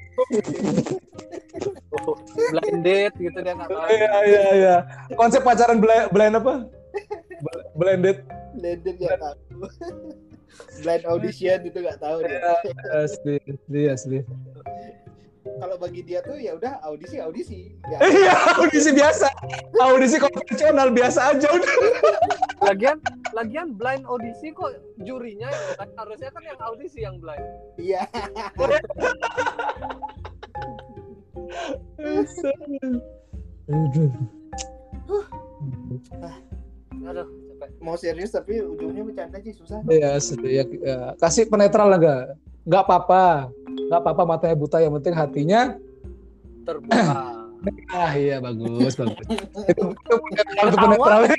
blind 2.55 2.81
date 2.81 3.15
gitu 3.19 3.37
dia 3.43 3.53
nggak 3.53 3.69
tahu. 3.69 3.85
Iya 3.91 4.11
iya 4.25 4.41
iya. 4.55 4.75
Konsep 5.19 5.43
pacaran 5.43 5.83
blind, 5.83 6.09
blind 6.13 6.35
apa? 6.39 6.65
Blended. 7.75 8.23
blended 8.55 8.95
dia 8.97 9.15
nggak 9.15 9.21
tahu 9.21 9.37
blind 10.83 11.03
audition 11.07 11.59
itu 11.63 11.77
nggak 11.79 11.99
tahu 12.01 12.17
dia 12.25 12.39
Asli, 12.91 13.37
asli, 13.45 13.81
asli. 13.87 14.19
Kalau 15.57 15.75
bagi 15.75 16.01
dia 16.01 16.19
tuh 16.21 16.35
ya 16.35 16.53
udah 16.53 16.77
audisi 16.83 17.17
audisi 17.17 17.73
Nggak- 17.81 17.99
Iya, 18.15 18.33
audisi 18.55 18.89
biasa. 18.91 19.27
Audisi 19.79 20.15
konvensional 20.17 20.87
biasa 20.89 21.19
aja 21.33 21.47
udah. 21.49 21.73
Lagian, 22.69 22.97
lagian 23.31 23.67
blind 23.73 24.03
audisi 24.03 24.51
kok 24.51 24.75
jurinya 24.99 25.47
yang 25.47 25.63
blind. 25.73 25.91
harusnya 25.95 26.29
kan 26.29 26.41
yang 26.43 26.59
audisi 26.59 26.99
yang 26.99 27.15
blind. 27.17 27.43
iya 27.77 28.03
Aduh. 33.69 34.09
Mau 37.79 37.95
serius 37.95 38.31
tapi 38.31 38.59
ujungnya 38.59 39.03
bercanda 39.03 39.37
sih 39.39 39.51
susah 39.51 39.79
Iya. 39.87 40.19
Ya, 40.43 40.63
ya. 40.63 40.97
Kasih 41.15 41.47
penetral 41.47 41.87
lah 41.89 41.99
gak? 41.99 42.23
Gak 42.69 42.81
apa-apa. 42.85 43.49
Gak 43.89 43.99
apa-apa 44.05 44.23
matanya 44.29 44.55
buta, 44.55 44.77
yang 44.77 44.93
penting 45.01 45.15
hatinya. 45.17 45.61
Terbuka. 46.63 47.01
Ah 47.91 48.15
iya, 48.15 48.39
bagus, 48.39 48.95
bagus. 48.95 49.19
itu, 49.27 49.43
itu 49.67 50.15
gitu, 50.15 50.15
dia 50.55 51.35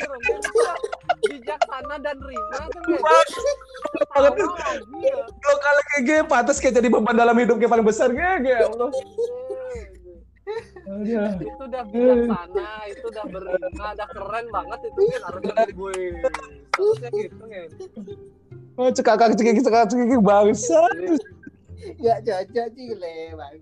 bijaksana 1.32 1.96
dan 2.04 2.16
rima 2.20 2.60
Banget. 2.60 3.26
ya. 5.00 5.16
Kalau 5.24 5.58
kali 5.64 5.80
kayak 5.88 6.02
gini, 6.04 6.20
pantas 6.28 6.60
kayak 6.60 6.76
jadi 6.76 6.92
beban 6.92 7.16
dalam 7.16 7.32
hidup 7.40 7.56
kayak 7.56 7.72
paling 7.72 7.88
besar. 7.88 8.12
Kayak, 8.12 8.44
ya 8.44 8.68
Allah. 8.68 8.90
Itu 11.40 11.62
udah 11.64 11.82
bijaksana, 11.88 12.70
itu 12.92 13.04
udah 13.08 13.24
berima, 13.24 13.86
udah 13.96 14.08
keren 14.12 14.46
banget 14.52 14.80
itu 14.92 15.00
kan 15.00 15.20
harusnya 15.24 15.64
gue. 15.72 15.98
Harusnya 16.76 17.08
gitu 17.16 17.44
kan. 17.48 17.68
Oh, 18.78 18.90
cekakak, 18.90 19.34
cekikik, 19.36 19.62
cekakak, 19.66 19.88
cekikik, 19.90 20.20
bangsa. 20.22 20.80
nggak 22.00 22.18
cocok 22.28 22.66
sih 22.76 22.92
lewat 22.96 23.52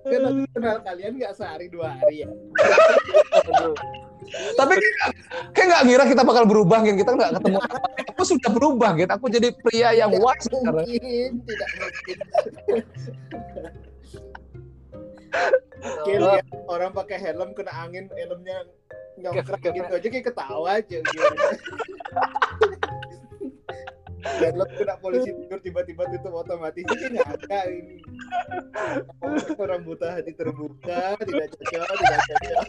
kan 0.00 0.46
kenal 0.56 0.76
kalian 0.80 1.12
nggak 1.20 1.34
sehari 1.36 1.68
dua 1.68 1.92
hari 2.00 2.24
ya. 2.24 2.30
Tapi 4.56 4.74
kayak- 5.52 5.68
nggak 5.68 5.82
ngira 5.84 6.04
kita 6.08 6.22
bakal 6.24 6.44
berubah, 6.48 6.80
kan? 6.84 6.96
Kita 6.96 7.12
nggak 7.12 7.40
ketemu. 7.40 7.58
Aku 8.14 8.22
sudah 8.24 8.50
berubah, 8.52 8.90
gitu. 8.96 9.12
Aku 9.12 9.26
jadi 9.28 9.48
pria 9.52 9.90
yang 9.96 10.12
wise 10.12 10.46
sekarang. 10.48 10.86
tidak 11.44 11.68
mungkin. 11.76 12.18
Kayak 16.04 16.44
orang 16.68 16.92
pakai 16.92 17.18
helm 17.20 17.56
kena 17.56 17.72
angin 17.72 18.06
helmnya 18.12 18.64
nyongkrak 19.20 19.60
gitu 19.60 19.92
aja 19.92 20.08
kayak 20.08 20.26
ketawa 20.32 20.80
aja 20.80 20.98
gitu. 21.00 21.20
helm 24.20 24.68
kena 24.76 24.94
polisi 25.00 25.32
tidur 25.32 25.58
tiba-tiba 25.64 26.04
tutup 26.12 26.44
otomatis 26.44 26.84
ini 26.84 27.16
nggak 27.16 27.28
ada 27.40 27.60
ini 27.72 27.96
orang 29.56 29.80
buta 29.84 30.20
hati 30.20 30.32
terbuka 30.36 31.16
tidak 31.24 31.48
cocok 31.56 31.88
tidak 31.96 32.20
cocok 32.28 32.66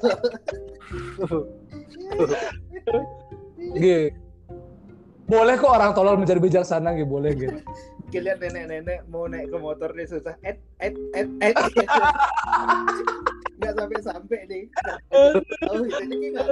G. 3.78 4.12
Boleh 5.32 5.56
kok 5.56 5.72
orang 5.72 5.96
tolol 5.96 6.20
menjadi 6.20 6.44
bijaksana 6.44 6.92
gitu, 7.00 7.08
boleh 7.08 7.32
gitu. 7.38 7.56
Kita 8.12 8.28
lihat 8.28 8.44
nenek-nenek 8.44 9.08
mau 9.08 9.24
naik 9.24 9.48
ke 9.48 9.58
motor 9.58 9.96
nih 9.96 10.04
susah. 10.04 10.36
Et, 10.44 10.60
et, 10.84 10.92
et, 11.16 11.28
et. 11.40 11.56
Nggak 13.62 13.74
sampai-sampai 13.80 14.40
nih. 14.52 14.64
Oh, 15.16 15.32
nggak. 15.80 16.48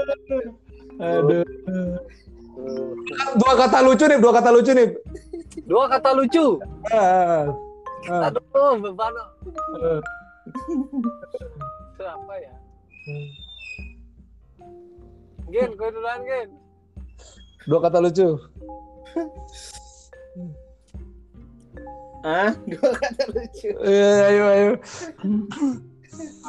Aduh. 1.03 1.43
Dua 3.36 3.53
kata 3.60 3.84
lucu 3.84 4.05
nih, 4.07 4.20
dua 4.24 4.32
kata 4.39 4.49
lucu 4.55 4.72
nih. 4.72 4.88
Dua 5.68 5.86
kata 5.91 6.10
lucu. 6.16 6.64
Ah, 6.95 7.51
ah, 8.07 8.32
Aduh, 8.32 8.80
beban. 8.80 9.12
ah. 9.20 9.30
Itu 11.91 12.03
apa 12.07 12.34
ya? 12.39 12.53
Gen, 15.49 15.76
gue 15.76 15.89
duluan, 15.91 16.24
Gen. 16.24 16.49
Dua 17.68 17.80
kata 17.84 17.99
lucu. 17.99 18.39
Ah, 22.24 22.51
dua 22.67 22.91
kata 22.99 23.24
lucu. 23.32 23.70
Iya, 23.80 24.11
ayo, 24.28 24.43
ayo. 24.51 24.72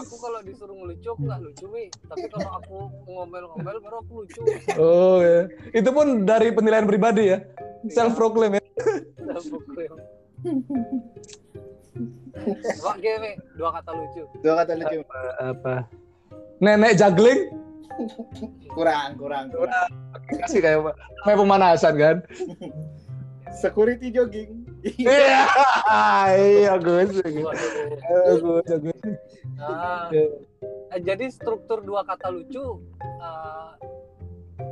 Aku 0.02 0.14
kalau 0.18 0.40
disuruh 0.42 0.74
ngelucu, 0.74 1.08
aku 1.14 1.22
nggak 1.28 1.40
lucu, 1.46 1.66
Mi. 1.70 1.84
Tapi 2.10 2.26
kalau 2.32 2.50
aku 2.58 2.76
ngomel-ngomel, 3.06 3.76
baru 3.78 3.96
aku 4.02 4.12
lucu. 4.24 4.40
Oh 4.80 5.22
ya. 5.22 5.46
Itu 5.70 5.94
pun 5.94 6.26
dari 6.26 6.50
penilaian 6.50 6.88
pribadi 6.90 7.30
ya. 7.30 7.38
Self 7.92 8.18
proclaim 8.18 8.58
ya. 8.58 8.64
Coba, 12.80 12.92
Gen, 12.98 13.18
Mi. 13.22 13.32
Dua 13.54 13.70
kata 13.78 13.90
lucu. 13.94 14.22
Dua 14.42 14.54
kata 14.64 14.72
lucu. 14.74 14.98
Apa? 15.38 15.86
Nenek 16.60 16.98
juggling 17.00 17.48
Kurang, 18.70 19.18
kurang, 19.20 19.50
kurang. 19.52 19.88
kasih 20.40 20.62
kayak 20.62 20.94
kayak 21.26 21.38
pemanasan 21.38 21.94
kan. 22.00 22.16
Security 23.52 24.08
jogging. 24.14 24.64
Iya. 24.80 25.44
Iya, 26.30 26.72
Gus. 26.80 27.10
Gus, 27.20 28.40
Gus. 28.40 28.98
Jadi 31.00 31.24
struktur 31.30 31.80
dua 31.80 32.02
kata 32.02 32.28
lucu 32.28 32.82
eh, 32.98 33.70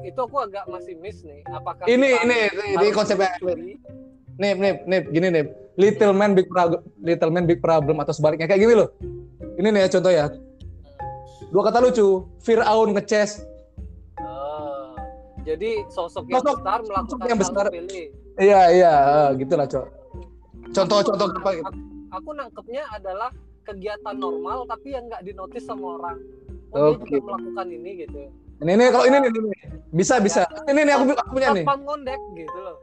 itu 0.04 0.18
aku 0.18 0.36
agak 0.40 0.66
masih 0.66 0.98
miss 0.98 1.22
nih. 1.22 1.40
Apakah 1.46 1.86
Ini 1.86 2.08
ini 2.24 2.38
ini 2.74 2.86
konsepnya. 2.90 3.30
Nip, 4.38 4.56
nip, 4.58 4.76
nip, 4.86 5.04
gini 5.10 5.28
nip. 5.30 5.48
Little 5.78 6.10
man 6.10 6.34
big 6.34 6.50
problem, 6.50 6.82
little 6.98 7.30
man 7.30 7.44
big 7.46 7.62
problem 7.62 8.02
atau 8.02 8.10
sebaliknya 8.10 8.50
kayak 8.50 8.62
gini 8.66 8.74
loh. 8.74 8.90
Ini 9.58 9.68
nih 9.70 9.80
ya 9.86 9.88
contoh 9.90 10.12
ya. 10.12 10.26
Dua 11.50 11.62
kata 11.64 11.78
lucu. 11.80 12.26
Firaun 12.42 12.94
ngeces. 12.94 13.46
Ah, 14.18 14.94
jadi 15.42 15.86
sosok 15.86 16.26
yang 16.26 16.42
Sosok- 16.42 16.58
besar 16.62 16.78
melakukan 16.82 17.06
sosok 17.08 17.28
yang 17.30 17.38
besar. 17.38 17.66
sepele. 17.70 18.02
Iya, 18.38 18.60
iya, 18.70 18.92
eh, 18.94 19.28
gitulah, 19.42 19.66
Cok. 19.66 19.86
Contoh-contoh 20.72 21.28
apa. 21.40 21.50
Aku, 21.64 21.72
aku 22.12 22.30
nangkepnya 22.36 22.84
adalah 22.92 23.30
kegiatan 23.64 24.16
normal 24.16 24.64
tapi 24.64 24.96
yang 24.96 25.04
nggak 25.08 25.22
dinotis 25.24 25.64
sama 25.68 26.00
orang. 26.00 26.18
Oh, 26.76 26.96
juga 27.00 27.24
melakukan 27.24 27.66
ini 27.72 27.90
gitu. 28.04 28.28
Ini 28.58 28.70
ini 28.74 28.84
kalau 28.90 29.04
ini 29.06 29.16
nih, 29.22 29.30
ini, 29.30 29.38
nih. 29.48 29.60
Bisa, 29.94 30.20
bisa. 30.20 30.42
Ini 30.68 30.80
nih 30.84 30.94
aku, 30.98 31.04
aku 31.16 31.30
punya 31.32 31.48
nih. 31.54 31.64
Satpam 31.64 31.80
ngondek 31.86 32.20
gitu 32.36 32.58
loh. 32.60 32.76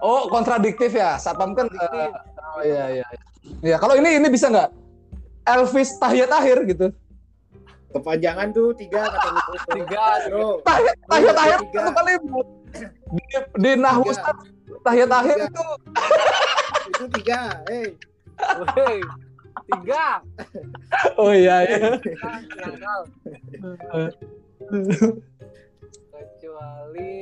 Oh, 0.00 0.28
kontradiktif 0.28 0.92
ya. 0.92 1.16
Satpam 1.16 1.56
kan 1.56 1.70
eh, 1.70 2.10
oh, 2.56 2.62
iya, 2.64 2.84
iya. 3.00 3.06
iya. 3.08 3.20
Iya, 3.64 3.76
kalau 3.80 3.96
ini 3.96 4.20
ini 4.20 4.28
bisa 4.28 4.52
nggak? 4.52 4.68
Elvis 5.48 5.96
tahiyat 5.96 6.28
akhir 6.28 6.68
gitu. 6.68 6.86
Kepanjangan 7.90 8.52
tuh 8.52 8.76
tiga 8.76 9.08
kata. 9.08 9.28
Tiga, 9.72 10.04
Bro, 10.30 10.62
Tahiyat 10.62 10.96
tahiyat 11.10 11.36
akhir 11.36 11.58
Tiga. 11.64 11.80
itu 11.80 11.90
kali 11.90 12.12
di, 13.16 13.24
di 13.58 13.70
Nahwu 13.74 14.10
tahiyat 14.84 15.10
akhir 15.10 15.38
itu 15.50 15.66
itu 16.90 17.04
tiga. 17.20 17.40
Hey, 17.68 17.86
Woi, 18.40 18.96
tiga. 19.68 20.06
Oh 21.20 21.32
iya 21.32 21.56
iya. 21.68 22.00
Nyangkal. 22.00 23.02
Kecuali 26.10 27.12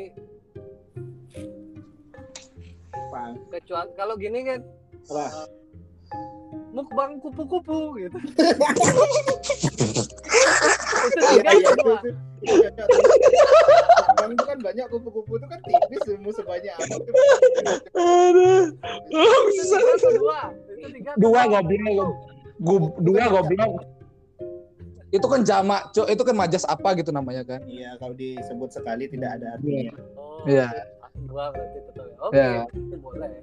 kecuali 3.48 3.90
kalau 3.96 4.14
gini 4.20 4.44
kan 4.44 4.60
Apa? 5.08 5.48
mukbang 6.72 7.18
kupu-kupu 7.18 7.98
gitu. 7.98 8.18
itu 11.00 11.18
Iya, 11.18 11.30
tiga 11.32 11.50
iya, 11.52 11.68
atau 11.70 11.92
itu. 11.94 12.10
Bang 14.18 14.32
kan 14.36 14.58
banyak 14.58 14.86
kupu-kupu 14.88 15.32
itu 15.36 15.46
kan 15.46 15.58
tipis 15.62 16.00
sebanyak 16.34 16.74
apa 16.74 16.94
tuh. 16.94 17.14
Itu 19.48 20.08
dua? 20.18 20.40
Itu 20.70 20.88
tiga 20.94 21.10
Dua 21.16 21.40
dua? 21.44 21.52
goblok. 21.52 22.10
Dua 22.98 23.24
goblok. 23.28 23.72
Itu 25.08 25.24
kan 25.24 25.40
jamak, 25.40 25.88
Cok. 25.90 26.06
Itu 26.06 26.22
kan 26.22 26.36
majas 26.36 26.68
apa 26.68 26.92
gitu 26.94 27.08
namanya 27.10 27.40
kan? 27.42 27.64
Iya, 27.64 27.96
kalau 27.96 28.12
disebut 28.12 28.68
sekali 28.70 29.08
tidak 29.08 29.40
ada 29.40 29.56
artinya. 29.56 29.92
Oh, 30.14 30.44
Iya. 30.44 30.68
Dua 31.18 31.50
berarti 31.50 31.78
tetap 31.82 32.06
ya. 32.06 32.16
Oke, 32.20 32.36
Iya. 32.36 32.62
itu 32.70 32.96
boleh 33.00 33.28
ya. 33.28 33.40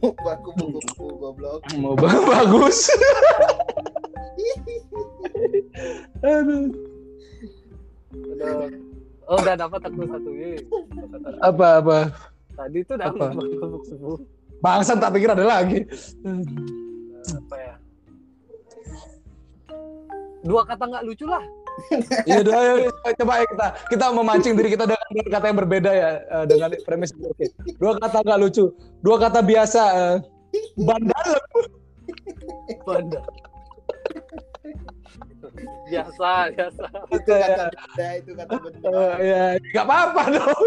Bukan 0.00 0.36
kupu-kupu 0.42 1.04
goblok. 1.14 1.60
Mau 1.76 1.92
ba- 1.94 2.24
bagus. 2.24 2.86
Aduh. 6.26 6.68
Udah. 8.14 8.52
Oh, 9.24 9.40
udah 9.40 9.54
dapat 9.56 9.80
aku 9.88 10.04
satu 10.04 10.30
ini. 10.36 10.60
Apa 11.40 11.80
apa? 11.80 11.98
Tadi 12.54 12.78
itu 12.84 12.92
udah 12.94 13.08
Apa? 13.10 13.26
Bangsat 14.60 15.00
tak 15.00 15.12
pikir 15.16 15.32
ada 15.32 15.44
lagi. 15.44 15.84
Apa 17.32 17.56
ya? 17.56 17.74
Dua 20.44 20.60
kata 20.68 20.84
nggak 20.84 21.04
lucu 21.08 21.24
lah. 21.24 21.40
Iya 22.30 22.46
doa 22.46 22.60
ya. 22.62 22.74
Coba 23.18 23.42
ya 23.42 23.46
kita 23.50 23.66
kita 23.90 24.04
memancing 24.14 24.54
diri 24.54 24.78
kita 24.78 24.86
dengan 24.86 25.26
kata 25.26 25.44
yang 25.50 25.58
berbeda 25.58 25.90
ya 25.90 26.10
eh, 26.22 26.44
dengan 26.46 26.70
premis 26.86 27.10
oke. 27.18 27.44
Dua 27.82 27.98
kata 27.98 28.22
nggak 28.22 28.40
lucu. 28.44 28.70
Dua 29.02 29.16
kata 29.18 29.40
biasa. 29.42 29.82
eh, 29.90 30.16
Bandalem. 30.78 31.42
Biasa, 35.86 36.30
biasa. 36.56 36.84
Itu 37.14 37.30
kata 37.30 37.64
benda, 37.70 38.06
itu 38.18 38.30
kata 38.34 38.54
benda. 38.58 38.88
Eh, 38.90 39.14
ya 39.22 39.44
nggak 39.70 39.84
apa-apa 39.86 40.22
dong. 40.34 40.64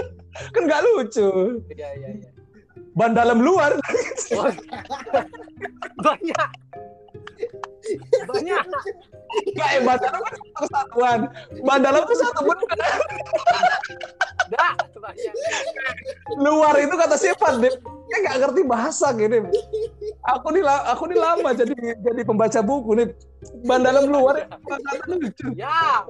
kan 0.54 0.62
nggak 0.64 0.82
lucu. 0.88 1.30
Iya, 1.68 1.88
iya, 2.00 2.08
iya. 2.16 2.30
Bandalem 2.96 3.38
luar. 3.44 3.76
Wah. 4.34 4.54
Banyak. 6.00 6.50
Banyak. 8.28 8.64
Nggak 9.30 9.68
ya 9.70 9.80
Bandalem 9.86 10.20
kan 10.20 10.32
satu 10.34 10.52
kesatuan. 10.58 11.20
Bandalem 11.62 12.02
tuh 12.08 12.16
satu 12.18 12.40
bener. 12.48 12.98
Dah, 14.50 14.74
banyak. 14.98 15.34
Luar 16.40 16.74
itu 16.80 16.94
kata 16.96 17.16
sifat 17.20 17.54
deh. 17.62 17.74
Saya 18.10 18.18
nggak 18.26 18.36
ngerti 18.42 18.60
bahasa 18.66 19.06
gini. 19.14 19.38
Aku 20.34 20.50
nih 20.50 20.62
aku 20.66 21.04
nih 21.06 21.18
lama 21.20 21.50
jadi 21.54 21.74
jadi 22.02 22.22
pembaca 22.26 22.60
buku 22.64 22.90
nih. 22.98 23.08
Bandalem 23.64 24.12
luar 24.12 24.44
kata 24.44 24.92
lucu. 25.08 25.48
Ya. 25.56 26.04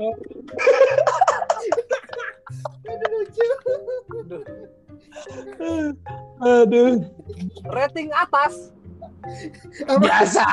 Aduh, 2.91 3.09
lucu. 3.15 3.47
Aduh. 4.11 4.43
Aduh. 6.43 7.07
Rating 7.71 8.11
atas. 8.11 8.75
Biasa. 9.87 10.45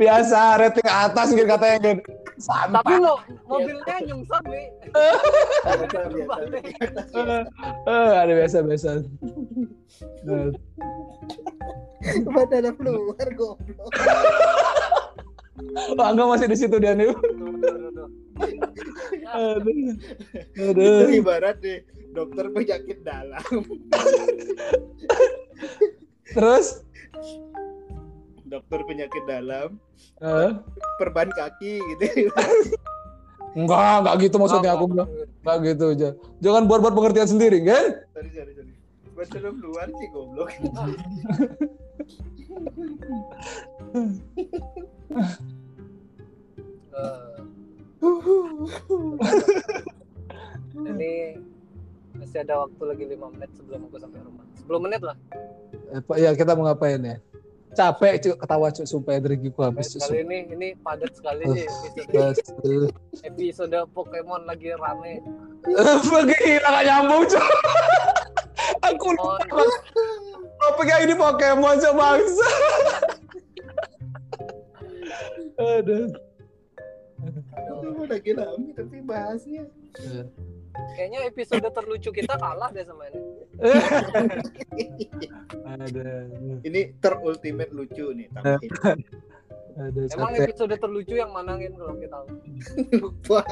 Biasa 0.00 0.56
rating 0.56 0.88
atas 0.88 1.26
gitu 1.36 1.44
katanya 1.44 1.78
kan. 1.84 1.98
Sampah. 2.36 2.84
Tapi 2.84 3.00
lo 3.00 3.16
mobilnya 3.48 3.96
nyungsep 4.04 4.44
nih. 4.48 4.68
Eh, 7.88 8.12
ada 8.16 8.32
biasa 8.32 8.60
biasa. 8.64 9.04
Eh, 10.24 10.50
Bandara 12.28 12.70
luar 12.76 13.28
goblok. 13.36 13.90
Oh, 15.56 16.04
Angga 16.04 16.24
masih 16.28 16.48
di 16.52 16.56
situ 16.58 16.76
dia 16.76 16.92
nih. 16.92 17.08
Tuh, 17.12 17.90
tuh. 17.92 18.08
Aduh. 19.32 19.72
Itu 20.52 20.76
Aduh. 20.76 21.08
ibarat 21.08 21.56
nih 21.64 21.80
dokter 22.12 22.52
penyakit 22.52 23.00
dalam. 23.00 23.40
Terus 26.36 26.84
Dokter 28.46 28.78
penyakit 28.86 29.26
dalam, 29.26 29.74
eh, 30.22 30.50
perban 31.02 31.26
kaki 31.34 31.82
gitu. 31.82 32.30
enggak, 33.58 34.06
enggak 34.06 34.14
gitu 34.22 34.38
maksudnya 34.38 34.78
aku 34.78 34.86
bilang. 34.86 35.10
Enggak 35.42 35.56
gitu 35.66 35.84
aja. 35.90 36.14
Jangan 36.38 36.70
buat-buat 36.70 36.94
pengertian 36.94 37.26
sendiri, 37.26 37.58
kan? 37.66 38.06
sorry, 38.14 38.30
sorry, 38.30 38.54
sorry. 38.54 38.70
Luar 39.58 39.90
sih 39.90 40.08
goblok. 40.14 40.54
Eh, 45.06 45.22
Ini 50.76 51.12
masih 52.16 52.38
ada 52.42 52.64
waktu 52.64 52.82
lagi 52.84 53.04
lima 53.06 53.26
menit 53.28 53.50
sebelum 53.54 53.88
aku 53.88 53.96
sampai 53.96 54.20
rumah. 54.20 54.44
10 54.60 54.82
menit 54.82 55.00
lah. 55.00 55.16
Eh, 55.92 56.00
Pak, 56.00 56.16
ya 56.16 56.30
kita 56.32 56.52
mau 56.52 56.66
ngapain 56.66 57.00
ya? 57.00 57.16
Capek 57.72 58.12
cuy 58.18 58.32
ketawa 58.34 58.72
cuy 58.72 58.86
sumpah 58.88 59.14
energiku 59.14 59.60
habis 59.60 59.92
cuy. 59.92 60.00
Kali 60.00 60.18
ini 60.24 60.38
ini 60.50 60.68
padat 60.74 61.12
sekali 61.12 61.44
Oh. 61.44 61.52
sih 61.52 61.68
episode, 62.00 62.56
Betul. 62.56 62.84
episode 63.22 63.78
Pokemon 63.92 64.42
lagi 64.44 64.72
rame. 64.74 65.20
Pergi 66.08 66.36
gak 66.56 66.82
nyambung 66.82 67.24
cuy. 67.26 67.44
Aku 68.82 69.08
Oh, 69.20 69.36
topiknya 70.58 71.04
ini 71.04 71.14
Pokemon 71.14 71.76
cuy 71.76 71.92
bangsa. 71.92 72.48
Aduh. 75.56 76.12
Aduh, 77.56 78.04
lagi 78.04 78.32
lami 78.36 78.76
tapi 78.76 79.00
bahasnya. 79.00 79.64
kayaknya 80.92 81.24
episode 81.24 81.64
terlucu 81.64 82.12
kita 82.12 82.36
kalah 82.36 82.68
deh 82.68 82.84
sama 82.84 83.08
ini. 83.08 83.20
Aduh. 85.72 86.60
Ini 86.60 86.80
terultimate 87.00 87.72
lucu 87.72 88.12
nih 88.12 88.28
tambahin. 88.28 88.70
Aduh. 89.76 90.04
Emang 90.12 90.36
episode 90.36 90.76
terlucu 90.76 91.16
yang 91.16 91.32
manangin 91.32 91.72
kalau 91.76 91.96
kita 91.96 92.12
tahu. 92.12 92.26
Lupa. 93.00 93.40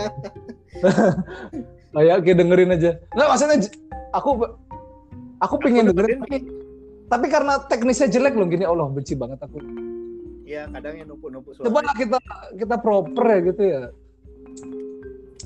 Kayak 1.94 2.26
kayak 2.26 2.38
dengerin 2.42 2.74
aja. 2.74 2.90
Nggak 3.14 3.28
maksudnya 3.30 3.56
aku 4.10 4.30
aku 5.38 5.54
pengen 5.62 5.94
dengerin 5.94 6.18
tapi, 6.26 6.38
tapi 7.06 7.26
karena 7.30 7.62
teknisnya 7.70 8.10
jelek 8.10 8.34
loh 8.34 8.50
gini 8.50 8.66
Allah 8.66 8.90
benci 8.90 9.14
banget 9.14 9.38
aku. 9.46 9.62
Ya 10.44 10.68
kadang 10.68 10.94
yang 11.00 11.08
numpuk-numpuk 11.08 11.56
suara. 11.56 11.66
Coba 11.72 11.80
kita 11.96 12.18
kita 12.60 12.76
proper 12.78 13.24
ya 13.24 13.38
gitu 13.48 13.62
ya. 13.64 13.80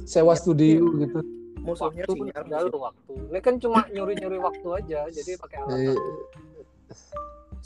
Sewa 0.05 0.35
studio 0.35 0.83
gitu. 0.99 1.19
musuhnya 1.63 2.09
Waktu 2.09 2.17
sinyal. 2.17 2.43
udah 2.49 2.61
lu 2.65 2.79
waktu. 2.81 3.13
Ini 3.29 3.41
kan 3.45 3.55
cuma 3.61 3.85
nyuri-nyuri 3.93 4.41
waktu 4.41 4.69
aja, 4.73 5.05
jadi 5.13 5.37
pakai 5.37 5.57
alat. 5.61 5.77
Eh, 5.93 5.99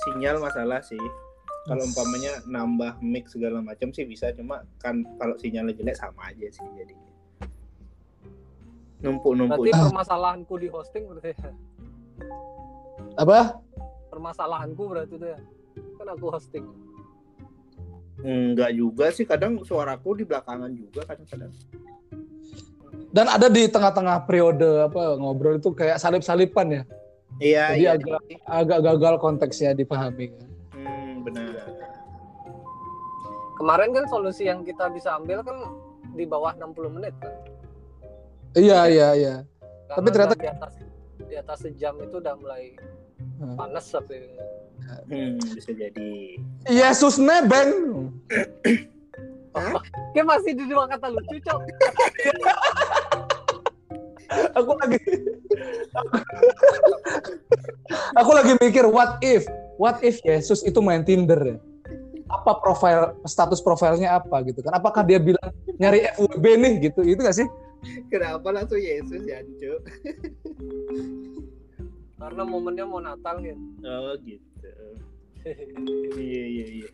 Sinyal 0.02 0.42
masalah 0.42 0.82
sih. 0.82 0.98
Kalau 1.70 1.86
umpamanya 1.86 2.42
nambah 2.50 2.98
mic 2.98 3.30
segala 3.30 3.62
macam 3.62 3.94
sih 3.94 4.02
bisa 4.02 4.34
cuma 4.34 4.66
kan 4.82 5.06
kalau 5.22 5.38
sinyalnya 5.38 5.78
jelek 5.78 5.94
sama 5.94 6.34
aja 6.34 6.50
sih 6.50 6.66
jadi. 6.74 6.94
Numpuk-numpuk. 9.06 9.70
Berarti 9.70 9.70
permasalahanku 9.86 10.54
di 10.58 10.68
hosting 10.70 11.04
berarti 11.06 11.30
ya. 11.38 11.50
apa? 13.22 13.62
Permasalahanku 14.10 14.82
berarti 14.82 15.14
itu 15.14 15.26
ya. 15.30 15.38
Kan 16.02 16.06
aku 16.10 16.26
hosting. 16.34 16.66
Enggak 18.20 18.70
juga 18.76 19.08
sih 19.08 19.24
kadang 19.24 19.64
suaraku 19.64 20.20
di 20.20 20.24
belakangan 20.28 20.68
juga 20.68 21.08
kadang-kadang. 21.08 21.52
Dan 23.08 23.26
ada 23.28 23.48
di 23.48 23.64
tengah-tengah 23.66 24.24
periode 24.24 24.84
apa 24.84 25.16
ngobrol 25.16 25.56
itu 25.56 25.72
kayak 25.72 25.96
salip-salipan 25.96 26.66
ya. 26.70 26.82
Iya, 27.40 27.64
Jadi 27.72 27.80
iya. 27.80 27.90
agak- 27.96 28.24
Agak 28.44 28.78
gagal 28.84 29.14
konteksnya 29.16 29.72
dipahami. 29.72 30.28
Hmm, 30.70 31.24
benar. 31.24 31.56
Kemarin 33.56 33.90
kan 33.92 34.04
solusi 34.08 34.44
yang 34.44 34.60
kita 34.60 34.90
bisa 34.90 35.16
ambil 35.16 35.40
kan 35.40 35.56
di 36.12 36.24
bawah 36.24 36.52
60 36.52 36.92
menit 36.92 37.14
kan. 37.16 37.32
Iya 38.52 38.80
iya 38.86 39.08
iya. 39.14 39.34
Karena 39.88 39.96
Tapi 39.96 40.08
ternyata- 40.12 40.36
di 40.36 40.48
atas 40.48 40.72
di 41.22 41.34
atas 41.38 41.58
sejam 41.60 41.94
itu 42.00 42.16
udah 42.18 42.34
mulai. 42.36 42.76
Panas 43.56 43.86
tapi 43.90 44.32
Hmm, 45.08 45.38
bisa 45.38 45.70
jadi. 45.72 46.36
Yesus 46.68 47.16
nebeng. 47.20 48.10
Kayak 50.16 50.26
masih 50.26 50.52
di 50.56 50.64
dua 50.64 50.88
kata 50.88 51.12
lucu, 51.12 51.36
Cok. 51.44 51.60
Aku 54.56 54.72
lagi 54.80 54.96
Aku 58.20 58.30
lagi 58.32 58.56
mikir 58.64 58.88
what 58.88 59.20
if 59.20 59.44
what 59.76 60.00
if 60.00 60.24
Yesus 60.24 60.64
itu 60.64 60.80
main 60.80 61.04
Tinder 61.04 61.36
ya? 61.36 61.60
Apa 62.32 62.56
profil 62.64 63.12
status 63.28 63.60
profilnya 63.60 64.16
apa 64.16 64.40
gitu 64.48 64.64
kan? 64.64 64.72
Apakah 64.72 65.04
dia 65.04 65.20
bilang 65.20 65.52
nyari 65.76 66.08
FWB 66.16 66.44
nih 66.64 66.72
gitu? 66.88 67.04
Itu 67.04 67.20
gak 67.20 67.36
sih? 67.36 67.44
Kenapa 68.08 68.56
langsung 68.56 68.80
Yesus 68.80 69.20
ya, 69.28 69.44
Cuk? 69.60 69.84
Karena 72.22 72.42
momennya 72.46 72.86
mau 72.86 73.02
Natal 73.02 73.42
gitu. 73.42 73.58
Oh, 73.82 74.14
gitu. 74.22 74.70
Iya, 76.14 76.44
iya, 76.46 76.66
iya. 76.70 76.88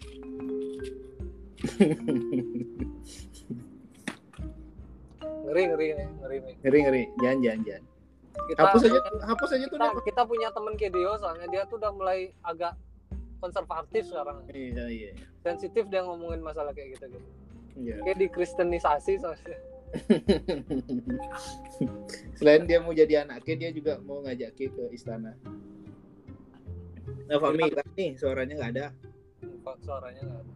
ngeri 5.44 5.62
ngeri 5.68 5.86
nih, 5.92 6.08
ngeri 6.16 6.36
nih. 6.40 6.54
ngeri 6.64 6.78
ngeri. 6.80 7.02
Jangan, 7.20 7.38
jangan, 7.44 7.60
jangan. 7.68 7.84
Kita 8.48 8.60
Hapus 8.64 8.82
aja, 8.88 9.00
hapus 9.28 9.50
aja 9.52 9.64
tuh. 9.68 9.76
kita, 9.76 9.88
kita 10.08 10.22
punya 10.24 10.48
temen 10.48 10.74
Kedio 10.80 11.12
soalnya 11.20 11.46
dia 11.52 11.62
tuh 11.68 11.76
udah 11.76 11.92
mulai 11.92 12.32
agak 12.40 12.72
konservatif 13.44 14.08
sekarang. 14.08 14.48
Iya, 14.48 14.84
iya. 14.88 15.10
Sensitif 15.44 15.84
dia 15.92 16.00
ngomongin 16.08 16.40
masalah 16.40 16.72
kayak 16.72 16.96
gitu 16.96 17.04
gitu. 17.12 17.28
Iya. 17.76 18.00
Kayak 18.00 18.18
dikristenisasi 18.24 19.20
soalnya. 19.20 19.58
Selain 22.38 22.62
dia 22.68 22.78
mau 22.82 22.92
jadi 22.92 23.24
anaknya, 23.26 23.54
dia 23.56 23.70
juga 23.72 23.98
mau 24.04 24.20
ngajak 24.22 24.54
ke 24.56 24.68
istana. 24.92 25.34
Nah, 27.28 27.36
Fami, 27.40 27.68
hilang 27.68 27.90
nih 27.96 28.16
suaranya 28.16 28.54
nggak 28.56 28.72
ada. 28.76 28.86
Kok 29.64 29.76
suaranya 29.84 30.22
nggak 30.24 30.40
ada. 30.44 30.52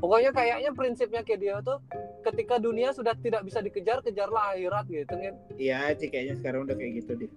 Pokoknya 0.00 0.30
kayaknya 0.32 0.70
prinsipnya 0.72 1.20
Kedio 1.20 1.60
tuh 1.60 1.76
ketika 2.24 2.56
dunia 2.56 2.88
sudah 2.96 3.12
tidak 3.20 3.44
bisa 3.44 3.60
dikejar, 3.60 4.00
kejarlah 4.00 4.56
akhirat 4.56 4.88
gitu 4.88 5.12
kan. 5.12 5.34
Iya, 5.60 5.92
Ci, 5.96 6.08
kayaknya 6.08 6.40
sekarang 6.40 6.64
udah 6.64 6.76
kayak 6.76 7.04
gitu 7.04 7.12
deh. 7.20 7.30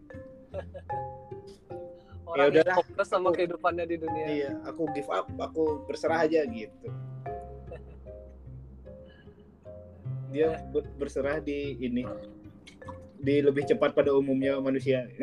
Orang 2.33 2.55
Ya 2.55 2.63
udahlah. 2.63 2.75
fokus 2.79 3.07
sama 3.11 3.35
kehidupannya 3.35 3.83
di 3.83 3.99
dunia. 3.99 4.25
Iya, 4.31 4.51
aku 4.63 4.87
give 4.95 5.11
up, 5.11 5.27
aku 5.35 5.83
berserah 5.85 6.23
aja 6.23 6.47
gitu. 6.47 6.87
Dia 10.33 10.57
ber- 10.73 10.89
berserah 10.97 11.37
di 11.37 11.77
ini, 11.77 12.01
di 13.21 13.35
lebih 13.39 13.69
cepat 13.69 13.93
pada 13.93 14.09
umumnya 14.17 14.57
manusia. 14.57 15.05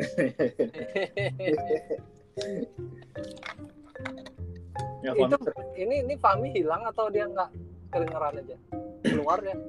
ya, 5.03 5.11
itu 5.11 5.35
Fami, 5.35 5.67
ini 5.75 5.95
ini 6.07 6.15
Fami 6.15 6.55
hilang 6.55 6.87
atau 6.87 7.11
dia 7.11 7.27
nggak 7.27 7.51
kedengeran 7.91 8.39
aja? 8.39 8.55
Keluar 9.03 9.43
ya? 9.43 9.59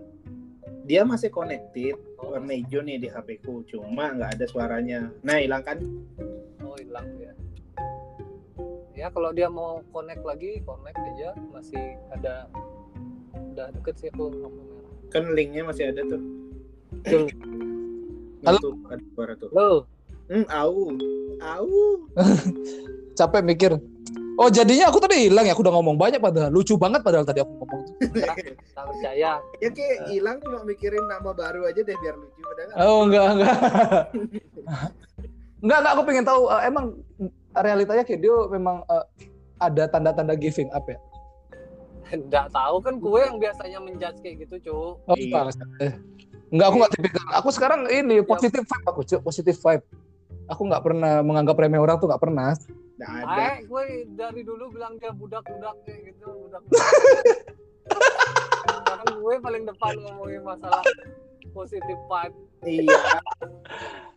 Dia 0.86 1.02
masih 1.02 1.30
connected 1.34 1.94
oh, 2.22 2.34
warna 2.34 2.54
hijau 2.54 2.82
nih 2.82 3.02
di 3.02 3.10
HP 3.10 3.42
ku, 3.42 3.66
cuma 3.66 4.14
nggak 4.14 4.38
ada 4.38 4.46
suaranya. 4.46 5.10
Nah, 5.26 5.42
hilang 5.42 5.66
kan? 5.66 5.82
oh 6.62 6.78
hilang 6.78 7.06
ya. 7.18 7.34
Ya 8.94 9.10
kalau 9.10 9.34
dia 9.34 9.50
mau 9.50 9.82
connect 9.90 10.22
lagi 10.22 10.62
connect 10.62 11.02
aja. 11.02 11.34
Masih 11.50 11.98
ada 12.14 12.46
udah 13.52 13.68
deket 13.74 13.94
sih 14.00 14.08
aku 14.08 14.32
merah 14.32 14.71
Kan 15.12 15.28
linknya 15.36 15.62
masih 15.68 15.92
ada 15.92 16.00
tuh. 16.08 16.20
Tuh. 17.04 17.28
Halo? 18.48 18.58
Tuh, 18.58 18.74
ada 18.88 19.04
suara 19.12 19.32
tuh. 19.36 19.50
lo 19.52 19.84
Hmm, 20.32 20.48
au. 20.48 20.96
Au. 21.44 21.68
Capek 23.18 23.42
mikir. 23.44 23.76
Oh 24.40 24.48
jadinya 24.48 24.88
aku 24.88 24.96
tadi 24.96 25.28
hilang 25.28 25.44
ya. 25.44 25.52
Aku 25.52 25.60
udah 25.60 25.76
ngomong 25.76 26.00
banyak 26.00 26.16
padahal 26.16 26.48
lucu 26.48 26.80
banget 26.80 27.04
padahal 27.04 27.28
tadi 27.28 27.44
aku 27.44 27.52
ngomong. 27.52 27.80
tak 28.72 28.84
percaya 28.88 29.36
ya 29.60 29.68
kayak 29.68 30.08
hilang 30.08 30.40
cuma 30.40 30.64
mikirin 30.64 31.04
nama 31.04 31.36
baru 31.36 31.68
aja 31.68 31.84
deh 31.84 31.92
biar 32.00 32.16
lucu 32.16 32.40
nggak? 32.40 32.80
Oh 32.80 33.04
enggak 33.04 33.26
enggak. 33.28 33.56
enggak 35.60 35.78
enggak 35.84 35.92
aku 35.92 36.02
pengen 36.08 36.24
tahu 36.24 36.42
eh, 36.48 36.62
emang 36.64 36.86
realitanya 37.52 38.02
kayak 38.08 38.20
dia 38.24 38.36
memang 38.48 38.76
eh, 38.88 39.04
ada 39.60 39.84
tanda-tanda 39.92 40.32
giving 40.32 40.72
up 40.72 40.88
ya. 40.88 40.96
Nggak 42.14 42.48
tahu 42.50 42.76
kan 42.78 42.94
gue 42.96 43.20
yang 43.20 43.36
biasanya 43.36 43.78
menjudge 43.78 44.18
kayak 44.20 44.36
gitu 44.40 44.54
cu 44.62 44.76
Oh, 45.02 45.14
Iya. 45.14 45.48
enggak. 45.48 45.92
Enggak, 46.48 46.66
aku 46.66 46.76
enggak 46.76 46.92
tipikal. 46.92 47.24
Aku 47.34 47.48
sekarang 47.48 47.80
ini 47.86 48.20
positif 48.20 48.60
vibe 48.62 48.86
aku, 48.86 49.00
Cuk. 49.02 49.20
Positif 49.22 49.56
vibe. 49.58 49.84
Aku 50.46 50.62
nggak 50.62 50.82
pernah 50.82 51.20
menganggap 51.20 51.56
remeh 51.56 51.78
orang 51.78 51.96
tuh 51.96 52.06
nggak 52.06 52.20
pernah. 52.20 52.52
Nggak 52.94 53.10
ada. 53.24 53.40
Eh, 53.40 53.56
gue 53.64 53.84
dari 54.12 54.40
dulu 54.42 54.68
bilang 54.70 54.94
dia 54.96 55.10
budak-budak 55.10 55.76
kayak 55.82 56.12
gitu, 56.12 56.28
budak. 56.28 56.60
Sekarang 57.88 59.08
gue 59.18 59.34
paling 59.38 59.64
depan 59.64 59.92
ngomongin 59.98 60.42
masalah 60.42 60.84
positif 61.50 61.96
vibe. 62.02 62.36
Iya, 62.62 63.00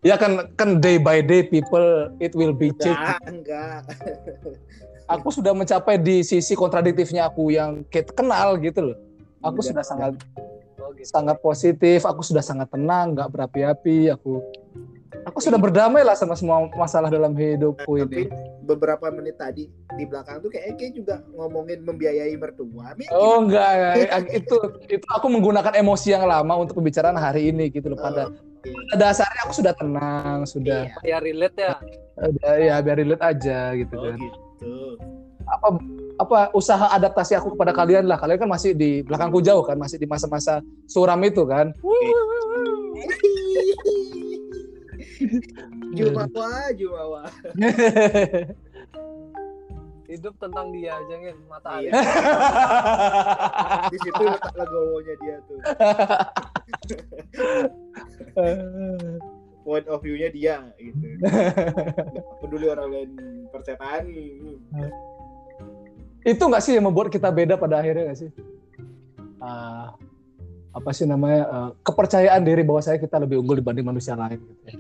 Ya 0.04 0.16
kan 0.16 0.54
kan 0.54 0.78
day 0.78 1.00
by 1.00 1.18
day 1.18 1.42
people 1.42 1.82
it 2.20 2.36
will 2.36 2.54
be 2.54 2.70
change. 2.76 2.94
enggak, 2.94 3.18
enggak. 3.26 3.82
Aku 5.06 5.30
sudah 5.30 5.54
mencapai 5.54 6.02
di 6.02 6.26
sisi 6.26 6.58
kontradiktifnya 6.58 7.30
aku 7.30 7.54
yang 7.54 7.86
kayak 7.94 8.10
kenal 8.18 8.58
gitu 8.58 8.92
loh. 8.94 8.98
Aku 9.46 9.62
Enggak. 9.62 9.70
sudah 9.70 9.84
sangat 9.86 10.14
Oh 10.76 10.90
gitu. 10.94 11.06
sangat 11.06 11.38
positif, 11.40 12.02
aku 12.04 12.22
sudah 12.22 12.42
sangat 12.42 12.70
tenang, 12.70 13.14
nggak 13.14 13.30
berapi-api, 13.30 14.10
aku 14.10 14.42
aku 15.24 15.38
sudah 15.38 15.58
berdamai 15.58 16.02
lah 16.02 16.14
sama 16.14 16.34
semua 16.34 16.66
masalah 16.74 17.10
dalam 17.10 17.34
hidupku 17.34 18.02
Tapi 18.02 18.26
ini. 18.26 18.34
beberapa 18.62 19.10
menit 19.10 19.38
tadi 19.38 19.66
di 19.70 20.04
belakang 20.06 20.42
tuh 20.42 20.50
kayak 20.50 20.74
Eke 20.74 20.94
juga 20.94 21.22
ngomongin 21.34 21.86
membiayai 21.86 22.34
mertua. 22.38 22.94
Oh 23.14 23.42
enggak, 23.42 23.70
enggak. 24.02 24.26
itu 24.34 24.56
itu 24.90 25.06
aku 25.10 25.26
menggunakan 25.30 25.74
emosi 25.74 26.14
yang 26.14 26.26
lama 26.26 26.54
untuk 26.58 26.78
pembicaraan 26.78 27.18
hari 27.18 27.50
ini 27.50 27.70
gitu 27.70 27.94
loh. 27.94 27.98
Pada, 27.98 28.30
pada 28.62 28.94
dasarnya 28.98 29.42
aku 29.46 29.54
sudah 29.54 29.74
tenang, 29.74 30.46
sudah 30.46 30.90
Iya. 30.90 30.98
ya 31.02 31.18
relate 31.22 31.58
ya 31.58 31.74
udah, 32.20 32.54
ya 32.58 32.76
biar 32.82 32.98
relate 32.98 33.24
aja 33.24 33.60
gitu 33.74 33.94
Oh 33.96 34.06
kan. 34.10 34.18
gitu. 34.18 34.38
Apa 35.46 35.68
apa 36.16 36.38
usaha 36.56 36.90
adaptasi 36.96 37.36
aku 37.38 37.54
kepada 37.54 37.72
kalian 37.76 38.08
lah. 38.08 38.18
Kalian 38.18 38.40
kan 38.48 38.50
masih 38.50 38.74
di 38.74 39.04
belakangku 39.06 39.44
jauh 39.44 39.62
kan, 39.62 39.78
masih 39.78 40.00
di 40.00 40.08
masa-masa 40.08 40.64
suram 40.88 41.20
itu 41.24 41.46
kan. 41.46 41.72
Jumawa, 45.96 46.76
Jumawa. 46.76 47.24
hidup 50.06 50.38
tentang 50.38 50.70
dia 50.70 50.96
aja 50.96 51.16
ngin 51.18 51.38
mata 51.50 51.82
Iya. 51.82 51.92
air 51.92 51.94
Di 53.94 53.98
situ 54.02 54.22
letak 54.22 54.54
legowonya 54.54 55.16
dia 55.22 55.38
tuh. 55.50 55.60
Point 59.66 59.90
of 59.90 59.98
view-nya 60.00 60.30
dia 60.30 60.62
gitu. 60.78 61.18
Peduli 62.46 62.70
orang 62.70 62.88
lain 62.94 63.12
persetan. 63.50 64.06
itu 66.22 66.42
nggak 66.42 66.62
sih 66.62 66.78
yang 66.78 66.86
membuat 66.86 67.10
kita 67.10 67.30
beda 67.34 67.58
pada 67.58 67.82
akhirnya 67.82 68.14
nggak 68.14 68.20
sih? 68.22 68.30
Ah, 69.42 69.98
apa 70.70 70.90
sih 70.94 71.10
namanya 71.10 71.42
eh, 71.50 71.70
kepercayaan 71.82 72.46
diri 72.46 72.62
bahwa 72.62 72.82
saya 72.82 73.02
kita 73.02 73.18
lebih 73.18 73.42
unggul 73.42 73.58
dibanding 73.58 73.86
manusia 73.86 74.14
lain. 74.14 74.38
Gitu. 74.38 74.54
ya. 74.70 74.74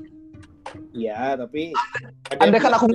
Iya, 0.95 1.19
tapi 1.39 1.71
yang 2.41 2.51
kan 2.59 2.73
aku 2.75 2.88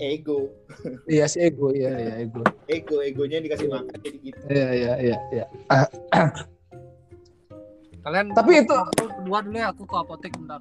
ego, 0.00 0.48
iya 1.14 1.28
si 1.28 1.40
ego, 1.40 1.68
iya 1.72 1.92
iya 1.94 2.14
ego. 2.24 2.40
ego, 2.66 3.00
egonya 3.04 3.38
dikasih 3.38 3.68
makan 3.68 3.92
jadi 4.02 4.18
gitu. 4.24 4.42
Iya 4.48 4.68
iya 4.72 4.92
iya 4.98 5.16
iya. 5.30 5.44
kalian 8.00 8.32
Tapi 8.32 8.64
itu- 8.64 8.86
berdua 8.96 9.38
dulu 9.44 9.56
ya 9.60 9.68
aku 9.72 9.82
ke 9.84 9.96
apotek 9.96 10.32
bentar 10.32 10.60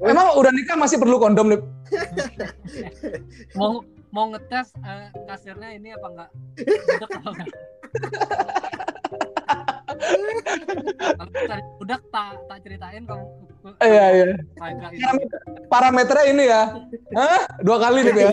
Emang 0.00 0.26
udah 0.36 0.52
nikah 0.52 0.76
masih 0.80 0.96
perlu 0.96 1.20
kondom 1.20 1.52
nih? 1.52 1.60
mau 3.58 3.84
mau 4.10 4.26
ngetes 4.34 4.74
eh, 4.80 5.08
kasirnya 5.28 5.70
ini 5.76 5.94
apa 5.94 6.06
enggak 6.10 6.30
budak 6.66 7.10
apa 7.14 7.28
enggak 7.30 7.48
kalau 11.18 11.30
cari 11.46 11.62
budak 11.78 12.02
tak 12.10 12.34
tak 12.48 12.58
ceritain 12.66 13.04
kamu 13.06 13.26
Iya 13.76 14.04
iya. 14.16 14.24
Parameternya 15.68 16.24
ini 16.32 16.44
ya. 16.48 16.62
Hah? 17.12 17.44
Dua 17.60 17.76
kali 17.76 18.08
nih 18.08 18.16
ya. 18.16 18.32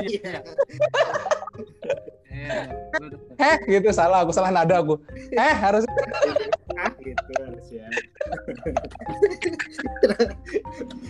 Iya. 2.37 2.69
Iya, 2.69 3.07
iya. 3.09 3.17
Heh, 3.37 3.57
gitu 3.69 3.89
salah 3.93 4.25
aku 4.25 4.31
salah 4.33 4.49
nada 4.53 4.81
aku. 4.81 4.97
Eh 5.33 5.53
harus 5.57 5.85
ah 6.77 6.91
gitu 7.01 7.31
harusnya. 7.41 7.85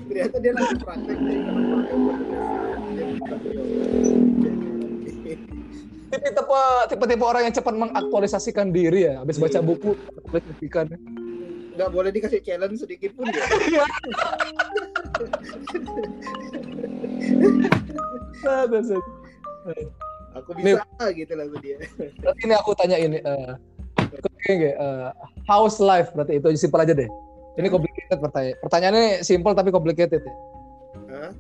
Ternyata 0.08 0.38
dia 0.40 0.52
langsung 0.56 0.80
praktek 0.84 1.18
nih 1.20 1.40
pakai 3.28 3.52
tipe-tipe 6.08 6.62
tipe-tipe 6.88 7.24
orang 7.24 7.44
yang 7.52 7.56
cepat 7.56 7.76
mengaktualisasikan 7.76 8.72
diri 8.72 9.12
ya. 9.12 9.20
Habis 9.24 9.38
baca 9.40 9.60
buku, 9.60 9.92
aktualisasikan. 10.24 10.88
nggak 11.78 11.94
boleh 11.94 12.10
dikasih 12.10 12.42
challenge 12.42 12.82
sedikit 12.82 13.14
pun 13.14 13.30
ya. 13.30 13.86
Aduh. 19.68 20.07
Aku 20.44 20.50
bisa 20.54 20.84
gitu 21.14 21.34
langsung 21.34 21.62
dia. 21.62 21.78
Berarti 22.22 22.42
ini 22.46 22.54
aku 22.54 22.72
tanya 22.78 22.98
ini. 22.98 23.18
eh 23.20 23.54
oke, 23.98 24.18
oke, 24.54 24.70
eh, 24.72 25.10
house 25.50 25.78
life 25.82 26.14
berarti 26.14 26.38
itu 26.38 26.48
simpel 26.56 26.84
aja 26.86 26.94
deh. 26.94 27.10
Ini 27.58 27.68
complicated 27.74 28.22
pertanyaan. 28.22 28.58
Pertanyaannya 28.62 29.06
simple 29.26 29.54
tapi 29.58 29.70
complicated 29.74 30.22
ya. 30.22 30.34
Hah? 31.10 31.32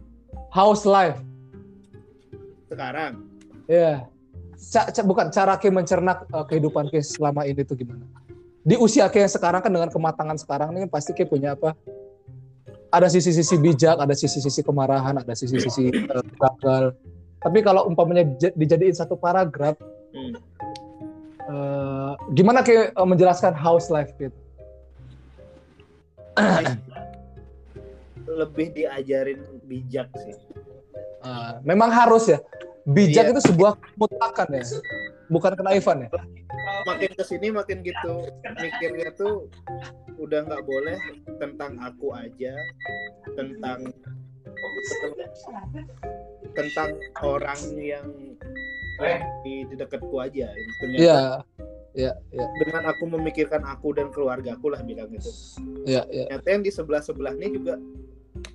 House 0.49 0.83
life. 0.83 1.21
Sekarang 2.67 3.23
Ya. 3.67 4.07
Ca- 4.57 4.89
ca- 4.89 5.05
bukan 5.05 5.29
cara 5.29 5.53
Ki 5.61 5.69
mencerna 5.69 6.23
eh, 6.25 6.45
kehidupan 6.49 6.89
Ki 6.89 7.03
selama 7.03 7.45
ini 7.45 7.61
tuh 7.61 7.77
gimana? 7.77 8.01
Di 8.65 8.75
usia 8.79 9.05
Ki 9.11 9.21
yang 9.21 9.29
sekarang 9.31 9.61
kan 9.61 9.69
dengan 9.69 9.91
kematangan 9.93 10.39
sekarang 10.41 10.73
ini 10.73 10.87
kan 10.87 10.91
pasti 10.91 11.13
Ki 11.13 11.27
punya 11.27 11.53
apa? 11.53 11.77
Ada 12.87 13.11
sisi-sisi 13.11 13.59
bijak, 13.59 13.99
ada 13.99 14.15
sisi-sisi 14.15 14.63
kemarahan, 14.63 15.19
ada 15.19 15.35
sisi-sisi 15.35 15.91
eh, 15.91 16.23
gagal. 16.39 16.95
Tapi 17.37 17.59
kalau 17.61 17.85
umpamanya 17.85 18.25
dijadiin 18.53 18.95
satu 18.95 19.13
paragraf, 19.15 19.77
Hmm. 20.11 20.33
eh, 21.45 22.11
gimana 22.33 22.65
Ki 22.65 22.73
eh, 22.89 22.91
menjelaskan 22.95 23.53
house 23.53 23.93
life 23.93 24.09
gitu? 24.17 24.33
lebih 28.27 28.67
diajarin 28.75 29.41
bijak 29.65 30.09
sih. 30.21 30.35
Eh, 31.23 31.53
memang 31.65 31.89
harus 31.89 32.29
ya. 32.29 32.39
Bijak 32.87 33.27
Iya. 33.27 33.31
itu 33.35 33.41
sebuah 33.51 33.75
mutlakan 33.99 34.47
ya, 34.55 34.63
bukan 35.27 35.59
kenaifan 35.59 36.07
ya. 36.07 36.09
Makin 36.87 37.11
ke 37.19 37.23
sini 37.27 37.51
makin 37.51 37.83
gitu 37.83 38.31
mikirnya 38.55 39.11
tuh 39.11 39.51
udah 40.15 40.47
nggak 40.47 40.63
boleh 40.63 40.95
tentang 41.35 41.75
aku 41.83 42.15
aja, 42.15 42.55
tentang 43.35 43.91
tentang 46.57 46.89
orang 47.21 47.61
yang 47.77 48.07
di, 49.45 49.65
di 49.69 49.75
dekatku 49.77 50.15
aja. 50.17 50.49
Ternyata 50.81 51.01
Iya, 51.01 51.21
iya, 51.93 52.11
iya, 52.33 52.45
dengan 52.61 52.89
aku 52.89 53.03
memikirkan 53.09 53.61
aku 53.65 53.93
dan 53.93 54.09
keluarga 54.13 54.57
aku 54.57 54.73
lah 54.73 54.81
bilang 54.81 55.09
gitu. 55.13 55.29
iya, 55.85 56.05
iya, 56.09 56.29
Ternyata 56.29 56.47
yang 56.49 56.63
di 56.65 56.71
sebelah 56.73 57.01
sebelah 57.01 57.33
ini 57.37 57.57
juga 57.57 57.77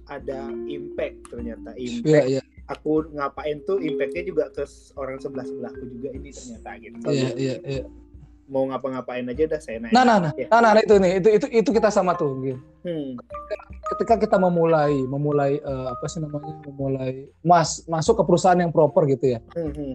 ada 0.06 0.50
impact 0.70 1.30
ternyata 1.30 1.74
impact 1.74 2.26
iya, 2.28 2.38
iya, 2.38 2.42
aku 2.70 3.06
ngapain 3.14 3.62
tuh 3.66 3.82
impactnya 3.82 4.22
juga 4.26 4.44
ke 4.54 4.64
orang 4.94 5.18
sebelah 5.18 5.46
sebelahku 5.46 5.84
juga 5.98 6.08
ini 6.14 6.30
ternyata 6.30 6.70
gitu 6.78 6.96
iya, 7.10 7.30
iya, 7.34 7.54
iya. 7.66 7.84
Mau 8.52 8.68
ngapa-ngapain 8.68 9.24
aja 9.24 9.42
udah 9.48 9.60
saya 9.64 9.80
naik 9.80 9.96
Nah, 9.96 10.04
nah, 10.04 10.16
nah, 10.20 10.32
Ya. 10.36 10.46
nah, 10.52 10.60
nah, 10.76 10.82
itu 10.84 10.94
nih, 11.00 11.12
itu 11.24 11.28
itu 11.40 11.46
itu 11.64 11.70
kita 11.72 11.88
sama 11.88 12.12
tuh. 12.12 12.36
Gitu. 12.44 12.60
Hmm. 12.84 13.16
Ketika 13.96 14.20
kita 14.20 14.36
memulai, 14.36 14.92
memulai 15.08 15.56
eh, 15.56 15.86
apa 15.88 16.04
sih 16.04 16.20
namanya, 16.20 16.52
memulai 16.68 17.32
mas 17.40 17.80
masuk 17.88 18.20
ke 18.20 18.24
perusahaan 18.28 18.60
yang 18.60 18.68
proper 18.68 19.08
gitu 19.08 19.36
ya. 19.36 19.40
Hmm, 19.56 19.72
hmm. 19.72 19.94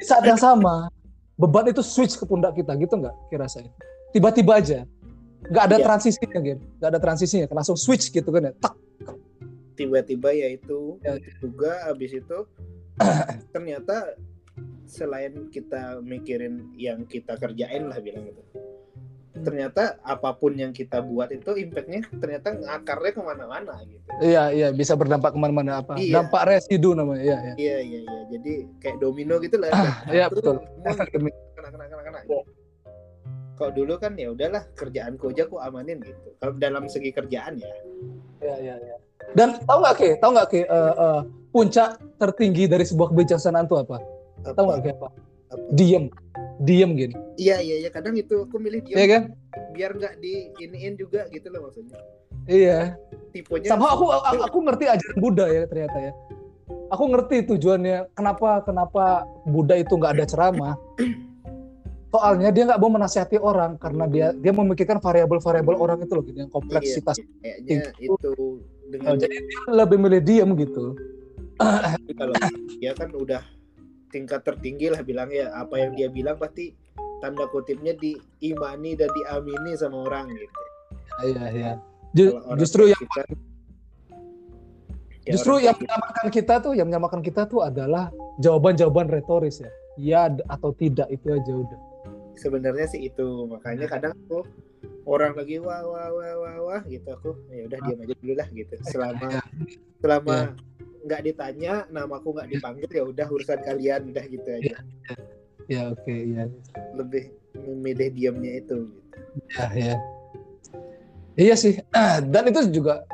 Di 0.00 0.04
saat 0.08 0.24
yang 0.24 0.40
sama, 0.40 0.88
beban 1.36 1.68
itu 1.68 1.84
switch 1.84 2.16
ke 2.16 2.24
pundak 2.24 2.56
kita, 2.56 2.72
gitu 2.80 2.96
nggak? 2.96 3.12
Kira 3.28 3.44
saya. 3.46 3.68
Tiba-tiba 4.16 4.56
aja, 4.56 4.88
nggak 5.52 5.64
ada 5.68 5.76
Iya. 5.76 5.84
transisinya, 5.84 6.38
gitu. 6.40 6.62
Nggak 6.80 6.88
ada 6.96 7.00
transisinya, 7.00 7.46
langsung 7.52 7.76
switch 7.76 8.08
gitu 8.08 8.28
kan 8.32 8.48
ya. 8.48 8.54
Tak. 8.56 8.74
tiba-tiba 9.72 10.30
ya 10.36 10.52
itu 10.52 11.00
Ya. 11.00 11.16
juga 11.40 11.88
habis 11.88 12.12
itu 12.12 12.38
ternyata 13.56 14.14
selain 14.86 15.48
kita 15.48 16.02
mikirin 16.02 16.70
yang 16.76 17.06
kita 17.06 17.38
kerjain 17.38 17.88
lah 17.88 17.98
bilang 18.02 18.26
gitu 18.28 18.42
ternyata 19.42 19.96
apa 20.04 20.36
pun 20.36 20.52
yang 20.54 20.70
kita 20.76 21.00
buat 21.00 21.32
itu 21.32 21.56
impactnya 21.56 22.04
ternyata 22.20 22.52
ngakarnya 22.52 23.12
ke 23.16 23.22
mana-mana 23.24 23.74
gitu 23.88 24.04
Iya, 24.20 24.52
iya, 24.52 24.68
bisa 24.70 24.92
berdampak 24.92 25.32
ke 25.32 25.38
mana-mana 25.40 25.80
apa? 25.80 25.96
Iya. 25.96 26.20
Dampak 26.20 26.52
residu 26.52 26.92
namanya. 26.92 27.24
Iya, 27.24 27.38
iya. 27.40 27.54
iya 27.56 27.76
iya 27.80 28.00
iya 28.04 28.20
jadi 28.28 28.52
kayak 28.78 28.96
domino 29.00 29.40
gitu 29.40 29.56
lah 29.56 29.72
Iya, 30.06 30.28
Satu, 30.28 30.36
betul. 30.36 30.56
semua 30.60 30.92
kena 30.92 31.68
kena 31.72 31.84
kena 31.88 32.02
kena 32.04 32.20
kalau 33.52 33.72
dulu 33.78 33.94
kan 34.00 34.12
ya 34.18 34.28
udahlah 34.34 34.62
kerjaanku 34.74 35.30
aja 35.32 35.46
aku 35.46 35.56
amanin 35.62 36.02
gitu 36.02 36.28
kalau 36.36 36.52
dalam 36.60 36.84
segi 36.92 37.10
kerjaan 37.10 37.56
ya 37.56 37.72
Iya, 38.42 38.56
iya, 38.58 38.74
iya. 38.74 38.96
Dan 39.38 39.54
tahu 39.64 39.78
nggak 39.86 39.96
Ki? 40.02 40.10
Tahu 40.18 40.30
nggak 40.34 40.48
Ki? 40.50 40.60
eh, 40.66 40.94
eh, 40.98 41.20
puncak 41.54 41.88
tertinggi 42.18 42.66
dari 42.66 42.82
sebuah 42.82 43.14
kebijaksanaan 43.14 43.70
itu 43.70 43.78
apa? 43.78 44.02
Tahu 44.44 44.64
nggak 44.66 44.94
apa? 44.98 45.08
Apa? 45.52 45.62
Diem, 45.72 46.08
diem 46.60 46.90
gini. 46.96 47.14
iya 47.36 47.60
iya 47.60 47.76
iya 47.84 47.90
kadang 47.92 48.16
itu 48.16 48.44
aku 48.44 48.56
milih 48.56 48.80
dia 48.82 48.96
Iya 48.96 49.06
kan? 49.08 49.22
biar 49.72 49.92
nggak 49.92 50.14
di 50.18 50.48
iniin 50.58 50.96
juga 50.96 51.28
gitu 51.28 51.48
loh 51.48 51.68
maksudnya 51.68 52.00
Iya. 52.44 52.96
tipenya 53.30 53.70
Sama 53.70 53.92
aku, 53.94 54.10
aku 54.10 54.40
aku 54.42 54.58
ngerti 54.66 54.84
ajaran 54.90 55.16
Buddha 55.16 55.46
ya 55.46 55.62
ternyata 55.64 55.98
ya. 56.00 56.12
Aku 56.90 57.04
ngerti 57.08 57.46
tujuannya 57.46 58.10
kenapa 58.12 58.66
kenapa 58.66 59.04
Buddha 59.46 59.78
itu 59.78 59.94
nggak 59.94 60.12
ada 60.18 60.26
ceramah. 60.26 60.74
Soalnya 62.12 62.52
dia 62.52 62.68
nggak 62.68 62.80
mau 62.82 62.92
menasihati 62.92 63.40
orang 63.40 63.80
karena 63.80 64.04
dia 64.04 64.26
dia 64.34 64.52
memikirkan 64.52 65.00
variabel-variabel 65.00 65.76
orang 65.78 66.04
itu 66.04 66.12
loh, 66.12 66.20
gini, 66.20 66.44
yang 66.44 66.52
kompleksitas. 66.52 67.16
Iya, 67.40 67.56
kayaknya 67.64 67.88
itu 67.96 68.28
Oh, 68.36 68.58
dengan 68.92 69.16
jadi 69.16 69.32
dia 69.40 69.60
lebih 69.72 69.96
milih 69.96 70.20
diem 70.20 70.50
gitu. 70.58 70.92
kalau 72.12 72.34
dia 72.76 72.92
kan 72.92 73.08
udah 73.14 73.40
tingkat 74.12 74.44
tertinggi 74.44 74.92
lah 74.92 75.00
bilang 75.00 75.32
ya 75.32 75.48
apa 75.56 75.80
yang 75.80 75.96
dia 75.96 76.12
bilang 76.12 76.36
pasti 76.36 76.76
tanda 77.24 77.48
kutipnya 77.48 77.96
diimani 77.96 78.92
dan 78.94 79.08
diamini 79.10 79.72
sama 79.74 80.04
orang 80.04 80.28
gitu. 80.36 80.60
Iya, 81.24 81.44
iya. 81.50 81.72
Ju- 82.12 82.36
justru 82.60 82.92
yang 82.92 83.00
kita, 83.00 83.22
Kayak 85.22 85.38
Justru 85.38 85.54
yang 85.62 85.78
tua 85.78 85.82
menyamakan 85.86 86.26
kita 86.34 86.54
tuh, 86.58 86.72
yang 86.74 86.86
menyamakan 86.90 87.20
kita 87.22 87.42
tuh 87.46 87.62
adalah 87.62 88.10
jawaban-jawaban 88.42 89.06
retoris 89.06 89.62
ya. 89.62 89.70
Ya 89.94 90.20
atau 90.50 90.74
tidak 90.74 91.06
itu 91.14 91.30
aja 91.30 91.52
udah. 91.54 91.80
sebenarnya 92.32 92.88
sih 92.88 93.12
itu 93.12 93.44
makanya 93.44 93.86
kadang 93.86 94.16
aku 94.24 94.42
orang 95.04 95.36
lagi 95.36 95.60
wah 95.60 95.84
wah 95.84 96.08
wah 96.10 96.34
wah 96.40 96.56
wah 96.64 96.82
gitu 96.88 97.12
aku 97.12 97.36
ya 97.52 97.68
udah 97.68 97.78
diam 97.84 97.98
aja 98.02 98.14
dulu 98.18 98.34
lah 98.34 98.48
gitu 98.50 98.74
selama 98.92 99.28
Ya. 99.28 99.42
Selama 100.02 100.58
nggak 101.02 101.22
ditanya 101.26 101.86
namaku 101.90 102.34
nggak 102.34 102.50
dipanggil 102.52 102.90
ya 102.90 103.04
udah 103.06 103.26
urusan 103.30 103.60
kalian 103.62 104.10
udah 104.10 104.24
gitu 104.26 104.48
aja 104.50 104.76
Ya 105.70 105.94
oke 105.94 106.10
ya. 106.10 106.50
lebih 106.98 107.30
memilih 107.54 108.10
diamnya 108.10 108.58
itu 108.58 108.90
gitu. 108.90 108.98
Ya 109.54 109.66
ya. 109.72 109.96
Iya 111.38 111.54
sih. 111.54 111.74
Dan 112.28 112.50
itu 112.50 112.66
juga 112.82 113.06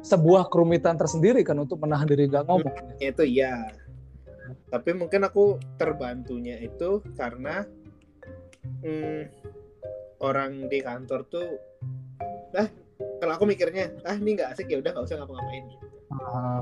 sebuah 0.00 0.48
kerumitan 0.48 0.96
tersendiri 0.96 1.44
kan 1.44 1.60
untuk 1.60 1.76
menahan 1.84 2.08
diri 2.08 2.24
nggak 2.24 2.48
ngomong. 2.48 2.72
itu 3.04 3.20
ya 3.28 3.68
tapi 4.70 4.94
mungkin 4.94 5.26
aku 5.26 5.58
terbantunya 5.76 6.56
itu 6.62 7.02
karena 7.18 7.66
hmm, 8.86 9.22
orang 10.22 10.70
di 10.70 10.78
kantor 10.78 11.20
tuh 11.26 11.48
ah 12.54 12.70
kalau 13.20 13.32
aku 13.34 13.44
mikirnya 13.44 13.92
ah 14.04 14.16
ini 14.16 14.36
nggak 14.36 14.52
asik 14.52 14.68
ya 14.68 14.78
udah 14.80 14.90
nggak 14.92 15.06
usah 15.06 15.16
ngapa-ngapain 15.20 15.64
gitu. 15.68 15.86
Ah, 16.10 16.60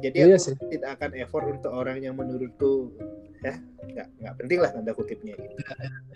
jadi 0.00 0.16
Iya 0.16 0.36
aku 0.38 0.44
sih. 0.46 0.54
tidak 0.70 0.90
akan 1.00 1.10
effort 1.18 1.44
untuk 1.50 1.72
orang 1.74 1.98
yang 1.98 2.14
menurutku 2.14 2.94
ya 3.42 3.58
nggak 3.84 4.08
nggak 4.22 4.34
penting 4.40 4.58
lah 4.62 4.70
tanda 4.72 4.92
kutipnya 4.94 5.34
gitu 5.36 5.56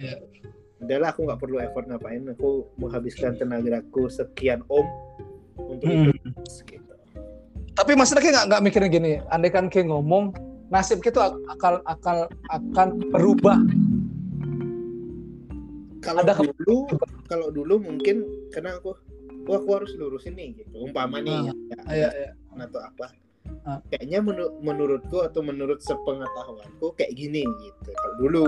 iya. 0.01 0.16
udahlah 0.78 1.12
aku 1.12 1.28
nggak 1.28 1.40
perlu 1.43 1.57
effort 1.61 1.85
ngapain 1.85 2.23
aku 2.32 2.65
menghabiskan 2.78 3.36
tenagaku 3.36 4.09
sekian 4.09 4.62
om 4.73 4.86
untuk 5.59 5.85
Hmm. 5.85 6.09
itu 6.09 6.31
gitu 6.65 6.95
Tapi 7.74 7.93
maksudnya 7.95 8.23
kayak 8.23 8.47
nggak 8.51 8.62
mikirin 8.66 8.90
gini. 8.90 9.12
Andai 9.31 9.55
kan 9.55 9.70
kayak 9.70 9.86
ngomong 9.86 10.35
nasib 10.66 10.99
kita 10.99 11.31
akan 11.31 11.78
akan 11.86 12.16
akan 12.51 12.89
berubah. 13.15 13.55
kalau 15.99 16.23
Ada 16.23 16.35
dulu 16.43 16.77
kalau 17.27 17.49
dulu 17.51 17.78
mungkin 17.78 18.24
karena 18.51 18.78
aku 18.78 18.95
wah 19.48 19.56
aku 19.56 19.70
harus 19.74 19.92
lurusin 19.94 20.32
nih 20.32 20.48
gitu 20.54 20.76
umpama 20.78 21.18
nih 21.18 21.48
ya, 21.48 21.52
Iya, 21.88 22.08
iya. 22.12 22.30
atau 22.58 22.80
apa 22.80 23.08
Ah. 23.64 23.80
kayaknya 23.88 24.20
menu- 24.20 24.60
menurutku 24.60 25.24
atau 25.24 25.40
menurut 25.40 25.80
sepengetahuanku 25.80 26.92
kayak 26.94 27.16
gini 27.16 27.48
gitu 27.58 27.90
kalau 27.90 28.14
dulu 28.18 28.44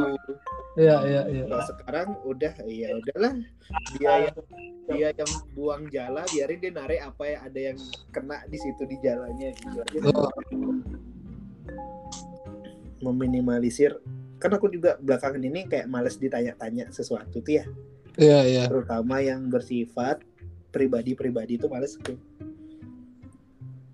Iya, 0.77 0.97
iya, 1.03 1.23
iya. 1.27 1.45
kalau 1.47 1.65
sekarang 1.67 2.09
udah 2.23 2.53
ya 2.63 2.89
udahlah 2.95 3.33
dia 3.97 4.13
yang 4.23 4.37
dia 4.87 5.09
yang 5.11 5.31
buang 5.51 5.89
jala 5.89 6.21
biarin 6.29 6.61
dia 6.61 6.73
narik 6.75 7.01
apa 7.01 7.23
ya 7.27 7.39
ada 7.43 7.61
yang 7.63 7.79
kena 8.11 8.45
di 8.45 8.59
situ 8.61 8.83
di 8.85 8.97
jalannya 8.99 9.51
gitu 9.57 9.81
Oh, 10.07 10.29
meminimalisir 13.03 13.97
kan 14.37 14.53
aku 14.53 14.69
juga 14.69 14.97
belakangan 14.99 15.41
ini 15.41 15.65
kayak 15.65 15.85
males 15.87 16.17
ditanya-tanya 16.17 16.89
sesuatu 16.91 17.41
tuh 17.41 17.55
ya 17.55 17.65
Iya, 18.15 18.41
iya. 18.45 18.65
terutama 18.67 19.23
yang 19.23 19.49
bersifat 19.49 20.21
pribadi-pribadi 20.71 21.59
itu 21.59 21.67
males 21.67 21.99
tuh 21.99 22.17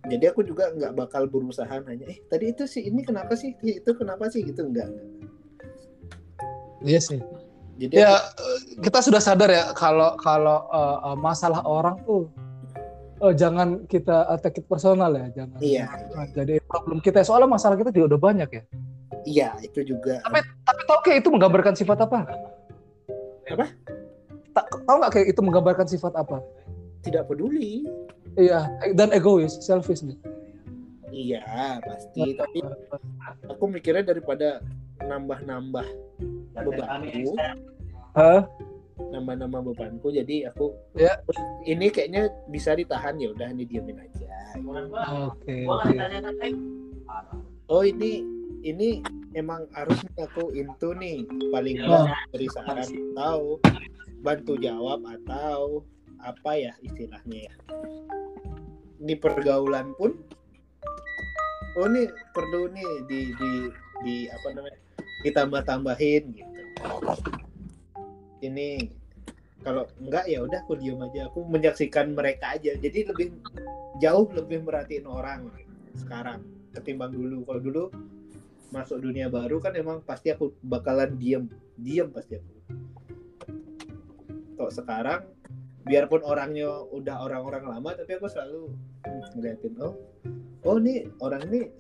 jadi 0.07 0.31
aku 0.31 0.41
juga 0.41 0.71
nggak 0.71 0.95
bakal 0.95 1.27
berusaha 1.27 1.83
nanya 1.83 2.07
eh 2.07 2.23
tadi 2.25 2.55
itu 2.55 2.63
sih 2.65 2.87
ini 2.87 3.03
kenapa 3.03 3.35
sih 3.35 3.57
itu 3.59 3.91
kenapa 3.93 4.29
sih 4.29 4.41
gitu 4.43 4.63
enggak 4.63 4.89
Iya 6.79 7.01
sih. 7.01 7.19
jadi 7.77 7.93
Ya 7.97 8.11
aku- 8.15 8.37
eh, 8.39 8.59
kita 8.79 9.01
sudah 9.01 9.19
sadar 9.19 9.49
ya 9.49 9.73
kalau 9.73 10.15
kalau 10.17 10.69
eh, 10.69 11.17
masalah 11.19 11.65
orang 11.65 11.97
tuh 12.05 12.29
eh, 13.19 13.33
jangan 13.35 13.83
kita 13.85 14.29
eh, 14.29 14.39
take 14.39 14.61
it 14.61 14.67
personal 14.67 15.09
ya, 15.11 15.27
jangan. 15.35 15.59
Iya. 15.59 15.89
jadi 16.31 16.61
problem 16.63 17.01
kita. 17.01 17.25
Soalnya 17.25 17.49
masalah 17.49 17.75
kita 17.75 17.91
juga 17.91 18.15
udah 18.15 18.21
banyak 18.23 18.49
ya. 18.53 18.63
iya 19.25 19.49
itu 19.59 19.83
juga 19.83 20.23
Tapi 20.23 20.39
tapi 20.63 20.81
tau 20.87 21.01
kayak 21.03 21.19
itu 21.19 21.29
menggambarkan 21.33 21.75
sifat 21.75 21.99
apa? 21.99 22.19
Apa? 23.51 23.67
Tahu 24.87 24.97
nggak 25.01 25.13
kayak 25.13 25.27
itu 25.35 25.41
menggambarkan 25.43 25.87
sifat 25.89 26.13
apa? 26.15 26.39
Tidak 27.07 27.25
peduli 27.27 27.87
Iya, 28.37 28.69
dan 28.93 29.09
egois, 29.11 29.57
selfish 29.61 30.03
nih. 30.03 30.19
iya 31.09 31.41
pasti 31.81 32.37
tapi 32.37 32.61
aku 33.49 33.65
mikirnya 33.67 34.05
daripada 34.05 34.61
nambah-nambah 35.01 35.87
bebanku 36.53 37.33
Hah? 38.13 38.45
nambah-nambah 38.99 39.61
bebanku 39.67 40.09
jadi 40.09 40.51
aku 40.51 40.77
Ya. 40.93 41.17
ini 41.65 41.89
kayaknya 41.89 42.29
bisa 42.49 42.73
ditahan 42.73 43.17
ya 43.17 43.33
udah 43.33 43.49
ini 43.49 43.65
diemin 43.65 43.97
aja 43.97 44.29
Oke, 45.33 45.65
oke. 45.65 45.97
oh 47.67 47.83
ini 47.83 48.21
ini 48.61 49.01
emang 49.33 49.65
harus 49.73 49.97
nih 50.03 50.25
aku 50.25 50.53
into 50.53 50.93
nih 50.93 51.25
paling 51.49 51.81
Oh. 51.83 52.05
dari 52.29 52.47
saran 52.53 52.89
atau 53.15 53.57
bantu 54.21 54.57
jawab 54.57 55.01
atau 55.07 55.81
apa 56.27 56.51
ya 56.59 56.73
istilahnya 56.83 57.47
ya? 57.47 57.55
Di 58.99 59.15
pergaulan 59.15 59.95
pun 59.95 60.19
oh 61.79 61.87
ini 61.87 62.11
perlu 62.35 62.73
nih 62.75 62.93
di 63.07 63.21
di 63.39 63.51
di 64.03 64.15
apa 64.27 64.47
namanya 64.51 64.81
ditambah 65.23 65.63
tambahin 65.63 66.25
gitu. 66.35 66.61
Ini 68.43 68.91
kalau 69.63 69.87
enggak 69.99 70.27
ya 70.31 70.43
udah 70.43 70.63
aku 70.63 70.79
diem 70.79 70.99
aja 71.03 71.31
aku 71.31 71.47
menyaksikan 71.47 72.13
mereka 72.13 72.59
aja. 72.59 72.75
Jadi 72.75 73.07
lebih 73.07 73.35
jauh 74.03 74.27
lebih 74.35 74.67
merhatiin 74.67 75.07
orang 75.07 75.51
sekarang 75.95 76.43
ketimbang 76.75 77.15
dulu. 77.15 77.47
Kalau 77.47 77.61
dulu 77.63 77.85
masuk 78.75 78.99
dunia 78.99 79.31
baru 79.31 79.63
kan 79.63 79.73
emang 79.79 80.03
pasti 80.03 80.35
aku 80.35 80.53
bakalan 80.63 81.15
diem 81.17 81.47
diem 81.79 82.11
pasti 82.11 82.39
aku. 82.39 82.53
Kok 84.57 84.73
sekarang 84.73 85.36
biarpun 85.87 86.21
orangnya 86.27 86.67
udah 86.91 87.23
orang-orang 87.23 87.65
lama 87.65 87.95
tapi 87.95 88.19
aku 88.19 88.27
selalu 88.27 88.75
ngeliatin 89.39 89.75
oh 89.79 89.95
oh 90.67 90.77
nih 90.83 91.07
orang 91.23 91.47
ini 91.47 91.71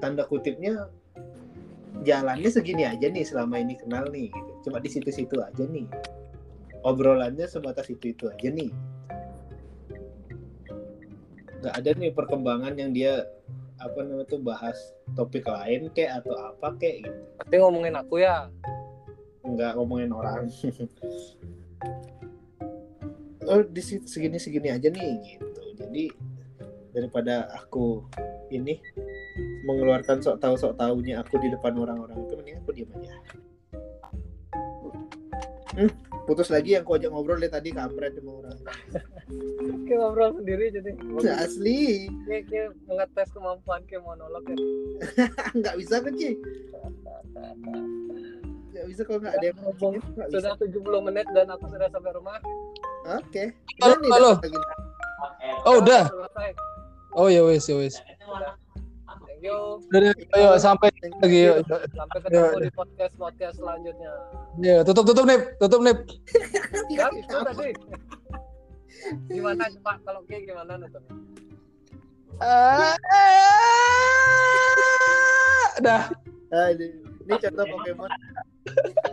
tanda 0.00 0.24
kutipnya 0.24 0.88
jalannya 2.00 2.48
segini 2.48 2.88
aja 2.88 3.12
nih 3.12 3.20
selama 3.28 3.60
ini 3.60 3.76
kenal 3.76 4.08
nih 4.08 4.32
gitu. 4.32 4.50
cuma 4.68 4.80
di 4.80 4.88
situ-situ 4.88 5.36
aja 5.36 5.68
nih 5.68 5.84
obrolannya 6.80 7.44
sebatas 7.44 7.92
itu 7.92 8.16
itu 8.16 8.24
aja 8.32 8.48
nih 8.48 8.72
nggak 11.60 11.74
ada 11.76 11.90
nih 11.92 12.10
perkembangan 12.16 12.72
yang 12.80 12.96
dia 12.96 13.28
apa 13.80 14.00
namanya 14.04 14.28
tuh 14.28 14.40
bahas 14.40 14.76
topik 15.12 15.44
lain 15.44 15.92
kayak 15.92 16.24
atau 16.24 16.36
apa 16.36 16.76
kayak 16.80 17.04
gitu 17.04 17.20
Tapi 17.40 17.54
ngomongin 17.60 17.96
aku 17.96 18.20
ya. 18.20 18.48
nggak 19.40 19.72
ngomongin 19.76 20.12
orang 20.12 20.48
oh 23.50 23.62
di 23.66 23.82
segini 23.82 24.38
segini 24.38 24.70
aja 24.70 24.86
nih 24.86 25.18
gitu 25.26 25.62
jadi 25.74 26.04
daripada 26.94 27.50
aku 27.54 28.06
ini 28.50 28.78
mengeluarkan 29.66 30.22
sok 30.22 30.38
tahu 30.42 30.54
sok 30.58 30.78
tahunya 30.78 31.22
aku 31.22 31.38
di 31.38 31.50
depan 31.50 31.74
orang-orang 31.78 32.18
itu 32.26 32.34
mending 32.38 32.56
aku 32.62 32.70
diam 32.74 32.90
aja 32.94 33.14
hmm, 35.78 35.90
putus 36.26 36.50
lagi 36.50 36.78
yang 36.78 36.86
kau 36.86 36.98
ajak 36.98 37.10
ngobrol 37.10 37.38
dari 37.38 37.50
tadi 37.50 37.70
kampret 37.74 38.14
sama 38.18 38.32
orang 38.42 38.58
Kayak 39.60 39.98
ngobrol 40.06 40.30
sendiri 40.38 40.64
jadi. 40.70 40.90
asli 41.44 42.10
Kayak, 42.26 42.42
kayak 42.50 42.68
mengetes 42.86 43.28
kemampuan 43.34 43.82
kayak 43.86 44.02
monolog 44.02 44.42
ya. 44.46 44.56
nggak 45.58 45.74
bisa 45.78 45.94
kan 46.02 46.14
Ci 46.14 46.30
nggak 48.70 48.86
bisa 48.86 49.02
kalau 49.04 49.20
nggak 49.20 49.34
ada 49.36 49.46
yang 49.50 49.58
Ngomong 49.60 49.94
sudah 50.30 50.52
70 50.56 51.06
menit 51.10 51.26
dan 51.36 51.46
aku 51.52 51.66
sudah 51.68 51.88
sampai 51.92 52.12
rumah. 52.16 52.38
Oke 53.18 53.44
Halo, 53.80 53.94
nih, 53.98 54.10
halo. 54.12 54.30
lagi. 54.38 54.58
Oh 55.64 55.74
udah. 55.80 56.04
Oh 57.16 57.26
ya 57.32 57.40
wes 57.42 57.64
ya 57.66 57.74
wes. 57.80 57.96
Thank 57.96 59.40
you. 59.48 59.80
Udah, 59.88 60.12
ayo 60.36 60.48
sampai 60.60 60.92
lagi 61.24 61.48
yuk. 61.48 61.64
Sampai 61.96 62.18
ketemu 62.20 62.60
di 62.60 62.70
podcast 62.76 63.14
podcast 63.16 63.56
selanjutnya. 63.56 64.12
Ya, 64.60 64.84
tutup 64.84 65.08
tutup 65.08 65.24
nih, 65.24 65.40
tutup 65.56 65.80
nih. 65.80 65.96
Ya 66.92 67.08
itu 67.14 67.36
tadi. 67.40 67.72
Gimana 69.32 69.64
Pak 69.80 69.96
kalau 70.04 70.20
kayak 70.28 70.44
gimana 70.44 70.76
nutup? 70.76 71.00
Ah, 72.40 72.92
Dah. 75.80 76.12
Ah, 76.52 76.68
ini, 76.76 77.00
ini 77.24 77.34
contoh 77.40 77.64
Pokemon 77.64 78.10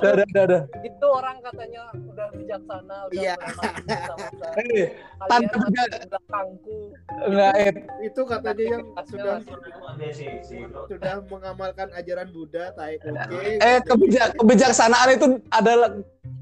Dah, 0.00 0.12
dah, 0.14 0.26
dah, 0.32 0.44
dah. 0.46 0.62
Itu 0.80 1.06
orang 1.06 1.36
kata 1.42 1.52
katanya 1.52 1.82
udah 1.94 2.26
bijaksana, 2.32 2.96
udah 3.06 3.12
Iya. 3.12 3.34
mengenal 3.36 3.72
masa-masa. 3.84 4.46
Eh, 4.56 4.86
Tanpa 5.28 5.56
dia- 5.68 5.90
di 5.92 5.98
belakangku. 6.08 6.76
enggak 7.22 7.52
eh, 7.54 7.72
itu 8.02 8.20
katanya 8.24 8.64
yang 8.64 8.82
sudah 9.04 9.36
Sudah 9.42 10.86
sudah 10.88 11.14
mengamalkan 11.28 11.88
ajaran 11.92 12.28
Buddha 12.32 12.72
tai 12.72 12.96
kucing 12.98 13.60
eh 13.60 13.78
kebijak, 13.84 14.28
kebijaksanaan 14.40 15.08
itu 15.14 15.26
adalah 15.52 15.88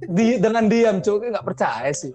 di 0.01 0.27
dengan 0.41 0.65
diam 0.71 0.97
cuy 1.03 1.29
nggak 1.29 1.47
percaya 1.47 1.91
sih. 1.93 2.15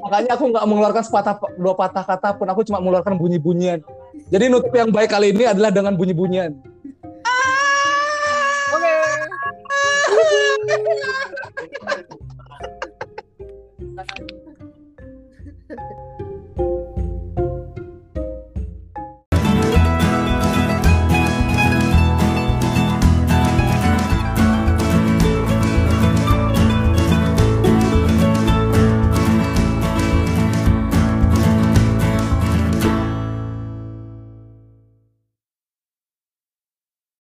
Makanya 0.00 0.34
aku 0.34 0.44
nggak 0.50 0.66
mengeluarkan 0.66 1.04
sepatah 1.04 1.34
dua 1.60 1.74
patah 1.76 2.02
kata 2.02 2.34
pun. 2.34 2.46
Aku 2.50 2.64
cuma 2.66 2.80
mengeluarkan 2.82 3.14
bunyi 3.20 3.38
bunyian 3.38 3.84
jadi 4.30 4.46
nutup 4.46 4.70
yang 4.70 4.94
baik 4.94 5.10
kali 5.10 5.34
ini 5.34 5.42
adalah 5.42 5.74
dengan 5.74 5.98
bunyi 5.98 6.14
Thank 10.70 10.86
you. 14.20 14.39